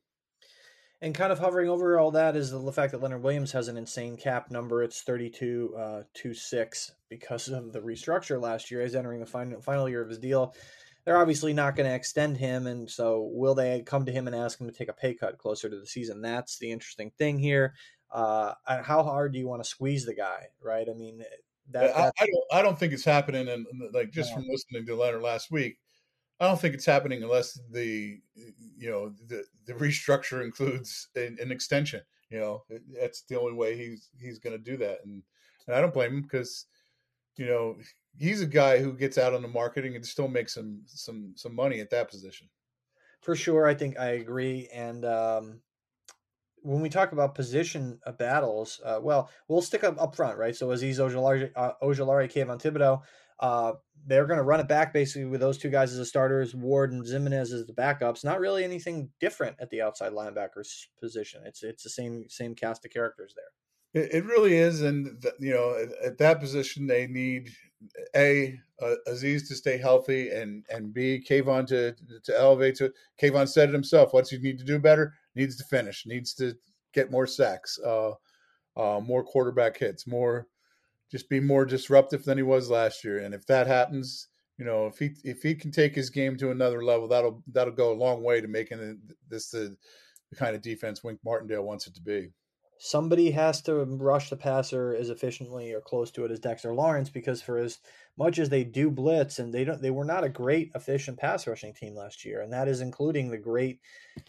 And 1.02 1.14
kind 1.14 1.32
of 1.32 1.38
hovering 1.38 1.70
over 1.70 1.98
all 1.98 2.10
that 2.10 2.36
is 2.36 2.50
the 2.50 2.72
fact 2.72 2.92
that 2.92 3.00
Leonard 3.00 3.22
Williams 3.22 3.52
has 3.52 3.68
an 3.68 3.78
insane 3.78 4.18
cap 4.18 4.50
number. 4.50 4.82
It's 4.82 5.00
32 5.00 5.74
uh, 5.74 6.02
6 6.32 6.92
because 7.08 7.48
of 7.48 7.72
the 7.72 7.80
restructure 7.80 8.40
last 8.40 8.70
year. 8.70 8.82
He's 8.82 8.94
entering 8.94 9.20
the 9.20 9.26
final, 9.26 9.62
final 9.62 9.88
year 9.88 10.02
of 10.02 10.10
his 10.10 10.18
deal 10.18 10.54
they're 11.04 11.18
obviously 11.18 11.52
not 11.52 11.76
going 11.76 11.88
to 11.88 11.94
extend 11.94 12.36
him. 12.36 12.66
And 12.66 12.90
so, 12.90 13.28
will 13.32 13.54
they 13.54 13.82
come 13.82 14.06
to 14.06 14.12
him 14.12 14.26
and 14.26 14.36
ask 14.36 14.60
him 14.60 14.68
to 14.68 14.76
take 14.76 14.88
a 14.88 14.92
pay 14.92 15.14
cut 15.14 15.38
closer 15.38 15.68
to 15.68 15.78
the 15.78 15.86
season? 15.86 16.20
That's 16.22 16.58
the 16.58 16.70
interesting 16.70 17.10
thing 17.18 17.38
here. 17.38 17.74
Uh, 18.12 18.54
how 18.64 19.02
hard 19.02 19.32
do 19.32 19.38
you 19.38 19.48
want 19.48 19.62
to 19.62 19.68
squeeze 19.68 20.04
the 20.04 20.14
guy, 20.14 20.46
right? 20.62 20.86
I 20.88 20.94
mean, 20.94 21.22
that, 21.70 21.96
I, 21.96 22.10
I, 22.20 22.26
don't, 22.26 22.44
I 22.52 22.62
don't 22.62 22.78
think 22.78 22.92
it's 22.92 23.04
happening. 23.04 23.48
And 23.48 23.66
like 23.92 24.10
just 24.10 24.34
from 24.34 24.44
listening 24.48 24.84
to 24.86 24.96
Leonard 24.96 25.22
last 25.22 25.50
week, 25.50 25.78
I 26.40 26.46
don't 26.46 26.58
think 26.58 26.74
it's 26.74 26.86
happening 26.86 27.22
unless 27.22 27.60
the 27.70 28.18
you 28.34 28.90
know 28.90 29.12
the 29.26 29.44
the 29.66 29.72
restructure 29.84 30.42
includes 30.44 31.08
an, 31.14 31.36
an 31.40 31.52
extension. 31.52 32.00
You 32.30 32.38
know, 32.38 32.64
that's 32.98 33.22
the 33.22 33.38
only 33.38 33.52
way 33.52 33.76
he's 33.76 34.08
he's 34.18 34.38
going 34.38 34.56
to 34.56 34.62
do 34.62 34.76
that, 34.78 35.00
and 35.04 35.22
and 35.66 35.76
I 35.76 35.80
don't 35.80 35.94
blame 35.94 36.14
him 36.14 36.22
because 36.22 36.66
you 37.36 37.46
know 37.46 37.76
he's 38.18 38.40
a 38.40 38.46
guy 38.46 38.78
who 38.78 38.92
gets 38.92 39.18
out 39.18 39.34
on 39.34 39.42
the 39.42 39.48
marketing 39.48 39.96
and 39.96 40.04
still 40.04 40.28
makes 40.28 40.54
some 40.54 40.82
some 40.86 41.32
some 41.36 41.54
money 41.54 41.80
at 41.80 41.90
that 41.90 42.10
position. 42.10 42.48
For 43.20 43.36
sure, 43.36 43.66
I 43.66 43.74
think 43.74 43.98
I 43.98 44.12
agree. 44.12 44.68
And 44.72 45.04
um, 45.04 45.60
when 46.62 46.80
we 46.80 46.88
talk 46.88 47.12
about 47.12 47.34
position 47.34 47.98
uh, 48.06 48.12
battles, 48.12 48.80
uh, 48.84 48.98
well, 49.02 49.30
we'll 49.48 49.62
stick 49.62 49.84
up 49.84 50.00
up 50.00 50.16
front, 50.16 50.38
right? 50.38 50.56
So 50.56 50.68
Azeez 50.68 50.96
Ojulari, 50.96 51.50
uh, 51.54 51.72
Ojulari 51.82 52.32
Kayvon 52.32 52.60
Thibodeaux, 52.60 53.02
uh, 53.40 53.72
they're 54.06 54.26
going 54.26 54.38
to 54.38 54.44
run 54.44 54.60
it 54.60 54.68
back 54.68 54.92
basically 54.92 55.26
with 55.26 55.40
those 55.40 55.58
two 55.58 55.70
guys 55.70 55.92
as 55.92 55.98
the 55.98 56.06
starters, 56.06 56.54
Ward 56.54 56.92
and 56.92 57.04
Ximines 57.04 57.52
as 57.52 57.66
the 57.66 57.72
backups. 57.72 58.24
Not 58.24 58.40
really 58.40 58.64
anything 58.64 59.10
different 59.20 59.56
at 59.60 59.70
the 59.70 59.82
outside 59.82 60.12
linebackers 60.12 60.86
position. 61.00 61.42
It's 61.44 61.62
it's 61.62 61.82
the 61.82 61.90
same 61.90 62.24
same 62.28 62.54
cast 62.54 62.84
of 62.84 62.92
characters 62.92 63.34
there. 63.34 64.02
It, 64.02 64.14
it 64.14 64.24
really 64.24 64.54
is, 64.54 64.82
and 64.82 65.22
you 65.40 65.52
know, 65.52 65.74
at, 65.74 66.06
at, 66.06 66.18
that 66.18 66.40
position, 66.40 66.86
they 66.86 67.06
need 67.06 67.50
a 68.14 68.58
uh, 68.80 68.94
Azeez 69.08 69.48
to 69.48 69.54
stay 69.54 69.78
healthy, 69.78 70.30
and 70.30 70.64
and 70.70 70.94
B 70.94 71.24
Kayvon 71.28 71.66
to 71.68 71.94
to 72.24 72.38
elevate. 72.38 72.76
To 72.76 72.92
Kayvon 73.20 73.48
said 73.48 73.70
it 73.70 73.72
himself. 73.72 74.12
What's 74.12 74.30
he 74.30 74.38
need 74.38 74.58
to 74.58 74.64
do 74.64 74.78
better? 74.78 75.14
Needs 75.34 75.56
to 75.56 75.64
finish. 75.64 76.04
Needs 76.06 76.34
to 76.34 76.54
get 76.92 77.10
more 77.10 77.26
sacks, 77.26 77.78
uh, 77.84 78.12
uh, 78.76 79.00
more 79.00 79.24
quarterback 79.24 79.78
hits, 79.78 80.06
more 80.06 80.46
just 81.10 81.28
be 81.28 81.40
more 81.40 81.64
disruptive 81.64 82.24
than 82.24 82.38
he 82.38 82.42
was 82.42 82.70
last 82.70 83.04
year. 83.04 83.18
And 83.18 83.34
if 83.34 83.46
that 83.46 83.66
happens, 83.66 84.28
you 84.58 84.64
know, 84.64 84.86
if 84.86 84.98
he 84.98 85.10
if 85.24 85.42
he 85.42 85.54
can 85.54 85.70
take 85.70 85.94
his 85.94 86.10
game 86.10 86.36
to 86.36 86.50
another 86.50 86.84
level, 86.84 87.08
that'll 87.08 87.42
that'll 87.52 87.72
go 87.72 87.92
a 87.92 87.94
long 87.94 88.22
way 88.22 88.40
to 88.40 88.48
making 88.48 88.98
this 89.28 89.50
the, 89.50 89.76
the 90.30 90.36
kind 90.36 90.54
of 90.54 90.62
defense 90.62 91.02
Wink 91.02 91.18
Martindale 91.24 91.64
wants 91.64 91.86
it 91.86 91.94
to 91.94 92.02
be 92.02 92.30
somebody 92.82 93.30
has 93.30 93.60
to 93.60 93.74
rush 93.74 94.30
the 94.30 94.36
passer 94.36 94.96
as 94.98 95.10
efficiently 95.10 95.70
or 95.74 95.82
close 95.82 96.10
to 96.10 96.24
it 96.24 96.30
as 96.30 96.40
Dexter 96.40 96.72
Lawrence 96.72 97.10
because 97.10 97.42
for 97.42 97.58
as 97.58 97.78
much 98.16 98.38
as 98.38 98.48
they 98.48 98.64
do 98.64 98.90
blitz 98.90 99.38
and 99.38 99.52
they 99.52 99.64
don't 99.64 99.82
they 99.82 99.90
were 99.90 100.04
not 100.04 100.24
a 100.24 100.30
great 100.30 100.70
efficient 100.74 101.18
pass 101.18 101.46
rushing 101.46 101.74
team 101.74 101.94
last 101.94 102.24
year. 102.24 102.40
And 102.40 102.50
that 102.54 102.68
is 102.68 102.80
including 102.80 103.28
the 103.28 103.36
great 103.36 103.80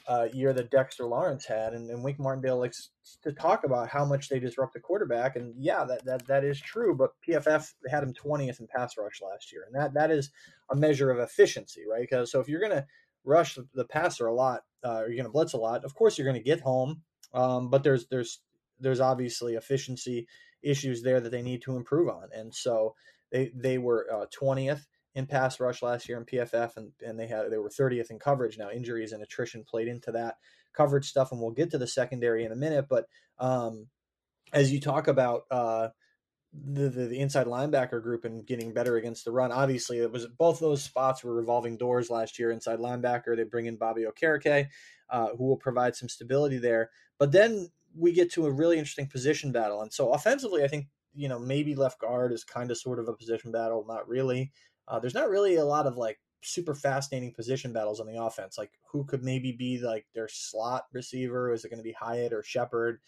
uh, 0.05 0.27
year 0.33 0.51
that 0.51 0.69
Dexter 0.69 1.05
Lawrence 1.05 1.45
had. 1.45 1.73
And, 1.73 1.89
and 1.89 2.03
Wink 2.03 2.19
Martindale 2.19 2.59
likes 2.59 2.89
to 3.23 3.31
talk 3.31 3.63
about 3.63 3.87
how 3.87 4.03
much 4.03 4.27
they 4.27 4.37
disrupt 4.37 4.73
the 4.73 4.81
quarterback. 4.81 5.37
And 5.37 5.53
yeah 5.57 5.85
that 5.85 6.03
that, 6.03 6.27
that 6.27 6.43
is 6.43 6.59
true 6.59 6.93
but 6.93 7.11
PFF 7.25 7.73
had 7.89 8.03
him 8.03 8.13
20th 8.13 8.59
in 8.59 8.67
pass 8.67 8.97
rush 8.97 9.21
last 9.21 9.53
year. 9.53 9.63
And 9.65 9.81
that 9.81 9.93
that 9.93 10.11
is 10.11 10.29
a 10.69 10.75
measure 10.75 11.09
of 11.09 11.19
efficiency 11.19 11.83
right? 11.89 12.01
Because 12.01 12.29
so 12.29 12.41
if 12.41 12.49
you're 12.49 12.59
going 12.59 12.73
to 12.73 12.85
rush 13.23 13.57
the 13.73 13.85
passer 13.85 14.27
a 14.27 14.33
lot 14.33 14.63
uh, 14.83 15.03
you're 15.07 15.15
going 15.15 15.23
to 15.23 15.29
blitz 15.29 15.53
a 15.53 15.57
lot 15.57 15.85
of 15.85 15.95
course 15.95 16.17
you're 16.17 16.27
going 16.27 16.37
to 16.37 16.43
get 16.43 16.59
home 16.59 17.01
um, 17.33 17.69
but 17.69 17.83
there's 17.83 18.07
there's 18.07 18.39
there's 18.79 18.99
obviously 18.99 19.55
efficiency 19.55 20.27
issues 20.63 21.01
there 21.01 21.19
that 21.19 21.31
they 21.31 21.41
need 21.41 21.61
to 21.63 21.75
improve 21.75 22.09
on, 22.09 22.29
and 22.33 22.53
so 22.53 22.95
they 23.31 23.51
they 23.55 23.77
were 23.77 24.07
uh, 24.11 24.25
twentieth 24.31 24.87
in 25.13 25.25
pass 25.25 25.59
rush 25.59 25.81
last 25.81 26.07
year 26.07 26.17
in 26.17 26.25
PFF, 26.25 26.77
and 26.77 26.91
and 27.05 27.19
they 27.19 27.27
had 27.27 27.51
they 27.51 27.57
were 27.57 27.69
thirtieth 27.69 28.11
in 28.11 28.19
coverage. 28.19 28.57
Now 28.57 28.69
injuries 28.69 29.11
and 29.11 29.21
attrition 29.23 29.63
played 29.63 29.87
into 29.87 30.11
that 30.13 30.35
coverage 30.73 31.09
stuff, 31.09 31.31
and 31.31 31.41
we'll 31.41 31.51
get 31.51 31.71
to 31.71 31.77
the 31.77 31.87
secondary 31.87 32.45
in 32.45 32.51
a 32.51 32.55
minute. 32.55 32.87
But 32.89 33.07
um, 33.39 33.87
as 34.53 34.71
you 34.71 34.79
talk 34.79 35.07
about 35.07 35.43
uh, 35.51 35.89
the, 36.53 36.89
the, 36.89 37.07
the 37.07 37.19
inside 37.19 37.47
linebacker 37.47 38.01
group 38.01 38.25
and 38.25 38.45
getting 38.45 38.73
better 38.73 38.97
against 38.97 39.23
the 39.23 39.31
run. 39.31 39.51
Obviously, 39.51 39.99
it 39.99 40.11
was 40.11 40.27
both 40.27 40.59
those 40.59 40.83
spots 40.83 41.23
were 41.23 41.33
revolving 41.33 41.77
doors 41.77 42.09
last 42.09 42.37
year. 42.37 42.51
Inside 42.51 42.79
linebacker, 42.79 43.35
they 43.35 43.43
bring 43.43 43.67
in 43.67 43.77
Bobby 43.77 44.03
Okereke, 44.03 44.67
uh, 45.09 45.27
who 45.37 45.45
will 45.45 45.57
provide 45.57 45.95
some 45.95 46.09
stability 46.09 46.57
there. 46.57 46.89
But 47.21 47.31
then 47.31 47.69
we 47.95 48.13
get 48.13 48.31
to 48.31 48.47
a 48.47 48.51
really 48.51 48.79
interesting 48.79 49.05
position 49.05 49.51
battle, 49.51 49.83
and 49.83 49.93
so 49.93 50.11
offensively, 50.11 50.63
I 50.63 50.67
think 50.67 50.87
you 51.13 51.29
know 51.29 51.37
maybe 51.37 51.75
left 51.75 52.01
guard 52.01 52.33
is 52.33 52.43
kind 52.43 52.71
of 52.71 52.79
sort 52.79 52.97
of 52.97 53.07
a 53.07 53.13
position 53.13 53.51
battle, 53.51 53.85
not 53.87 54.07
really. 54.07 54.51
Uh, 54.87 54.97
there's 54.97 55.13
not 55.13 55.29
really 55.29 55.57
a 55.57 55.63
lot 55.63 55.85
of 55.85 55.97
like 55.97 56.17
super 56.41 56.73
fascinating 56.73 57.31
position 57.31 57.73
battles 57.73 57.99
on 57.99 58.07
the 58.07 58.19
offense. 58.19 58.57
Like 58.57 58.71
who 58.91 59.03
could 59.03 59.23
maybe 59.23 59.51
be 59.51 59.77
like 59.77 60.07
their 60.15 60.27
slot 60.27 60.85
receiver? 60.93 61.53
Is 61.53 61.63
it 61.63 61.69
going 61.69 61.77
to 61.77 61.83
be 61.83 61.91
Hyatt 61.91 62.33
or 62.33 62.41
Shepard? 62.41 63.01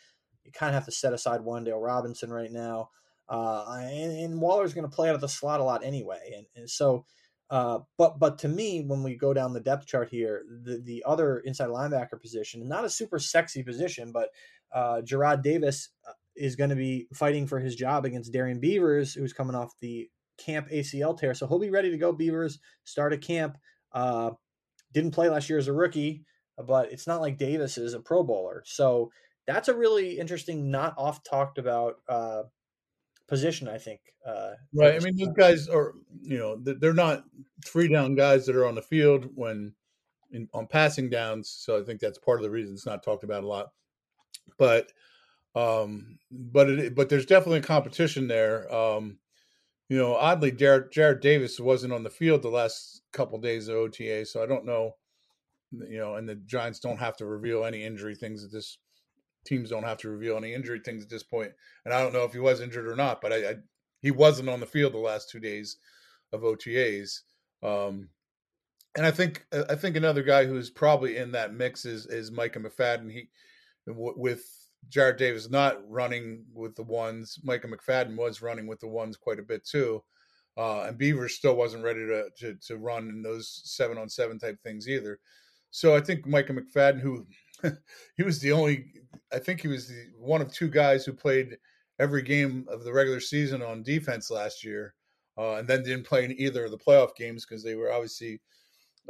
You 0.45 0.51
kind 0.51 0.69
of 0.69 0.75
have 0.75 0.85
to 0.85 0.91
set 0.91 1.13
aside 1.13 1.41
Wan'Dale 1.41 1.83
Robinson 1.83 2.31
right 2.31 2.51
now. 2.51 2.91
Uh, 3.27 3.65
and, 3.81 4.11
and 4.11 4.39
Waller's 4.39 4.75
going 4.75 4.87
to 4.87 4.95
play 4.95 5.09
out 5.09 5.15
of 5.15 5.21
the 5.21 5.27
slot 5.27 5.59
a 5.59 5.63
lot 5.63 5.83
anyway. 5.83 6.35
And, 6.37 6.45
and 6.55 6.69
so, 6.69 7.05
uh, 7.53 7.77
but 7.99 8.17
but 8.17 8.39
to 8.39 8.47
me, 8.47 8.81
when 8.81 9.03
we 9.03 9.15
go 9.15 9.31
down 9.31 9.53
the 9.53 9.59
depth 9.59 9.85
chart 9.85 10.09
here, 10.09 10.41
the 10.63 10.79
the 10.79 11.03
other 11.05 11.37
inside 11.41 11.69
linebacker 11.69 12.19
position, 12.19 12.67
not 12.67 12.83
a 12.83 12.89
super 12.89 13.19
sexy 13.19 13.61
position, 13.61 14.11
but 14.11 14.29
uh, 14.73 15.01
Jarrad 15.05 15.43
Davis 15.43 15.89
uh, 16.09 16.13
is 16.35 16.55
going 16.55 16.71
to 16.71 16.75
be 16.75 17.07
fighting 17.13 17.45
for 17.45 17.59
his 17.59 17.75
job 17.75 18.05
against 18.05 18.33
Darrian 18.33 18.59
Beavers, 18.59 19.13
who's 19.13 19.33
coming 19.33 19.55
off 19.55 19.71
the 19.81 20.09
camp 20.39 20.67
ACL 20.71 21.15
tear. 21.15 21.35
So 21.35 21.45
he'll 21.45 21.59
be 21.59 21.69
ready 21.69 21.91
to 21.91 21.97
go. 21.97 22.11
Beavers 22.11 22.57
start 22.85 23.13
a 23.13 23.19
camp. 23.19 23.59
Uh, 23.91 24.31
didn't 24.91 25.11
play 25.11 25.29
last 25.29 25.47
year 25.47 25.59
as 25.59 25.67
a 25.67 25.73
rookie, 25.73 26.25
but 26.57 26.91
it's 26.91 27.05
not 27.05 27.21
like 27.21 27.37
Davis 27.37 27.77
is 27.77 27.93
a 27.93 27.99
Pro 27.99 28.23
Bowler. 28.23 28.63
So 28.65 29.11
that's 29.45 29.67
a 29.67 29.75
really 29.75 30.17
interesting, 30.17 30.71
not 30.71 30.95
oft 30.97 31.23
talked 31.23 31.59
about 31.59 31.97
uh, 32.09 32.43
position. 33.33 33.67
I 33.67 33.79
think. 33.79 33.99
Uh, 34.25 34.51
right. 34.75 34.95
I 34.95 34.99
mean, 34.99 35.17
those 35.17 35.35
guys 35.35 35.67
are 35.67 35.93
you 36.21 36.37
know 36.37 36.55
they're 36.61 36.93
not 36.93 37.23
three 37.65 37.87
down 37.87 38.15
guys 38.15 38.45
that 38.45 38.55
are 38.55 38.67
on 38.67 38.75
the 38.75 38.81
field 38.81 39.29
when 39.33 39.73
in, 40.31 40.47
on 40.53 40.67
passing 40.67 41.09
downs. 41.09 41.49
So 41.49 41.79
I 41.79 41.83
think 41.83 41.99
that's 41.99 42.19
part 42.19 42.39
of 42.39 42.43
the 42.43 42.51
reason 42.51 42.73
it's 42.73 42.85
not 42.85 43.03
talked 43.03 43.23
about 43.23 43.43
a 43.43 43.47
lot. 43.47 43.71
But 44.57 44.91
um, 45.55 46.19
but 46.31 46.69
it, 46.69 46.95
but 46.95 47.09
there's 47.09 47.25
definitely 47.25 47.59
a 47.59 47.63
competition 47.63 48.27
there. 48.27 48.73
Um, 48.73 49.17
you 49.89 49.97
know, 49.97 50.15
oddly, 50.15 50.51
Jared, 50.51 50.91
Jarrad 50.91 51.21
Davis 51.21 51.59
wasn't 51.59 51.93
on 51.93 52.03
the 52.03 52.09
field 52.09 52.41
the 52.41 52.49
last 52.49 53.01
couple 53.11 53.35
of 53.35 53.43
days 53.43 53.67
of 53.67 53.75
OTA, 53.75 54.25
so 54.25 54.43
I 54.43 54.45
don't 54.45 54.65
know. 54.65 54.95
You 55.71 55.97
know, 55.97 56.15
and 56.15 56.29
the 56.29 56.35
Giants 56.35 56.79
don't 56.79 56.99
have 56.99 57.17
to 57.17 57.25
reveal 57.25 57.65
any 57.65 57.83
injury 57.83 58.15
things 58.15 58.43
at 58.43 58.51
this. 58.51 58.77
Teams 59.45 59.69
don't 59.69 59.83
have 59.83 59.97
to 59.99 60.09
reveal 60.09 60.37
any 60.37 60.53
injury 60.53 60.79
things 60.79 61.03
at 61.03 61.09
this 61.09 61.23
point, 61.23 61.51
and 61.85 61.93
I 61.93 62.01
don't 62.01 62.13
know 62.13 62.23
if 62.23 62.33
he 62.33 62.39
was 62.39 62.61
injured 62.61 62.87
or 62.87 62.95
not, 62.95 63.21
but 63.21 63.33
I, 63.33 63.49
I 63.49 63.55
he 64.01 64.11
wasn't 64.11 64.49
on 64.49 64.59
the 64.59 64.65
field 64.65 64.93
the 64.93 64.97
last 64.97 65.29
two 65.29 65.39
days 65.39 65.77
of 66.31 66.41
OTAs. 66.41 67.21
Um, 67.61 68.09
and 68.95 69.05
I 69.05 69.11
think 69.11 69.45
I 69.69 69.75
think 69.75 69.95
another 69.95 70.23
guy 70.23 70.45
who's 70.45 70.69
probably 70.69 71.17
in 71.17 71.31
that 71.31 71.53
mix 71.53 71.85
is 71.85 72.05
is 72.07 72.31
Micah 72.31 72.59
McFadden. 72.59 73.11
He 73.11 73.29
with 73.87 74.45
Jarrad 74.89 75.17
Davis 75.17 75.49
not 75.49 75.77
running 75.89 76.45
with 76.53 76.75
the 76.75 76.83
ones. 76.83 77.39
Micah 77.43 77.67
McFadden 77.67 78.15
was 78.15 78.41
running 78.41 78.67
with 78.67 78.79
the 78.79 78.87
ones 78.87 79.17
quite 79.17 79.39
a 79.39 79.43
bit 79.43 79.65
too. 79.65 80.03
Uh, 80.55 80.83
and 80.83 80.97
Beaver 80.97 81.27
still 81.29 81.55
wasn't 81.55 81.83
ready 81.83 82.05
to, 82.05 82.29
to, 82.37 82.55
to 82.67 82.77
run 82.77 83.09
in 83.09 83.23
those 83.23 83.61
seven 83.65 83.97
on 83.97 84.07
seven 84.07 84.37
type 84.37 84.61
things 84.61 84.87
either. 84.87 85.19
So 85.71 85.95
I 85.95 86.01
think 86.01 86.27
Micah 86.27 86.53
McFadden, 86.53 86.99
who 86.99 87.25
he 88.17 88.23
was 88.23 88.39
the 88.39 88.51
only, 88.51 88.85
I 89.31 89.39
think 89.39 89.61
he 89.61 89.67
was 89.67 89.87
the 89.87 90.05
one 90.17 90.41
of 90.41 90.51
two 90.51 90.69
guys 90.69 91.05
who 91.05 91.13
played 91.13 91.57
every 91.99 92.21
game 92.21 92.65
of 92.69 92.83
the 92.83 92.93
regular 92.93 93.19
season 93.19 93.61
on 93.61 93.83
defense 93.83 94.29
last 94.29 94.63
year, 94.63 94.95
uh, 95.37 95.55
and 95.55 95.67
then 95.67 95.83
didn't 95.83 96.05
play 96.05 96.25
in 96.25 96.39
either 96.39 96.65
of 96.65 96.71
the 96.71 96.77
playoff 96.77 97.15
games 97.15 97.45
because 97.45 97.63
they 97.63 97.75
were 97.75 97.91
obviously 97.91 98.41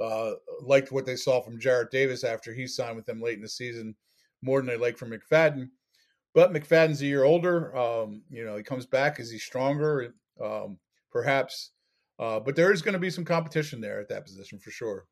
uh, 0.02 0.32
liked 0.62 0.92
what 0.92 1.06
they 1.06 1.16
saw 1.16 1.42
from 1.42 1.60
Jarrad 1.60 1.90
Davis 1.90 2.24
after 2.24 2.54
he 2.54 2.68
signed 2.68 2.96
with 2.96 3.06
them 3.06 3.22
late 3.22 3.36
in 3.36 3.42
the 3.42 3.50
season 3.50 3.96
more 4.42 4.60
than 4.60 4.68
they 4.68 4.78
liked 4.78 5.00
from 5.00 5.12
McFadden. 5.12 5.70
But 6.34 6.52
McFadden's 6.52 7.02
a 7.02 7.06
year 7.06 7.24
older. 7.24 7.76
Um, 7.78 8.24
you 8.30 8.44
know, 8.44 8.58
he 8.58 8.64
comes 8.64 8.86
back. 8.86 9.20
Is 9.20 9.32
he 9.32 9.38
stronger? 9.38 10.16
Um, 10.44 10.80
perhaps. 11.12 11.72
Uh, 12.20 12.40
but 12.40 12.56
there 12.56 12.72
is 12.72 12.82
going 12.82 12.94
to 12.94 13.00
be 13.00 13.10
some 13.10 13.26
competition 13.26 13.80
there 13.80 14.00
at 14.00 14.10
that 14.10 14.26
position 14.26 14.60
for 14.60 14.72
sure. 14.72 15.06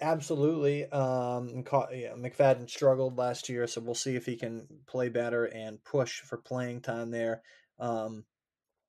Absolutely. 0.00 0.86
Um, 0.90 1.48
yeah, 1.92 2.14
McFadden 2.16 2.70
struggled 2.70 3.18
last 3.18 3.48
year, 3.48 3.66
so 3.66 3.82
we'll 3.82 3.94
see 3.94 4.16
if 4.16 4.24
he 4.24 4.36
can 4.36 4.66
play 4.86 5.10
better 5.10 5.44
and 5.44 5.82
push 5.84 6.20
for 6.20 6.38
playing 6.38 6.80
time 6.80 7.10
there. 7.10 7.42
Um, 7.78 8.24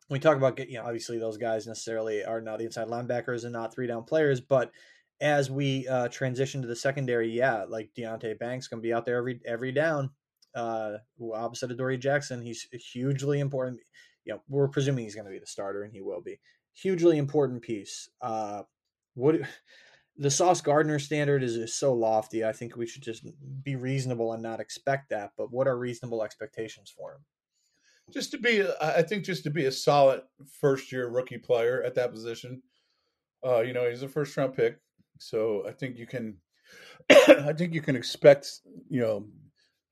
we 0.10 0.20
talk 0.20 0.38
about, 0.38 0.58
you 0.70 0.78
know, 0.78 0.84
obviously 0.86 1.20
those 1.20 1.38
guys 1.38 1.68
necessarily 1.68 2.24
are 2.24 2.42
not 2.42 2.60
the 2.60 2.66
inside 2.66 2.88
linebackers 2.88 3.44
and 3.44 3.54
not 3.54 3.74
three 3.74 3.88
down 3.88 4.04
players, 4.04 4.40
but 4.40 4.72
as 5.20 5.52
we 5.52 5.88
uh, 5.88 6.08
transition 6.08 6.62
to 6.62 6.68
the 6.68 6.76
secondary, 6.76 7.30
yeah, 7.30 7.66
like 7.68 7.92
Deonte 7.98 8.40
Banks 8.40 8.68
gonna 8.68 8.82
be 8.82 8.94
out 8.94 9.06
there 9.06 9.18
every 9.18 9.40
every 9.46 9.72
down. 9.72 10.10
Uh, 10.56 10.98
opposite 11.34 11.72
of 11.72 11.78
Dory 11.78 11.98
Jackson, 11.98 12.42
he's 12.42 12.68
hugely 12.94 13.40
important. 13.40 13.80
You 14.26 14.34
know, 14.34 14.42
we're 14.50 14.68
presuming 14.68 15.06
he's 15.06 15.16
gonna 15.16 15.30
be 15.30 15.40
the 15.40 15.46
starter, 15.46 15.84
and 15.84 15.94
he 15.94 16.02
will 16.02 16.22
be 16.22 16.40
hugely 16.74 17.18
important 17.18 17.62
piece. 17.62 18.10
Uh, 18.22 18.64
what 19.14 19.36
the 20.22 20.30
Sauce 20.30 20.62
Gardner 20.62 21.00
standard 21.00 21.42
is, 21.42 21.56
is 21.56 21.74
so 21.74 21.94
lofty. 21.94 22.46
I 22.46 22.52
think 22.52 22.78
we 22.78 22.86
should 22.86 23.02
just 23.02 23.26
be 23.64 23.76
reasonable 23.76 24.34
and 24.34 24.44
not 24.44 24.60
expect 24.60 25.10
that. 25.10 25.32
But 25.36 25.52
what 25.52 25.68
are 25.68 25.76
reasonable 25.76 26.24
expectations 26.24 26.94
for 26.96 27.14
him? 27.14 27.22
Just 28.14 28.30
to 28.32 28.38
be, 28.38 28.64
I 28.80 29.02
think, 29.02 29.26
just 29.26 29.44
to 29.46 29.50
be 29.50 29.66
a 29.66 29.72
solid 29.72 30.22
first 30.60 30.92
year 30.92 31.10
rookie 31.10 31.40
player 31.40 31.82
at 31.82 31.96
that 31.96 32.12
position. 32.12 32.62
Uh, 33.44 33.62
you 33.62 33.74
know, 33.74 33.90
he's 33.90 34.04
a 34.04 34.08
first 34.08 34.38
round 34.38 34.56
pick. 34.56 34.78
So 35.18 35.64
I 35.68 35.72
think 35.72 35.98
you 35.98 36.06
can, 36.06 36.38
I 37.10 37.54
think 37.54 37.74
you 37.74 37.82
can 37.82 37.96
expect, 37.96 38.48
you 38.90 39.02
know, 39.02 39.26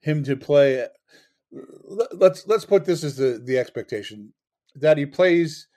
him 0.02 0.24
to 0.26 0.36
play. 0.36 0.86
Let's 2.14 2.46
let's 2.46 2.66
put 2.66 2.86
this 2.86 3.04
as 3.04 3.18
the 3.18 3.42
the 3.44 3.58
expectation 3.58 4.34
that 4.76 5.00
he 5.00 5.08
plays 5.08 5.68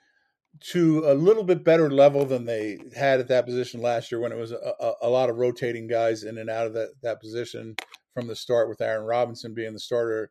to 0.59 1.03
a 1.05 1.13
little 1.13 1.43
bit 1.43 1.63
better 1.63 1.89
level 1.89 2.25
than 2.25 2.45
they 2.45 2.79
had 2.95 3.19
at 3.19 3.27
that 3.27 3.45
position 3.45 3.81
last 3.81 4.11
year 4.11 4.21
when 4.21 4.31
it 4.31 4.37
was 4.37 4.51
a, 4.51 4.73
a, 4.79 4.93
a 5.03 5.09
lot 5.09 5.29
of 5.29 5.37
rotating 5.37 5.87
guys 5.87 6.23
in 6.23 6.37
and 6.37 6.49
out 6.49 6.67
of 6.67 6.73
that 6.73 6.89
that 7.01 7.19
position 7.19 7.75
from 8.13 8.27
the 8.27 8.35
start 8.35 8.69
with 8.69 8.81
Aaron 8.81 9.05
Robinson 9.05 9.53
being 9.53 9.73
the 9.73 9.79
starter 9.79 10.29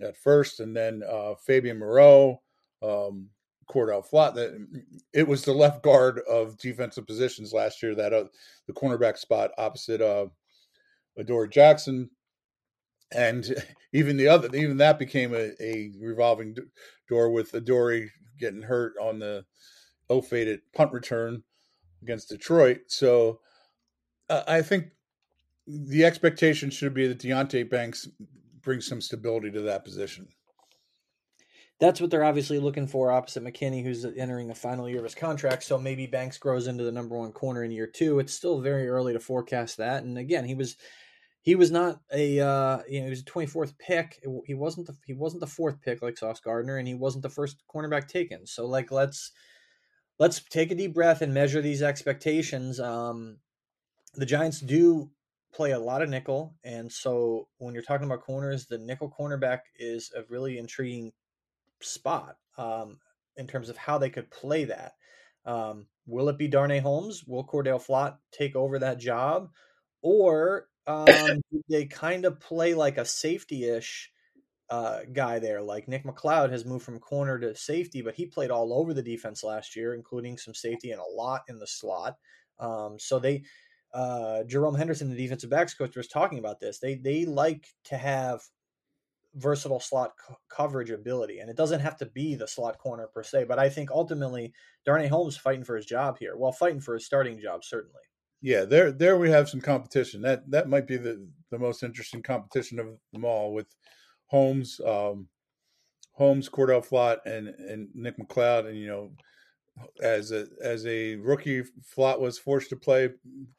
at 0.00 0.16
first 0.16 0.60
and 0.60 0.76
then 0.76 1.02
uh, 1.08 1.34
Fabian 1.46 1.78
Moreau, 1.78 2.42
um, 2.82 3.28
Cordell 3.70 4.06
Flott. 4.06 4.34
That 4.34 4.66
it 5.12 5.26
was 5.26 5.42
the 5.42 5.52
left 5.52 5.82
guard 5.82 6.20
of 6.28 6.58
defensive 6.58 7.06
positions 7.06 7.52
last 7.52 7.82
year. 7.82 7.94
That 7.94 8.12
uh, 8.12 8.24
the 8.66 8.72
cornerback 8.72 9.18
spot 9.18 9.50
opposite 9.58 10.00
uh, 10.00 10.26
Adoree 11.18 11.48
Jackson, 11.48 12.10
and 13.12 13.54
even 13.92 14.16
the 14.16 14.28
other, 14.28 14.54
even 14.54 14.76
that 14.76 14.98
became 14.98 15.34
a, 15.34 15.50
a 15.60 15.92
revolving 15.98 16.54
door 17.08 17.30
with 17.30 17.54
Adoree 17.54 18.10
getting 18.38 18.62
hurt 18.62 18.94
on 19.00 19.18
the 19.18 19.44
ill-fated 20.10 20.60
punt 20.74 20.92
return 20.92 21.42
against 22.02 22.28
Detroit. 22.28 22.80
So 22.88 23.40
uh, 24.28 24.42
I 24.46 24.62
think 24.62 24.86
the 25.66 26.04
expectation 26.04 26.70
should 26.70 26.94
be 26.94 27.08
that 27.08 27.18
Deonte 27.18 27.68
Banks 27.68 28.08
brings 28.62 28.86
some 28.86 29.00
stability 29.00 29.50
to 29.52 29.62
that 29.62 29.84
position 29.84 30.28
that's 31.78 32.00
what 32.00 32.10
they're 32.10 32.24
obviously 32.24 32.58
looking 32.58 32.86
for 32.86 33.10
opposite 33.10 33.44
McKinney, 33.44 33.82
who's 33.82 34.04
entering 34.04 34.48
the 34.48 34.54
final 34.54 34.88
year 34.88 34.98
of 34.98 35.04
his 35.04 35.14
contract. 35.14 35.62
So 35.62 35.76
maybe 35.76 36.06
Banks 36.06 36.38
grows 36.38 36.68
into 36.68 36.84
the 36.84 36.92
number 36.92 37.16
one 37.16 37.32
corner 37.32 37.64
in 37.64 37.70
year 37.70 37.86
two. 37.86 38.18
It's 38.18 38.32
still 38.32 38.60
very 38.60 38.88
early 38.88 39.12
to 39.12 39.20
forecast 39.20 39.76
that. 39.76 40.02
And 40.02 40.16
again, 40.16 40.44
he 40.44 40.54
was 40.54 40.76
he 41.46 41.54
was 41.54 41.70
not 41.70 42.00
a 42.12 42.40
uh, 42.40 42.80
you 42.88 42.98
know 42.98 43.04
he 43.04 43.10
was 43.10 43.20
a 43.20 43.24
twenty 43.24 43.46
fourth 43.46 43.78
pick. 43.78 44.20
He 44.46 44.54
wasn't 44.54 44.88
the 44.88 44.96
he 45.06 45.14
wasn't 45.14 45.40
the 45.40 45.46
fourth 45.46 45.80
pick 45.80 46.02
like 46.02 46.18
Sauce 46.18 46.40
Gardner, 46.40 46.76
and 46.76 46.88
he 46.88 46.94
wasn't 46.94 47.22
the 47.22 47.30
first 47.30 47.62
cornerback 47.72 48.08
taken. 48.08 48.44
So 48.46 48.66
like 48.66 48.90
let's 48.90 49.30
let's 50.18 50.42
take 50.42 50.72
a 50.72 50.74
deep 50.74 50.92
breath 50.92 51.22
and 51.22 51.32
measure 51.32 51.62
these 51.62 51.84
expectations. 51.84 52.80
Um, 52.80 53.38
the 54.16 54.26
Giants 54.26 54.58
do 54.60 55.08
play 55.54 55.70
a 55.70 55.78
lot 55.78 56.02
of 56.02 56.08
nickel, 56.08 56.56
and 56.64 56.90
so 56.90 57.46
when 57.58 57.74
you're 57.74 57.82
talking 57.84 58.06
about 58.06 58.22
corners, 58.22 58.66
the 58.66 58.78
nickel 58.78 59.14
cornerback 59.16 59.60
is 59.78 60.10
a 60.16 60.24
really 60.28 60.58
intriguing 60.58 61.12
spot 61.80 62.38
um, 62.58 62.98
in 63.36 63.46
terms 63.46 63.68
of 63.68 63.76
how 63.76 63.98
they 63.98 64.10
could 64.10 64.28
play 64.32 64.64
that. 64.64 64.94
Um, 65.44 65.86
will 66.08 66.28
it 66.28 66.38
be 66.38 66.48
Darnay 66.48 66.80
Holmes? 66.80 67.22
Will 67.24 67.46
Cordell 67.46 67.80
Flott 67.80 68.16
take 68.32 68.56
over 68.56 68.80
that 68.80 68.98
job? 68.98 69.48
Or 70.02 70.66
um, 70.86 71.40
they 71.68 71.86
kind 71.86 72.24
of 72.24 72.40
play 72.40 72.74
like 72.74 72.98
a 72.98 73.04
safety 73.04 73.64
ish 73.64 74.10
uh, 74.70 75.00
guy 75.12 75.38
there? 75.38 75.62
Like 75.62 75.88
Nick 75.88 76.04
McCloud 76.04 76.50
has 76.50 76.64
moved 76.64 76.84
from 76.84 76.98
corner 76.98 77.38
to 77.38 77.54
safety, 77.54 78.02
but 78.02 78.14
he 78.14 78.26
played 78.26 78.50
all 78.50 78.72
over 78.72 78.94
the 78.94 79.02
defense 79.02 79.42
last 79.42 79.76
year, 79.76 79.94
including 79.94 80.38
some 80.38 80.54
safety 80.54 80.92
and 80.92 81.00
a 81.00 81.14
lot 81.14 81.42
in 81.48 81.58
the 81.58 81.66
slot. 81.66 82.16
Um, 82.58 82.98
so 82.98 83.18
they, 83.18 83.44
uh, 83.92 84.44
Jerome 84.44 84.74
Henderson, 84.74 85.10
the 85.10 85.16
defensive 85.16 85.50
backs 85.50 85.74
coach, 85.74 85.96
was 85.96 86.08
talking 86.08 86.38
about 86.38 86.60
this. 86.60 86.78
They 86.78 86.96
they 86.96 87.24
like 87.24 87.68
to 87.84 87.96
have 87.96 88.42
versatile 89.34 89.80
slot 89.80 90.12
co- 90.18 90.36
coverage 90.48 90.90
ability, 90.90 91.40
and 91.40 91.50
it 91.50 91.56
doesn't 91.56 91.80
have 91.80 91.96
to 91.98 92.06
be 92.06 92.34
the 92.34 92.48
slot 92.48 92.78
corner 92.78 93.06
per 93.06 93.22
se. 93.22 93.44
But 93.44 93.58
I 93.58 93.68
think 93.68 93.90
ultimately 93.90 94.52
Darnay 94.84 95.08
Holmes 95.08 95.36
fighting 95.36 95.64
for 95.64 95.76
his 95.76 95.86
job 95.86 96.18
here, 96.18 96.36
well, 96.36 96.52
fighting 96.52 96.80
for 96.80 96.94
his 96.94 97.06
starting 97.06 97.38
job 97.40 97.64
certainly. 97.64 98.02
Yeah, 98.42 98.64
there 98.64 98.92
there 98.92 99.16
we 99.16 99.30
have 99.30 99.48
some 99.48 99.60
competition. 99.60 100.22
That 100.22 100.50
that 100.50 100.68
might 100.68 100.86
be 100.86 100.96
the 100.96 101.26
the 101.50 101.58
most 101.58 101.82
interesting 101.82 102.22
competition 102.22 102.78
of 102.78 102.88
them 103.12 103.24
all 103.24 103.52
with 103.54 103.74
Holmes, 104.26 104.80
um, 104.84 105.28
Holmes, 106.12 106.48
Cordell 106.48 106.86
Flott, 106.86 107.18
and 107.26 107.48
and 107.48 107.88
Nick 107.94 108.18
McCloud, 108.18 108.68
and 108.68 108.78
you 108.78 108.88
know 108.88 109.10
as 110.02 110.32
a 110.32 110.46
as 110.62 110.86
a 110.86 111.16
rookie, 111.16 111.62
Flott 111.96 112.20
was 112.20 112.38
forced 112.38 112.70
to 112.70 112.76
play 112.76 113.10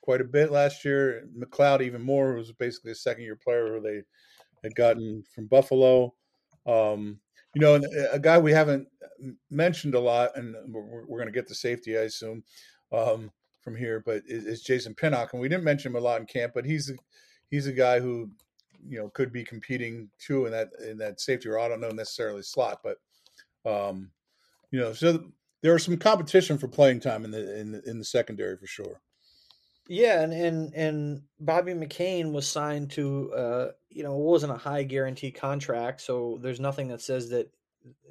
quite 0.01 0.21
a 0.21 0.25
bit 0.25 0.51
last 0.51 0.86
year. 0.86 1.28
McCloud 1.38 1.82
even 1.82 2.01
more 2.01 2.34
was 2.36 2.51
basically 2.53 2.91
a 2.91 2.95
second 2.95 3.23
year 3.23 3.36
player 3.36 3.75
who 3.75 3.82
they 3.82 4.03
had 4.63 4.75
gotten 4.75 5.23
from 5.34 5.47
Buffalo. 5.47 6.13
Um, 6.65 7.19
you 7.55 7.61
know, 7.61 7.82
a 8.11 8.19
guy 8.19 8.38
we 8.39 8.51
haven't 8.51 8.88
mentioned 9.49 9.95
a 9.95 9.99
lot, 9.99 10.38
and 10.38 10.55
we're, 10.73 11.05
we're 11.07 11.19
going 11.19 11.28
to 11.28 11.32
get 11.32 11.47
to 11.47 11.55
safety, 11.55 11.97
I 11.97 12.01
assume, 12.03 12.43
um, 12.91 13.32
from 13.68 13.76
here, 13.76 14.01
but 14.05 14.24
is, 14.26 14.45
is, 14.45 14.61
Jason 14.61 14.95
Pinnock, 14.95 15.34
and 15.34 15.41
we 15.41 15.49
didn't 15.49 15.65
mention 15.65 15.91
him 15.91 15.97
a 15.97 15.99
lot 15.99 16.22
in 16.22 16.26
camp, 16.26 16.53
but 16.55 16.63
he's 16.63 16.89
a, 16.89 16.93
he's 17.51 17.68
a 17.68 17.74
guy 17.74 17.99
who 17.99 18.32
you 18.88 18.97
know 18.97 19.09
could 19.09 19.34
be 19.34 19.43
competing 19.43 20.09
too 20.26 20.45
in 20.45 20.53
that 20.53 20.70
in 20.88 20.97
that 20.99 21.20
safety 21.20 21.49
or 21.49 21.59
I 21.59 21.68
don't 21.68 21.82
know 21.82 21.89
necessarily 21.89 22.43
slot, 22.43 22.80
but 22.82 22.97
um, 23.70 24.09
you 24.72 24.80
know, 24.80 24.93
so 24.93 25.22
there 25.61 25.78
some 25.80 25.97
competition 25.97 26.57
for 26.57 26.70
playing 26.70 27.01
time 27.01 27.26
in 27.26 27.32
the 27.32 27.59
in 27.59 27.74
the, 27.74 27.82
in 27.89 27.99
the 27.99 28.05
secondary 28.05 28.55
for 28.55 28.68
sure. 28.68 29.01
Yeah, 29.89 30.22
and 30.22 30.32
and 30.32 30.74
and 30.74 31.22
Bobby 31.38 31.74
McCain 31.74 32.32
was 32.32 32.47
signed 32.47 32.91
to 32.91 33.34
uh, 33.34 33.72
you 33.89 34.03
know, 34.03 34.13
it 34.13 34.24
wasn't 34.24 34.53
a 34.53 34.57
high 34.57 34.84
guarantee 34.84 35.32
contract, 35.32 35.99
so 35.99 36.39
there's 36.41 36.61
nothing 36.61 36.88
that 36.88 37.01
says 37.01 37.32
that 37.32 37.51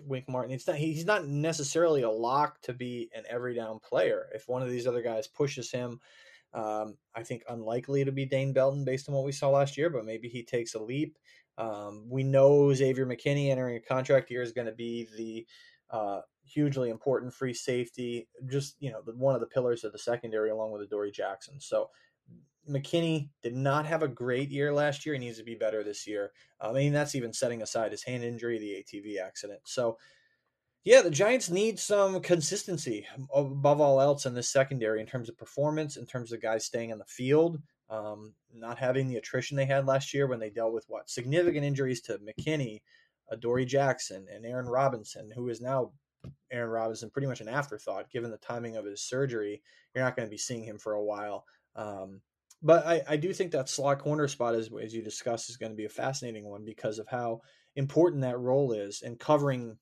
Wink 0.05 0.29
Martin 0.29 0.55
it's 0.55 0.67
not 0.67 0.77
he's 0.77 1.05
not 1.05 1.27
necessarily 1.27 2.03
a 2.03 2.11
lock 2.11 2.61
to 2.63 2.73
be 2.73 3.11
an 3.15 3.25
every 3.29 3.55
down 3.55 3.79
player. 3.79 4.27
If 4.35 4.49
one 4.49 4.63
of 4.63 4.71
these 4.71 4.87
other 4.87 5.03
guys 5.03 5.27
pushes 5.27 5.71
him, 5.71 6.01
um, 6.55 6.97
I 7.15 7.23
think 7.23 7.43
unlikely 7.49 8.05
to 8.05 8.13
be 8.13 8.25
Dane 8.25 8.53
Belton 8.53 8.85
based 8.85 9.09
on 9.09 9.15
what 9.15 9.25
we 9.25 9.33
saw 9.33 9.51
last 9.51 9.77
year, 9.77 9.91
but 9.91 10.05
maybe 10.05 10.29
he 10.29 10.43
takes 10.43 10.75
a 10.75 10.83
leap. 10.83 11.19
Um, 11.59 12.07
we 12.09 12.23
know 12.23 12.73
Xavier 12.73 13.07
McKinney 13.07 13.51
entering 13.51 13.77
a 13.77 13.81
contract 13.81 14.31
year 14.31 14.43
is 14.43 14.53
going 14.53 14.67
to 14.67 14.73
be 14.73 15.09
the 15.17 15.47
uh, 15.91 16.21
hugely 16.45 16.91
important 16.91 17.33
free 17.33 17.55
safety, 17.55 18.29
just 18.47 18.77
you 18.81 18.91
know, 18.91 19.01
the, 19.05 19.13
one 19.13 19.35
of 19.35 19.41
the 19.41 19.47
pillars 19.47 19.85
of 19.85 19.93
the 19.93 19.99
secondary 19.99 20.51
along 20.51 20.73
with 20.73 20.83
Adoree 20.83 21.11
Jackson. 21.13 21.61
So 21.61 21.91
McKinney 22.69 23.29
did 23.43 23.55
not 23.55 23.87
have 23.87 24.03
a 24.03 24.09
great 24.09 24.51
year 24.51 24.73
last 24.73 25.05
year. 25.05 25.15
He 25.15 25.21
needs 25.21 25.39
to 25.39 25.45
be 25.45 25.55
better 25.55 25.83
this 25.83 26.07
year. 26.07 26.33
I 26.61 26.73
mean, 26.73 26.93
that's 26.93 27.15
even 27.15 27.33
setting 27.33 27.63
aside 27.63 27.93
his 27.93 28.03
hand 28.03 28.25
injury, 28.25 28.59
the 28.59 28.85
ATV 28.85 29.21
accident. 29.21 29.61
So, 29.65 29.99
yeah, 30.85 31.03
the 31.03 31.11
Giants 31.11 31.51
need 31.51 31.79
some 31.79 32.21
consistency 32.21 33.07
above 33.35 33.81
all 33.81 34.01
else 34.01 34.27
in 34.27 34.35
this 34.35 34.49
secondary 34.49 35.01
in 35.01 35.07
terms 35.07 35.29
of 35.29 35.37
performance, 35.37 35.97
in 35.97 36.07
terms 36.07 36.33
of 36.33 36.41
guys 36.41 36.65
staying 36.65 36.93
on 36.93 36.99
the 36.99 37.05
field, 37.05 37.61
um, 37.91 38.35
not 38.55 38.79
having 38.79 39.09
the 39.09 39.17
attrition 39.17 39.57
they 39.57 39.67
had 39.67 39.87
last 39.87 40.15
year 40.15 40.27
when 40.27 40.39
they 40.39 40.51
dealt 40.51 40.73
with 40.73 40.85
what 40.89 41.11
significant 41.11 41.65
injuries 41.65 42.01
to 42.03 42.19
McKinney, 42.19 42.83
Dory 43.41 43.65
Jackson, 43.65 44.27
and 44.33 44.47
Aaron 44.47 44.67
Robinson, 44.67 45.31
who 45.35 45.49
is 45.49 45.61
now 45.61 45.93
Aaron 46.51 46.71
Robinson 46.71 47.11
pretty 47.11 47.29
much 47.29 47.41
an 47.41 47.49
afterthought 47.49 48.11
given 48.11 48.31
the 48.31 48.39
timing 48.39 48.77
of 48.77 48.85
his 48.85 49.03
surgery. 49.03 49.63
You're 49.95 50.05
not 50.05 50.17
going 50.17 50.27
to 50.27 50.31
be 50.31 50.39
seeing 50.39 50.65
him 50.65 50.79
for 50.79 50.95
a 50.95 51.05
while. 51.05 51.45
Um, 51.75 52.21
but 52.67 52.85
I, 52.85 53.03
I 53.09 53.17
do 53.17 53.33
think 53.33 53.53
that 53.53 53.69
slot 53.69 54.01
corner 54.01 54.27
spot, 54.27 54.57
as, 54.57 54.69
as 54.83 54.93
you 54.93 55.01
discussed, 55.01 55.49
is 55.49 55.57
going 55.57 55.71
to 55.71 55.77
be 55.77 55.85
a 55.85 55.89
fascinating 55.89 56.45
one 56.45 56.65
because 56.65 56.99
of 56.99 57.07
how 57.07 57.43
important 57.77 58.23
that 58.23 58.41
role 58.41 58.73
is 58.73 59.03
and 59.03 59.19
covering. 59.19 59.79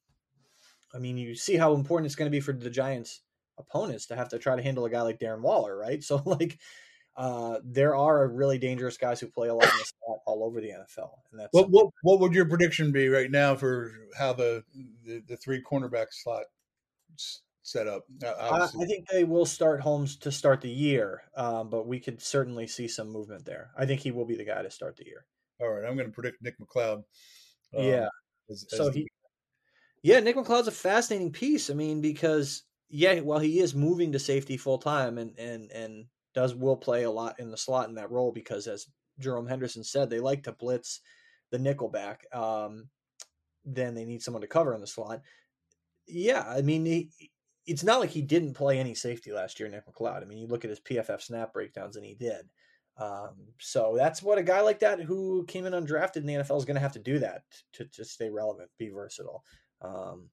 I 0.94 0.98
mean, 0.98 1.16
you 1.16 1.34
see 1.34 1.56
how 1.56 1.74
important 1.74 2.06
it's 2.06 2.14
going 2.14 2.30
to 2.30 2.36
be 2.36 2.40
for 2.40 2.52
the 2.52 2.68
Giants' 2.68 3.22
opponents 3.58 4.06
to 4.06 4.16
have 4.16 4.28
to 4.28 4.38
try 4.38 4.54
to 4.54 4.62
handle 4.62 4.84
a 4.84 4.90
guy 4.90 5.00
like 5.00 5.18
Darren 5.18 5.40
Waller, 5.40 5.76
right? 5.76 6.02
So, 6.04 6.22
like, 6.26 6.58
uh, 7.16 7.60
there 7.64 7.96
are 7.96 8.28
really 8.28 8.58
dangerous 8.58 8.98
guys 8.98 9.18
who 9.18 9.28
play 9.28 9.48
a 9.48 9.54
lot 9.54 9.72
all 10.26 10.44
over 10.44 10.60
the 10.60 10.68
NFL, 10.68 11.10
and 11.30 11.40
that's 11.40 11.52
what 11.52 11.70
what, 11.70 11.86
what 12.02 12.20
would 12.20 12.34
your 12.34 12.44
prediction 12.44 12.92
be 12.92 13.08
right 13.08 13.30
now 13.30 13.54
for 13.54 13.92
how 14.18 14.34
the 14.34 14.62
the, 15.04 15.22
the 15.26 15.36
three 15.36 15.62
cornerback 15.62 16.08
slot 16.10 16.44
set 17.64 17.88
up? 17.88 18.04
Uh, 18.24 18.68
I 18.80 18.84
think 18.84 19.08
they 19.08 19.24
will 19.24 19.46
start 19.46 19.80
Holmes 19.80 20.16
to 20.18 20.30
start 20.30 20.60
the 20.60 20.70
year, 20.70 21.22
um, 21.36 21.70
but 21.70 21.88
we 21.88 21.98
could 21.98 22.22
certainly 22.22 22.68
see 22.68 22.86
some 22.86 23.10
movement 23.10 23.44
there. 23.44 23.70
I 23.76 23.86
think 23.86 24.00
he 24.00 24.12
will 24.12 24.26
be 24.26 24.36
the 24.36 24.44
guy 24.44 24.62
to 24.62 24.70
start 24.70 24.96
the 24.96 25.06
year. 25.06 25.24
All 25.60 25.70
right, 25.70 25.84
I'm 25.84 25.96
going 25.96 26.08
to 26.08 26.14
predict 26.14 26.42
Nick 26.42 26.58
McCloud. 26.58 27.04
Um, 27.76 27.84
yeah, 27.84 28.08
as, 28.48 28.66
as 28.70 28.78
so 28.78 28.90
the... 28.90 29.00
he, 29.00 29.08
yeah, 30.02 30.20
Nick 30.20 30.36
McCloud's 30.36 30.68
a 30.68 30.72
fascinating 30.72 31.32
piece. 31.32 31.70
I 31.70 31.74
mean, 31.74 32.00
because 32.00 32.62
yeah, 32.88 33.20
well, 33.20 33.38
he 33.38 33.58
is 33.58 33.74
moving 33.74 34.12
to 34.12 34.18
safety 34.18 34.56
full 34.56 34.78
time, 34.78 35.18
and 35.18 35.36
and 35.38 35.70
and 35.72 36.06
does 36.34 36.54
will 36.54 36.76
play 36.76 37.04
a 37.04 37.10
lot 37.10 37.40
in 37.40 37.50
the 37.50 37.56
slot 37.56 37.88
in 37.88 37.94
that 37.94 38.10
role 38.10 38.30
because, 38.30 38.66
as 38.66 38.86
Jerome 39.18 39.46
Henderson 39.46 39.84
said, 39.84 40.10
they 40.10 40.20
like 40.20 40.42
to 40.44 40.52
blitz 40.52 41.00
the 41.50 41.58
nickel 41.58 41.88
back. 41.88 42.26
Um, 42.32 42.90
then 43.64 43.94
they 43.94 44.04
need 44.04 44.22
someone 44.22 44.42
to 44.42 44.46
cover 44.46 44.74
in 44.74 44.80
the 44.80 44.86
slot. 44.86 45.22
Yeah, 46.06 46.44
I 46.46 46.60
mean, 46.60 46.84
he, 46.84 47.10
it's 47.66 47.84
not 47.84 48.00
like 48.00 48.10
he 48.10 48.22
didn't 48.22 48.54
play 48.54 48.78
any 48.78 48.94
safety 48.94 49.32
last 49.32 49.58
year, 49.58 49.68
Nick 49.68 49.86
McCloud. 49.86 50.22
I 50.22 50.24
mean, 50.26 50.38
you 50.38 50.46
look 50.46 50.64
at 50.64 50.70
his 50.70 50.80
PFF 50.80 51.22
snap 51.22 51.52
breakdowns, 51.52 51.96
and 51.96 52.04
he 52.04 52.14
did. 52.14 52.48
Um, 52.96 53.34
so 53.58 53.94
that's 53.96 54.22
what 54.22 54.38
a 54.38 54.42
guy 54.42 54.60
like 54.60 54.80
that 54.80 55.00
who 55.00 55.44
came 55.46 55.66
in 55.66 55.72
undrafted 55.72 56.18
in 56.18 56.26
the 56.26 56.34
NFL 56.34 56.58
is 56.58 56.64
going 56.64 56.76
to 56.76 56.80
have 56.80 56.92
to 56.92 57.00
do 57.00 57.18
that 57.18 57.42
to, 57.74 57.86
to 57.86 58.04
stay 58.04 58.30
relevant, 58.30 58.70
be 58.78 58.88
versatile. 58.88 59.42
Um, 59.82 60.28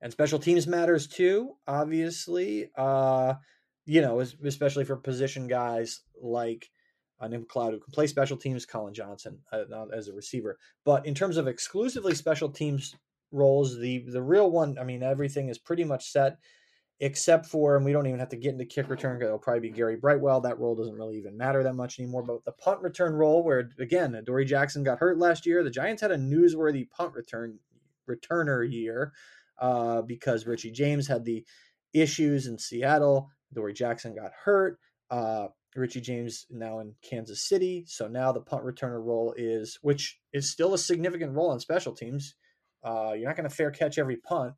and 0.00 0.12
special 0.12 0.38
teams 0.38 0.66
matters 0.66 1.06
too, 1.06 1.54
obviously. 1.66 2.70
Uh, 2.76 3.34
you 3.84 4.00
know, 4.00 4.20
especially 4.20 4.84
for 4.84 4.96
position 4.96 5.46
guys 5.46 6.00
like 6.20 6.70
uh, 7.20 7.28
Nick 7.28 7.48
McCloud 7.48 7.72
who 7.72 7.80
can 7.80 7.92
play 7.92 8.06
special 8.06 8.36
teams, 8.36 8.66
Collin 8.66 8.94
Johnson 8.94 9.38
uh, 9.52 9.64
as 9.94 10.08
a 10.08 10.12
receiver. 10.12 10.58
But 10.84 11.06
in 11.06 11.14
terms 11.14 11.36
of 11.36 11.48
exclusively 11.48 12.14
special 12.14 12.50
teams 12.50 12.94
roles, 13.32 13.78
the 13.78 14.04
the 14.08 14.22
real 14.22 14.50
one, 14.50 14.78
I 14.78 14.84
mean, 14.84 15.02
everything 15.02 15.48
is 15.48 15.58
pretty 15.58 15.84
much 15.84 16.10
set 16.10 16.38
except 17.00 17.46
for, 17.46 17.76
and 17.76 17.84
we 17.84 17.92
don't 17.92 18.06
even 18.06 18.20
have 18.20 18.30
to 18.30 18.36
get 18.36 18.52
into 18.52 18.64
kick 18.64 18.88
return 18.88 19.16
because 19.18 19.26
it'll 19.26 19.38
probably 19.38 19.68
be 19.68 19.70
Gary 19.70 19.96
Brightwell. 19.96 20.40
That 20.40 20.58
role 20.58 20.74
doesn't 20.74 20.94
really 20.94 21.18
even 21.18 21.36
matter 21.36 21.62
that 21.62 21.74
much 21.74 21.98
anymore. 21.98 22.22
But 22.22 22.44
the 22.44 22.52
punt 22.52 22.80
return 22.80 23.14
role, 23.14 23.42
where 23.42 23.70
again, 23.78 24.20
Dory 24.24 24.44
Jackson 24.44 24.82
got 24.82 24.98
hurt 24.98 25.18
last 25.18 25.46
year, 25.46 25.62
the 25.62 25.70
Giants 25.70 26.02
had 26.02 26.10
a 26.10 26.16
newsworthy 26.16 26.88
punt 26.88 27.14
return 27.14 27.58
returner 28.08 28.68
year 28.70 29.12
uh, 29.60 30.02
because 30.02 30.46
Richie 30.46 30.70
James 30.70 31.06
had 31.06 31.24
the 31.24 31.44
issues 31.92 32.46
in 32.46 32.58
Seattle. 32.58 33.30
Dory 33.52 33.74
Jackson 33.74 34.14
got 34.14 34.32
hurt. 34.44 34.78
Uh, 35.10 35.48
Richie 35.74 36.00
James 36.00 36.46
now 36.50 36.78
in 36.80 36.94
Kansas 37.02 37.46
City. 37.46 37.84
So 37.86 38.08
now 38.08 38.32
the 38.32 38.40
punt 38.40 38.64
returner 38.64 39.04
role 39.04 39.34
is, 39.36 39.78
which 39.82 40.18
is 40.32 40.50
still 40.50 40.72
a 40.72 40.78
significant 40.78 41.34
role 41.34 41.50
on 41.50 41.60
special 41.60 41.94
teams. 41.94 42.34
Uh, 42.86 43.12
you're 43.14 43.26
not 43.26 43.36
going 43.36 43.48
to 43.48 43.54
fair 43.54 43.70
catch 43.70 43.98
every 43.98 44.16
punt. 44.16 44.54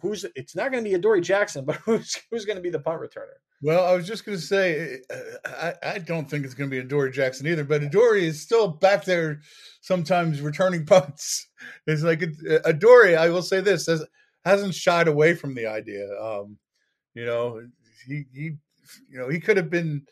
Who's 0.00 0.24
it's 0.34 0.56
not 0.56 0.72
going 0.72 0.82
to 0.82 0.88
be 0.88 0.94
Adoree 0.94 1.20
Jackson, 1.20 1.64
but 1.66 1.76
who's 1.76 2.16
who's 2.30 2.44
going 2.44 2.56
to 2.56 2.62
be 2.62 2.70
the 2.70 2.80
punt 2.80 3.00
returner? 3.00 3.36
Well, 3.62 3.86
I 3.86 3.94
was 3.94 4.06
just 4.06 4.26
going 4.26 4.36
to 4.36 4.44
say, 4.44 4.98
I, 5.46 5.74
I 5.82 5.98
don't 5.98 6.28
think 6.28 6.44
it's 6.44 6.52
going 6.52 6.68
to 6.68 6.74
be 6.74 6.80
Adoree 6.80 7.10
Jackson 7.10 7.46
either, 7.46 7.64
but 7.64 7.82
Adoree 7.82 8.26
is 8.26 8.42
still 8.42 8.68
back 8.68 9.04
there 9.04 9.40
sometimes 9.80 10.42
returning 10.42 10.84
punts. 10.86 11.48
It's 11.86 12.02
like 12.02 12.22
Adoree, 12.64 13.16
I 13.16 13.30
will 13.30 13.42
say 13.42 13.60
this, 13.60 13.86
has, 13.86 14.04
hasn't 14.44 14.74
shied 14.74 15.08
away 15.08 15.34
from 15.34 15.54
the 15.54 15.66
idea. 15.66 16.06
Um, 16.20 16.58
you 17.14 17.24
know, 17.24 17.62
he 18.06 18.24
he 18.32 18.56
you 19.10 19.18
know 19.18 19.28
he 19.28 19.40
could 19.40 19.56
have 19.56 19.70
been 19.70 20.06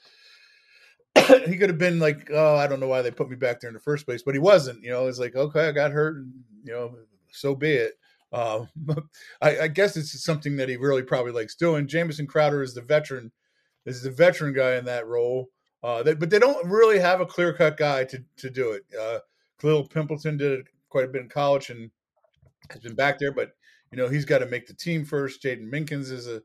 he 1.47 1.57
could 1.57 1.71
have 1.71 1.79
been 1.79 1.99
like, 1.99 2.29
oh, 2.33 2.57
I 2.57 2.67
don't 2.67 2.81
know 2.81 2.89
why 2.89 3.03
they 3.03 3.11
put 3.11 3.31
me 3.31 3.37
back 3.37 3.61
there 3.61 3.69
in 3.69 3.75
the 3.75 3.81
first 3.81 4.07
place, 4.07 4.23
but 4.23 4.35
he 4.35 4.41
wasn't. 4.41 4.83
You 4.83 4.91
know, 4.91 5.07
it's 5.07 5.19
like, 5.19 5.37
okay, 5.37 5.69
I 5.69 5.73
got 5.73 5.93
hurt, 5.93 6.17
and, 6.17 6.33
you 6.65 6.73
know, 6.73 6.97
so 7.31 7.55
be 7.55 7.73
it. 7.73 7.95
Uh, 8.33 8.67
I, 9.41 9.61
I, 9.61 9.69
guess 9.69 9.97
it's 9.97 10.25
something 10.25 10.57
that 10.57 10.69
he 10.69 10.77
really 10.77 11.03
probably 11.03 11.31
likes 11.31 11.55
doing. 11.55 11.87
Jamison 11.87 12.27
Crowder 12.27 12.63
is 12.63 12.75
the 12.75 12.83
veteran, 12.83 13.31
is 13.87 14.03
the 14.03 14.11
veteran 14.11 14.53
guy 14.53 14.75
in 14.75 14.85
that 14.87 15.07
role. 15.07 15.51
Uh, 15.85 16.03
they, 16.03 16.15
but 16.15 16.31
they 16.31 16.39
don't 16.39 16.69
really 16.69 16.99
have 16.99 17.21
a 17.21 17.27
clear 17.27 17.53
cut 17.53 17.77
guy 17.77 18.05
to 18.05 18.25
to 18.39 18.51
do 18.51 18.73
it. 18.73 18.83
Uh, 18.99 19.19
Kalil 19.61 19.87
Pimpleton 19.87 20.39
did 20.39 20.61
it 20.61 20.67
quite 20.89 21.05
a 21.05 21.09
bit 21.09 21.23
in 21.23 21.29
college 21.29 21.71
and 21.71 21.91
has 22.71 22.81
been 22.81 22.95
back 22.95 23.19
there, 23.19 23.33
but 23.33 23.51
you 23.93 23.99
know 23.99 24.09
he's 24.09 24.25
got 24.25 24.39
to 24.39 24.47
make 24.47 24.67
the 24.67 24.75
team 24.75 25.05
first. 25.05 25.43
Jaydon 25.43 25.71
Mickens 25.71 26.11
is 26.11 26.27
a 26.27 26.43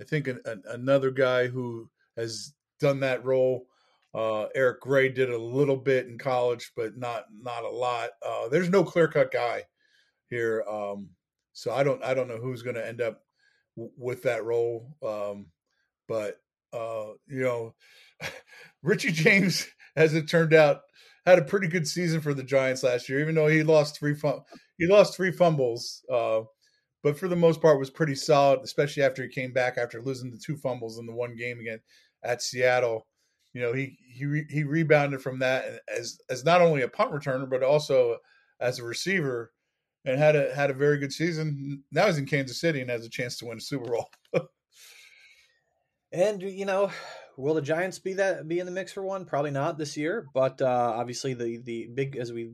I 0.00 0.04
think 0.04 0.26
an, 0.26 0.40
an, 0.44 0.62
another 0.66 1.10
guy 1.10 1.46
who 1.46 1.88
has 2.16 2.52
done 2.80 3.00
that 3.00 3.24
role. 3.24 3.66
Uh, 4.14 4.46
Eric 4.54 4.80
Gray 4.80 5.08
did 5.08 5.30
a 5.30 5.38
little 5.38 5.76
bit 5.76 6.06
in 6.06 6.18
college, 6.18 6.72
but 6.76 6.96
not 6.96 7.24
not 7.40 7.64
a 7.64 7.70
lot. 7.70 8.10
Uh, 8.26 8.48
there's 8.48 8.68
no 8.68 8.82
clear 8.82 9.06
cut 9.06 9.30
guy 9.30 9.64
here, 10.28 10.64
um, 10.68 11.10
so 11.52 11.72
I 11.72 11.84
don't 11.84 12.02
I 12.02 12.14
don't 12.14 12.28
know 12.28 12.38
who's 12.38 12.62
going 12.62 12.74
to 12.76 12.86
end 12.86 13.00
up 13.00 13.20
w- 13.76 13.92
with 13.96 14.22
that 14.22 14.44
role. 14.44 14.96
Um, 15.02 15.46
but 16.08 16.38
uh, 16.72 17.12
you 17.28 17.42
know, 17.42 17.74
Richie 18.82 19.12
James, 19.12 19.66
as 19.96 20.14
it 20.14 20.28
turned 20.28 20.54
out, 20.54 20.80
had 21.24 21.38
a 21.38 21.44
pretty 21.44 21.68
good 21.68 21.86
season 21.86 22.20
for 22.20 22.34
the 22.34 22.42
Giants 22.42 22.82
last 22.82 23.08
year, 23.08 23.20
even 23.20 23.34
though 23.36 23.46
he 23.46 23.62
lost 23.62 23.98
three 23.98 24.14
fum- 24.14 24.42
he 24.78 24.86
lost 24.86 25.16
three 25.16 25.30
fumbles. 25.32 26.04
Uh, 26.12 26.40
but 27.02 27.18
for 27.18 27.28
the 27.28 27.36
most 27.36 27.62
part, 27.62 27.78
was 27.78 27.90
pretty 27.90 28.14
solid, 28.14 28.60
especially 28.62 29.02
after 29.04 29.22
he 29.22 29.28
came 29.28 29.52
back 29.52 29.78
after 29.78 30.02
losing 30.02 30.30
the 30.30 30.38
two 30.44 30.56
fumbles 30.56 30.98
in 30.98 31.06
the 31.06 31.14
one 31.14 31.34
game 31.36 31.60
again 31.60 31.78
at 32.24 32.42
Seattle. 32.42 33.06
You 33.52 33.62
know, 33.62 33.72
he 33.72 33.98
he 34.08 34.44
he 34.48 34.64
rebounded 34.64 35.22
from 35.22 35.40
that 35.40 35.80
as 35.94 36.18
as 36.28 36.44
not 36.44 36.60
only 36.60 36.82
a 36.82 36.88
punt 36.88 37.12
returner 37.12 37.48
but 37.48 37.62
also 37.62 38.18
as 38.60 38.78
a 38.78 38.84
receiver, 38.84 39.52
and 40.04 40.18
had 40.18 40.36
a 40.36 40.54
had 40.54 40.70
a 40.70 40.74
very 40.74 40.98
good 40.98 41.12
season. 41.12 41.82
Now 41.90 42.06
he's 42.06 42.18
in 42.18 42.26
Kansas 42.26 42.60
City 42.60 42.80
and 42.80 42.90
has 42.90 43.04
a 43.04 43.10
chance 43.10 43.38
to 43.38 43.46
win 43.46 43.58
a 43.58 43.60
Super 43.60 43.90
Bowl. 43.90 44.08
and 46.12 46.42
you 46.42 46.64
know, 46.64 46.90
will 47.36 47.54
the 47.54 47.62
Giants 47.62 47.98
be 47.98 48.14
that 48.14 48.48
be 48.48 48.60
in 48.60 48.66
the 48.66 48.72
mix 48.72 48.92
for 48.92 49.02
one? 49.02 49.24
Probably 49.24 49.50
not 49.50 49.78
this 49.78 49.96
year, 49.96 50.26
but 50.32 50.60
uh, 50.62 50.92
obviously 50.96 51.34
the 51.34 51.58
the 51.58 51.88
big 51.94 52.16
as 52.16 52.32
we 52.32 52.52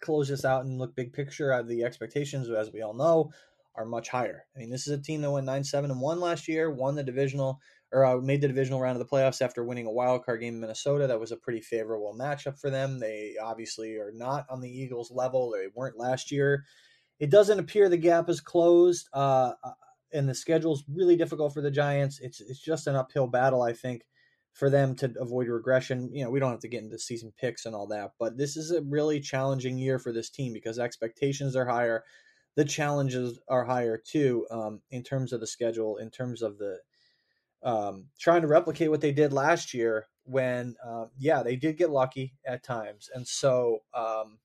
close 0.00 0.28
this 0.28 0.44
out 0.44 0.64
and 0.64 0.78
look 0.78 0.94
big 0.94 1.12
picture, 1.12 1.52
uh, 1.52 1.62
the 1.62 1.84
expectations, 1.84 2.50
as 2.50 2.70
we 2.72 2.82
all 2.82 2.94
know, 2.94 3.30
are 3.74 3.86
much 3.86 4.08
higher. 4.08 4.44
I 4.54 4.60
mean, 4.60 4.70
this 4.70 4.86
is 4.86 4.92
a 4.92 5.02
team 5.02 5.22
that 5.22 5.30
went 5.30 5.46
nine 5.46 5.64
seven 5.64 5.90
and 5.90 6.00
one 6.00 6.20
last 6.20 6.48
year, 6.48 6.70
won 6.70 6.94
the 6.94 7.02
divisional 7.02 7.60
or 7.92 8.04
uh, 8.04 8.16
made 8.18 8.40
the 8.40 8.48
divisional 8.48 8.80
round 8.80 9.00
of 9.00 9.06
the 9.06 9.16
playoffs 9.16 9.40
after 9.40 9.64
winning 9.64 9.86
a 9.86 9.92
wild 9.92 10.24
card 10.24 10.40
game 10.40 10.54
in 10.54 10.60
Minnesota. 10.60 11.06
That 11.06 11.20
was 11.20 11.32
a 11.32 11.36
pretty 11.36 11.60
favorable 11.60 12.16
matchup 12.18 12.58
for 12.60 12.70
them. 12.70 12.98
They 12.98 13.34
obviously 13.42 13.96
are 13.96 14.12
not 14.12 14.46
on 14.50 14.60
the 14.60 14.70
Eagles 14.70 15.10
level. 15.10 15.50
They 15.50 15.68
weren't 15.74 15.98
last 15.98 16.30
year. 16.30 16.64
It 17.18 17.30
doesn't 17.30 17.58
appear 17.58 17.88
the 17.88 17.96
gap 17.96 18.28
is 18.28 18.40
closed, 18.40 19.08
uh, 19.12 19.52
uh 19.62 19.72
and 20.12 20.28
the 20.28 20.34
schedule 20.34 20.72
is 20.72 20.84
really 20.92 21.16
difficult 21.16 21.52
for 21.52 21.60
the 21.60 21.70
Giants. 21.70 22.20
It's 22.20 22.40
it's 22.40 22.60
just 22.60 22.86
an 22.86 22.96
uphill 22.96 23.26
battle, 23.26 23.62
I 23.62 23.72
think, 23.72 24.02
for 24.52 24.70
them 24.70 24.94
to 24.96 25.12
avoid 25.18 25.48
regression. 25.48 26.10
You 26.12 26.24
know, 26.24 26.30
we 26.30 26.40
don't 26.40 26.50
have 26.50 26.60
to 26.60 26.68
get 26.68 26.82
into 26.82 26.98
season 26.98 27.32
picks 27.38 27.66
and 27.66 27.74
all 27.74 27.86
that, 27.88 28.12
but 28.18 28.36
this 28.36 28.56
is 28.56 28.70
a 28.70 28.82
really 28.82 29.20
challenging 29.20 29.78
year 29.78 29.98
for 29.98 30.12
this 30.12 30.30
team 30.30 30.52
because 30.52 30.78
expectations 30.78 31.56
are 31.56 31.66
higher 31.66 32.04
the 32.56 32.64
challenges 32.64 33.38
are 33.48 33.64
higher 33.64 33.98
too 33.98 34.46
um, 34.50 34.80
in 34.90 35.02
terms 35.02 35.32
of 35.32 35.40
the 35.40 35.46
schedule, 35.46 35.98
in 35.98 36.10
terms 36.10 36.42
of 36.42 36.58
the 36.58 36.78
um, 37.62 38.06
trying 38.18 38.42
to 38.42 38.48
replicate 38.48 38.90
what 38.90 39.00
they 39.00 39.12
did 39.12 39.32
last 39.32 39.74
year 39.74 40.06
when, 40.24 40.76
uh, 40.84 41.06
yeah, 41.18 41.42
they 41.42 41.56
did 41.56 41.76
get 41.76 41.90
lucky 41.90 42.34
at 42.46 42.62
times. 42.62 43.08
And 43.14 43.26
so, 43.26 43.80
um, 43.94 44.38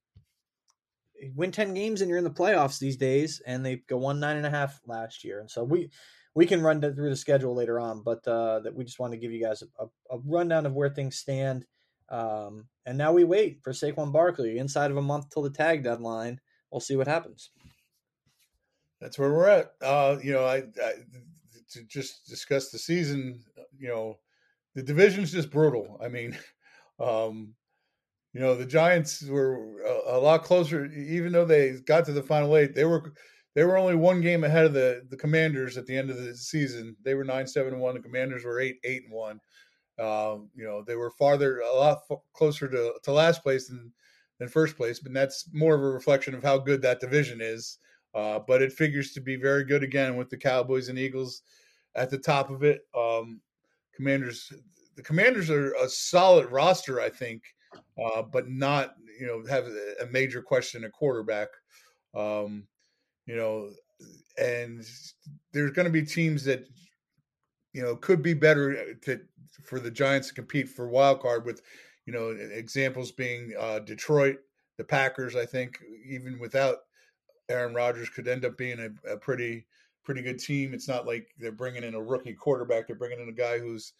win 1.35 1.51
10 1.51 1.73
games 1.73 2.01
and 2.01 2.09
you're 2.09 2.17
in 2.17 2.23
the 2.23 2.29
playoffs 2.29 2.79
these 2.79 2.97
days, 2.97 3.41
and 3.45 3.65
they 3.65 3.77
go 3.87 3.97
one 3.97 4.19
nine 4.19 4.37
and 4.37 4.45
a 4.45 4.49
half 4.49 4.79
last 4.85 5.23
year. 5.23 5.39
And 5.39 5.49
so 5.49 5.63
we, 5.63 5.89
we 6.33 6.45
can 6.45 6.61
run 6.61 6.81
through 6.81 7.09
the 7.09 7.15
schedule 7.15 7.53
later 7.53 7.79
on, 7.79 8.01
but 8.03 8.27
uh, 8.27 8.59
that 8.61 8.73
we 8.73 8.83
just 8.83 8.99
want 8.99 9.13
to 9.13 9.19
give 9.19 9.31
you 9.31 9.43
guys 9.43 9.63
a, 9.79 9.85
a, 10.09 10.17
rundown 10.25 10.65
of 10.65 10.73
where 10.73 10.89
things 10.89 11.17
stand. 11.17 11.65
Um, 12.09 12.67
and 12.85 12.97
now 12.97 13.11
we 13.11 13.23
wait 13.23 13.59
for 13.63 13.71
Saquon 13.71 14.11
Barkley 14.11 14.57
inside 14.57 14.91
of 14.91 14.97
a 14.97 15.01
month 15.01 15.29
till 15.29 15.43
the 15.43 15.49
tag 15.49 15.83
deadline. 15.83 16.39
We'll 16.71 16.79
see 16.79 16.95
what 16.95 17.07
happens 17.07 17.51
that's 19.01 19.17
where 19.17 19.33
we're 19.33 19.49
at. 19.49 19.71
Uh, 19.81 20.17
you 20.23 20.31
know, 20.31 20.45
I, 20.45 20.57
I, 20.57 20.93
to 21.73 21.83
just 21.83 22.27
discuss 22.27 22.69
the 22.69 22.77
season. 22.77 23.41
You 23.77 23.89
know, 23.89 24.19
the 24.75 24.83
division's 24.83 25.31
just 25.31 25.51
brutal. 25.51 25.99
I 26.03 26.07
mean, 26.07 26.37
um, 26.99 27.53
you 28.33 28.39
know, 28.39 28.55
the 28.55 28.65
Giants 28.65 29.23
were 29.23 29.81
a, 29.83 30.17
a, 30.17 30.19
lot 30.19 30.43
closer, 30.43 30.85
even 30.85 31.33
though 31.33 31.45
they 31.45 31.73
got 31.85 32.05
to 32.05 32.13
the 32.13 32.23
final 32.23 32.55
eight. 32.55 32.75
They 32.75 32.85
were 32.85 33.13
they 33.55 33.65
were 33.65 33.77
only 33.77 33.95
one 33.95 34.21
game 34.21 34.43
ahead 34.43 34.65
of 34.65 34.73
the 34.73 35.03
the 35.09 35.17
Commanders 35.17 35.77
at 35.77 35.85
the 35.85 35.97
end 35.97 36.09
of 36.09 36.17
the 36.17 36.35
season. 36.35 36.95
They 37.03 37.15
were 37.15 37.25
nine 37.25 37.47
seven 37.47 37.73
and 37.73 37.81
one. 37.81 37.95
The 37.95 38.01
Commanders 38.01 38.45
were 38.45 38.59
eight 38.59 38.77
eight 38.83 39.03
and 39.03 39.13
one. 39.13 39.39
Um, 39.99 40.49
you 40.55 40.63
know, 40.63 40.81
they 40.81 40.95
were 40.95 41.11
farther, 41.11 41.59
a 41.59 41.75
lot 41.75 41.99
f- 42.09 42.19
closer 42.33 42.67
to, 42.69 42.93
to 43.03 43.11
last 43.11 43.43
place 43.43 43.67
than 43.67 43.91
than 44.39 44.49
first 44.49 44.75
place, 44.75 44.99
but 44.99 45.13
that's 45.13 45.47
more 45.53 45.75
of 45.75 45.81
a 45.81 45.91
reflection 45.91 46.33
of 46.33 46.41
how 46.41 46.57
good 46.57 46.81
that 46.81 46.99
division 46.99 47.39
is. 47.41 47.77
Uh, 48.15 48.39
but 48.39 48.61
it 48.61 48.73
figures 48.73 49.11
to 49.13 49.21
be 49.21 49.35
very 49.35 49.63
good 49.63 49.83
again 49.83 50.17
with 50.17 50.29
the 50.29 50.37
Cowboys 50.37 50.89
and 50.89 50.97
Eagles 50.97 51.43
at 51.95 52.09
the 52.09 52.17
top 52.17 52.49
of 52.49 52.63
it. 52.63 52.81
Um, 52.97 53.41
commanders, 53.95 54.51
the 54.95 55.03
Commanders 55.03 55.49
are 55.49 55.73
a 55.75 55.89
solid 55.89 56.51
roster, 56.51 57.01
I 57.01 57.09
think, 57.09 57.43
uh, 58.03 58.21
but 58.21 58.49
not 58.49 58.95
you 59.19 59.27
know 59.27 59.43
have 59.49 59.67
a 60.01 60.05
major 60.07 60.41
question 60.41 60.83
at 60.83 60.91
quarterback. 60.91 61.49
Um, 62.15 62.67
you 63.25 63.35
know, 63.35 63.69
and 64.37 64.83
there's 65.53 65.71
going 65.71 65.85
to 65.85 65.91
be 65.91 66.03
teams 66.03 66.43
that 66.45 66.67
you 67.73 67.81
know 67.81 67.95
could 67.95 68.21
be 68.21 68.33
better 68.33 68.95
to 68.95 69.21
for 69.63 69.79
the 69.79 69.91
Giants 69.91 70.29
to 70.29 70.33
compete 70.33 70.69
for 70.69 70.87
wild 70.87 71.21
card 71.21 71.45
with 71.45 71.61
you 72.05 72.13
know 72.13 72.29
examples 72.29 73.11
being 73.11 73.53
uh, 73.59 73.79
Detroit, 73.79 74.37
the 74.77 74.83
Packers. 74.83 75.35
I 75.35 75.45
think 75.45 75.79
even 76.05 76.39
without 76.39 76.77
Aaron 77.49 77.73
Rodgers 77.73 78.09
could 78.09 78.27
end 78.27 78.45
up 78.45 78.57
being 78.57 78.79
a, 78.79 79.13
a, 79.13 79.17
pretty 79.17 79.65
pretty 80.11 80.27
good 80.29 80.39
team. 80.39 80.73
It's 80.73 80.89
not 80.89 81.07
like 81.07 81.29
they're 81.37 81.53
bringing 81.53 81.85
in 81.85 81.95
a 81.95 82.01
rookie 82.01 82.33
quarterback; 82.33 82.85
they're 82.85 82.97
bringing 82.97 83.21
in 83.21 83.29
a 83.29 83.33
guy 83.33 83.59
who's 83.59 83.93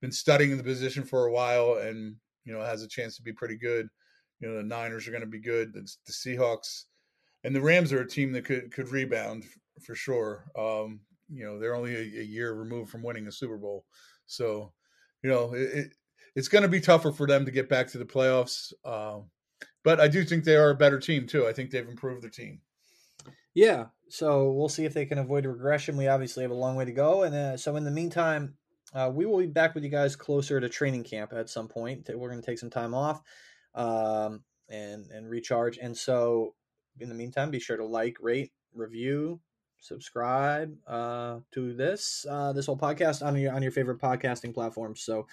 been 0.00 0.12
studying 0.12 0.56
the 0.56 0.62
position 0.62 1.02
for 1.02 1.26
a 1.26 1.32
while 1.32 1.78
and 1.82 2.14
you 2.44 2.52
know 2.52 2.60
has 2.60 2.82
a 2.82 2.88
chance 2.88 3.16
to 3.16 3.22
be 3.22 3.32
pretty 3.32 3.56
good. 3.56 3.88
You 4.38 4.48
know, 4.48 4.56
the 4.56 4.62
Niners 4.62 5.08
are 5.08 5.10
going 5.10 5.22
to 5.22 5.26
be 5.26 5.40
good. 5.40 5.72
The, 5.72 5.80
the, 6.06 6.12
Seahawks 6.12 6.84
and 7.42 7.54
the 7.54 7.60
Rams 7.60 7.92
are 7.92 8.02
a 8.02 8.08
team 8.08 8.30
that 8.32 8.44
could 8.44 8.72
could 8.72 8.90
rebound 8.90 9.44
for 9.84 9.96
sure. 9.96 10.44
Um, 10.56 11.00
you 11.28 11.44
know, 11.44 11.58
they're 11.58 11.74
only 11.74 11.96
a, 11.96 12.20
a, 12.20 12.24
year 12.24 12.52
removed 12.52 12.90
from 12.90 13.02
winning 13.02 13.26
a 13.26 13.32
Super 13.32 13.56
Bowl, 13.56 13.84
so 14.26 14.72
you 15.24 15.30
know 15.30 15.52
it, 15.52 15.62
it, 15.62 15.92
it's 16.36 16.48
going 16.48 16.62
to 16.62 16.68
be 16.68 16.80
tougher 16.80 17.10
for 17.10 17.26
them 17.26 17.44
to 17.44 17.50
get 17.50 17.68
back 17.68 17.88
to 17.88 17.98
the 17.98 18.04
playoffs. 18.04 18.72
Um, 18.84 19.24
but 19.82 19.98
I 19.98 20.06
do 20.06 20.24
think 20.24 20.44
they 20.44 20.54
are 20.54 20.70
a 20.70 20.76
better 20.76 21.00
team 21.00 21.26
too. 21.26 21.48
I 21.48 21.52
think 21.52 21.72
they've 21.72 21.88
improved 21.88 22.22
their 22.22 22.30
team. 22.30 22.60
Yeah, 23.56 23.86
so 24.10 24.50
we'll 24.52 24.68
see 24.68 24.84
if 24.84 24.92
they 24.92 25.06
can 25.06 25.16
avoid 25.16 25.46
regression. 25.46 25.96
We 25.96 26.08
obviously 26.08 26.42
have 26.42 26.50
a 26.50 26.54
long 26.54 26.76
way 26.76 26.84
to 26.84 26.92
go, 26.92 27.22
and 27.22 27.34
uh, 27.34 27.56
so 27.56 27.74
in 27.76 27.84
the 27.84 27.90
meantime, 27.90 28.54
uh, 28.92 29.10
we 29.12 29.24
will 29.24 29.38
be 29.38 29.46
back 29.46 29.74
with 29.74 29.82
you 29.82 29.88
guys 29.88 30.14
closer 30.14 30.60
to 30.60 30.68
training 30.68 31.04
camp 31.04 31.32
at 31.32 31.48
some 31.48 31.66
point. 31.66 32.06
We're 32.14 32.28
going 32.28 32.42
to 32.42 32.44
take 32.44 32.58
some 32.58 32.68
time 32.68 32.92
off 32.92 33.22
um, 33.74 34.44
and 34.68 35.06
and 35.10 35.30
recharge. 35.30 35.78
And 35.78 35.96
so, 35.96 36.54
in 37.00 37.08
the 37.08 37.14
meantime, 37.14 37.50
be 37.50 37.58
sure 37.58 37.78
to 37.78 37.86
like, 37.86 38.18
rate, 38.20 38.52
review, 38.74 39.40
subscribe 39.80 40.76
uh, 40.86 41.38
to 41.52 41.72
this 41.72 42.26
uh, 42.28 42.52
this 42.52 42.66
whole 42.66 42.76
podcast 42.76 43.24
on 43.26 43.38
your 43.38 43.54
on 43.54 43.62
your 43.62 43.72
favorite 43.72 44.00
podcasting 44.02 44.52
platforms. 44.52 45.00
So 45.00 45.26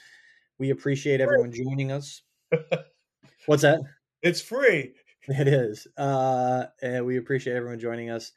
we 0.60 0.70
appreciate 0.70 1.20
everyone 1.20 1.52
joining 1.52 1.92
us. 1.92 2.22
What's 3.48 3.64
that? 3.64 3.82
It's 4.22 4.40
free. 4.40 4.94
It 5.28 5.48
is. 5.48 5.88
Uh, 5.98 6.66
and 6.82 7.06
we 7.06 7.18
appreciate 7.18 7.56
everyone 7.56 7.80
joining 7.80 8.10
us 8.10 8.32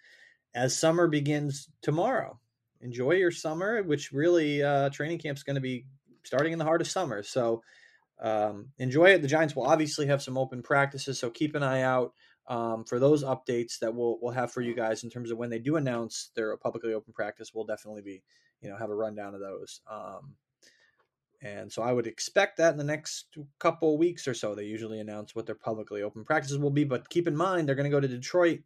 as 0.54 0.78
summer 0.78 1.08
begins 1.08 1.68
tomorrow. 1.82 2.38
Enjoy 2.80 3.12
your 3.12 3.32
summer, 3.32 3.82
which 3.82 4.12
really 4.12 4.62
uh, 4.62 4.90
training 4.90 5.18
camp 5.18 5.36
is 5.36 5.42
going 5.42 5.56
to 5.56 5.60
be 5.60 5.86
starting 6.22 6.52
in 6.52 6.58
the 6.58 6.64
heart 6.64 6.80
of 6.80 6.86
summer. 6.86 7.22
So 7.22 7.62
um, 8.20 8.68
enjoy 8.78 9.06
it. 9.06 9.22
The 9.22 9.28
Giants 9.28 9.56
will 9.56 9.66
obviously 9.66 10.06
have 10.06 10.22
some 10.22 10.38
open 10.38 10.62
practices, 10.62 11.18
so 11.18 11.30
keep 11.30 11.54
an 11.54 11.62
eye 11.62 11.82
out 11.82 12.12
um, 12.48 12.84
for 12.84 12.98
those 12.98 13.24
updates 13.24 13.80
that 13.80 13.94
we'll 13.94 14.18
we'll 14.22 14.32
have 14.32 14.52
for 14.52 14.60
you 14.60 14.74
guys 14.74 15.04
in 15.04 15.10
terms 15.10 15.30
of 15.30 15.38
when 15.38 15.50
they 15.50 15.58
do 15.58 15.76
announce 15.76 16.30
their 16.34 16.56
publicly 16.56 16.94
open 16.94 17.12
practice. 17.12 17.50
We'll 17.52 17.66
definitely 17.66 18.02
be 18.02 18.22
you 18.62 18.70
know 18.70 18.76
have 18.76 18.90
a 18.90 18.94
rundown 18.94 19.34
of 19.34 19.40
those. 19.40 19.80
Um, 19.90 20.36
and 21.42 21.70
so 21.70 21.82
I 21.82 21.92
would 21.92 22.06
expect 22.06 22.56
that 22.58 22.72
in 22.72 22.78
the 22.78 22.84
next 22.84 23.36
couple 23.58 23.98
weeks 23.98 24.26
or 24.26 24.34
so, 24.34 24.54
they 24.54 24.64
usually 24.64 25.00
announce 25.00 25.34
what 25.34 25.46
their 25.46 25.54
publicly 25.54 26.02
open 26.02 26.24
practices 26.24 26.58
will 26.58 26.70
be. 26.70 26.84
But 26.84 27.08
keep 27.08 27.28
in 27.28 27.36
mind, 27.36 27.68
they're 27.68 27.74
going 27.74 27.90
to 27.90 27.94
go 27.94 28.00
to 28.00 28.08
Detroit 28.08 28.60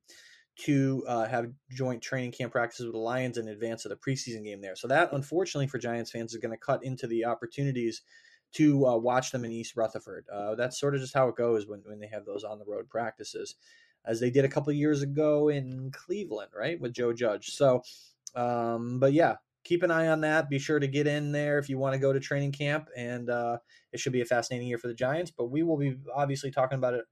to 0.61 1.05
uh, 1.09 1.27
have 1.27 1.51
joint 1.71 2.03
training 2.03 2.33
camp 2.33 2.53
practices 2.53 2.87
with 2.87 2.95
the 2.95 2.99
Lions 2.99 3.39
in 3.39 3.49
advance 3.49 3.85
of 3.85 3.91
the 3.91 3.97
preseason 3.97 4.45
game 4.45 4.61
there. 4.61 4.77
So 4.77 4.89
that, 4.89 5.13
unfortunately, 5.13 5.67
for 5.67 5.79
Giants 5.79 6.11
fans, 6.11 6.33
is 6.33 6.41
going 6.41 6.53
to 6.53 6.59
cut 6.59 6.85
into 6.85 7.07
the 7.07 7.25
opportunities 7.25 8.03
to 8.53 8.87
uh, 8.87 8.97
watch 8.97 9.31
them 9.31 9.45
in 9.45 9.53
East 9.53 9.77
Rutherford. 9.77 10.27
Uh, 10.33 10.55
that's 10.55 10.79
sort 10.79 10.95
of 10.95 11.01
just 11.01 11.15
how 11.15 11.29
it 11.29 11.37
goes 11.37 11.67
when, 11.67 11.83
when 11.87 12.01
they 12.01 12.09
have 12.09 12.25
those 12.25 12.45
on 12.45 12.59
the 12.59 12.65
road 12.67 12.89
practices, 12.89 13.55
as 14.05 14.21
they 14.21 14.31
did 14.31 14.45
a 14.45 14.49
couple 14.49 14.73
years 14.73 15.03
ago 15.03 15.49
in 15.49 15.91
Cleveland, 15.93 16.51
right, 16.55 16.81
with 16.81 16.93
Joe 16.93 17.13
Judge. 17.13 17.51
So, 17.51 17.83
um, 18.35 18.99
but 18.99 19.13
yeah, 19.13 19.37
keep 19.65 19.83
an 19.83 19.91
eye 19.91 20.09
on 20.09 20.23
that. 20.23 20.49
Be 20.49 20.59
sure 20.59 20.79
to 20.79 20.89
get 20.89 21.07
in 21.07 21.33
there 21.33 21.59
if 21.59 21.69
you 21.69 21.79
want 21.79 21.95
to 21.95 22.01
go 22.01 22.13
to 22.13 22.21
training 22.21 22.53
camp, 22.53 22.89
and 22.97 23.31
uh, 23.31 23.59
it 23.93 24.01
should 24.01 24.13
be 24.13 24.21
a 24.21 24.27
fascinating 24.27 24.69
year 24.69 24.79
for 24.79 24.89
the 24.89 24.95
Giants. 24.95 25.31
But 25.31 25.47
we 25.47 25.63
will 25.63 25.77
be 25.77 25.97
obviously 26.15 26.51
talking 26.51 26.79
about 26.79 26.95
it 26.95 27.05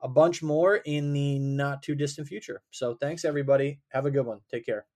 a 0.00 0.08
bunch 0.08 0.42
more 0.42 0.76
in 0.76 1.12
the 1.12 1.38
not 1.38 1.82
too 1.82 1.94
distant 1.94 2.28
future. 2.28 2.62
So 2.70 2.94
thanks 2.96 3.24
everybody. 3.24 3.80
Have 3.88 4.06
a 4.06 4.10
good 4.10 4.26
one. 4.26 4.40
Take 4.50 4.66
care. 4.66 4.86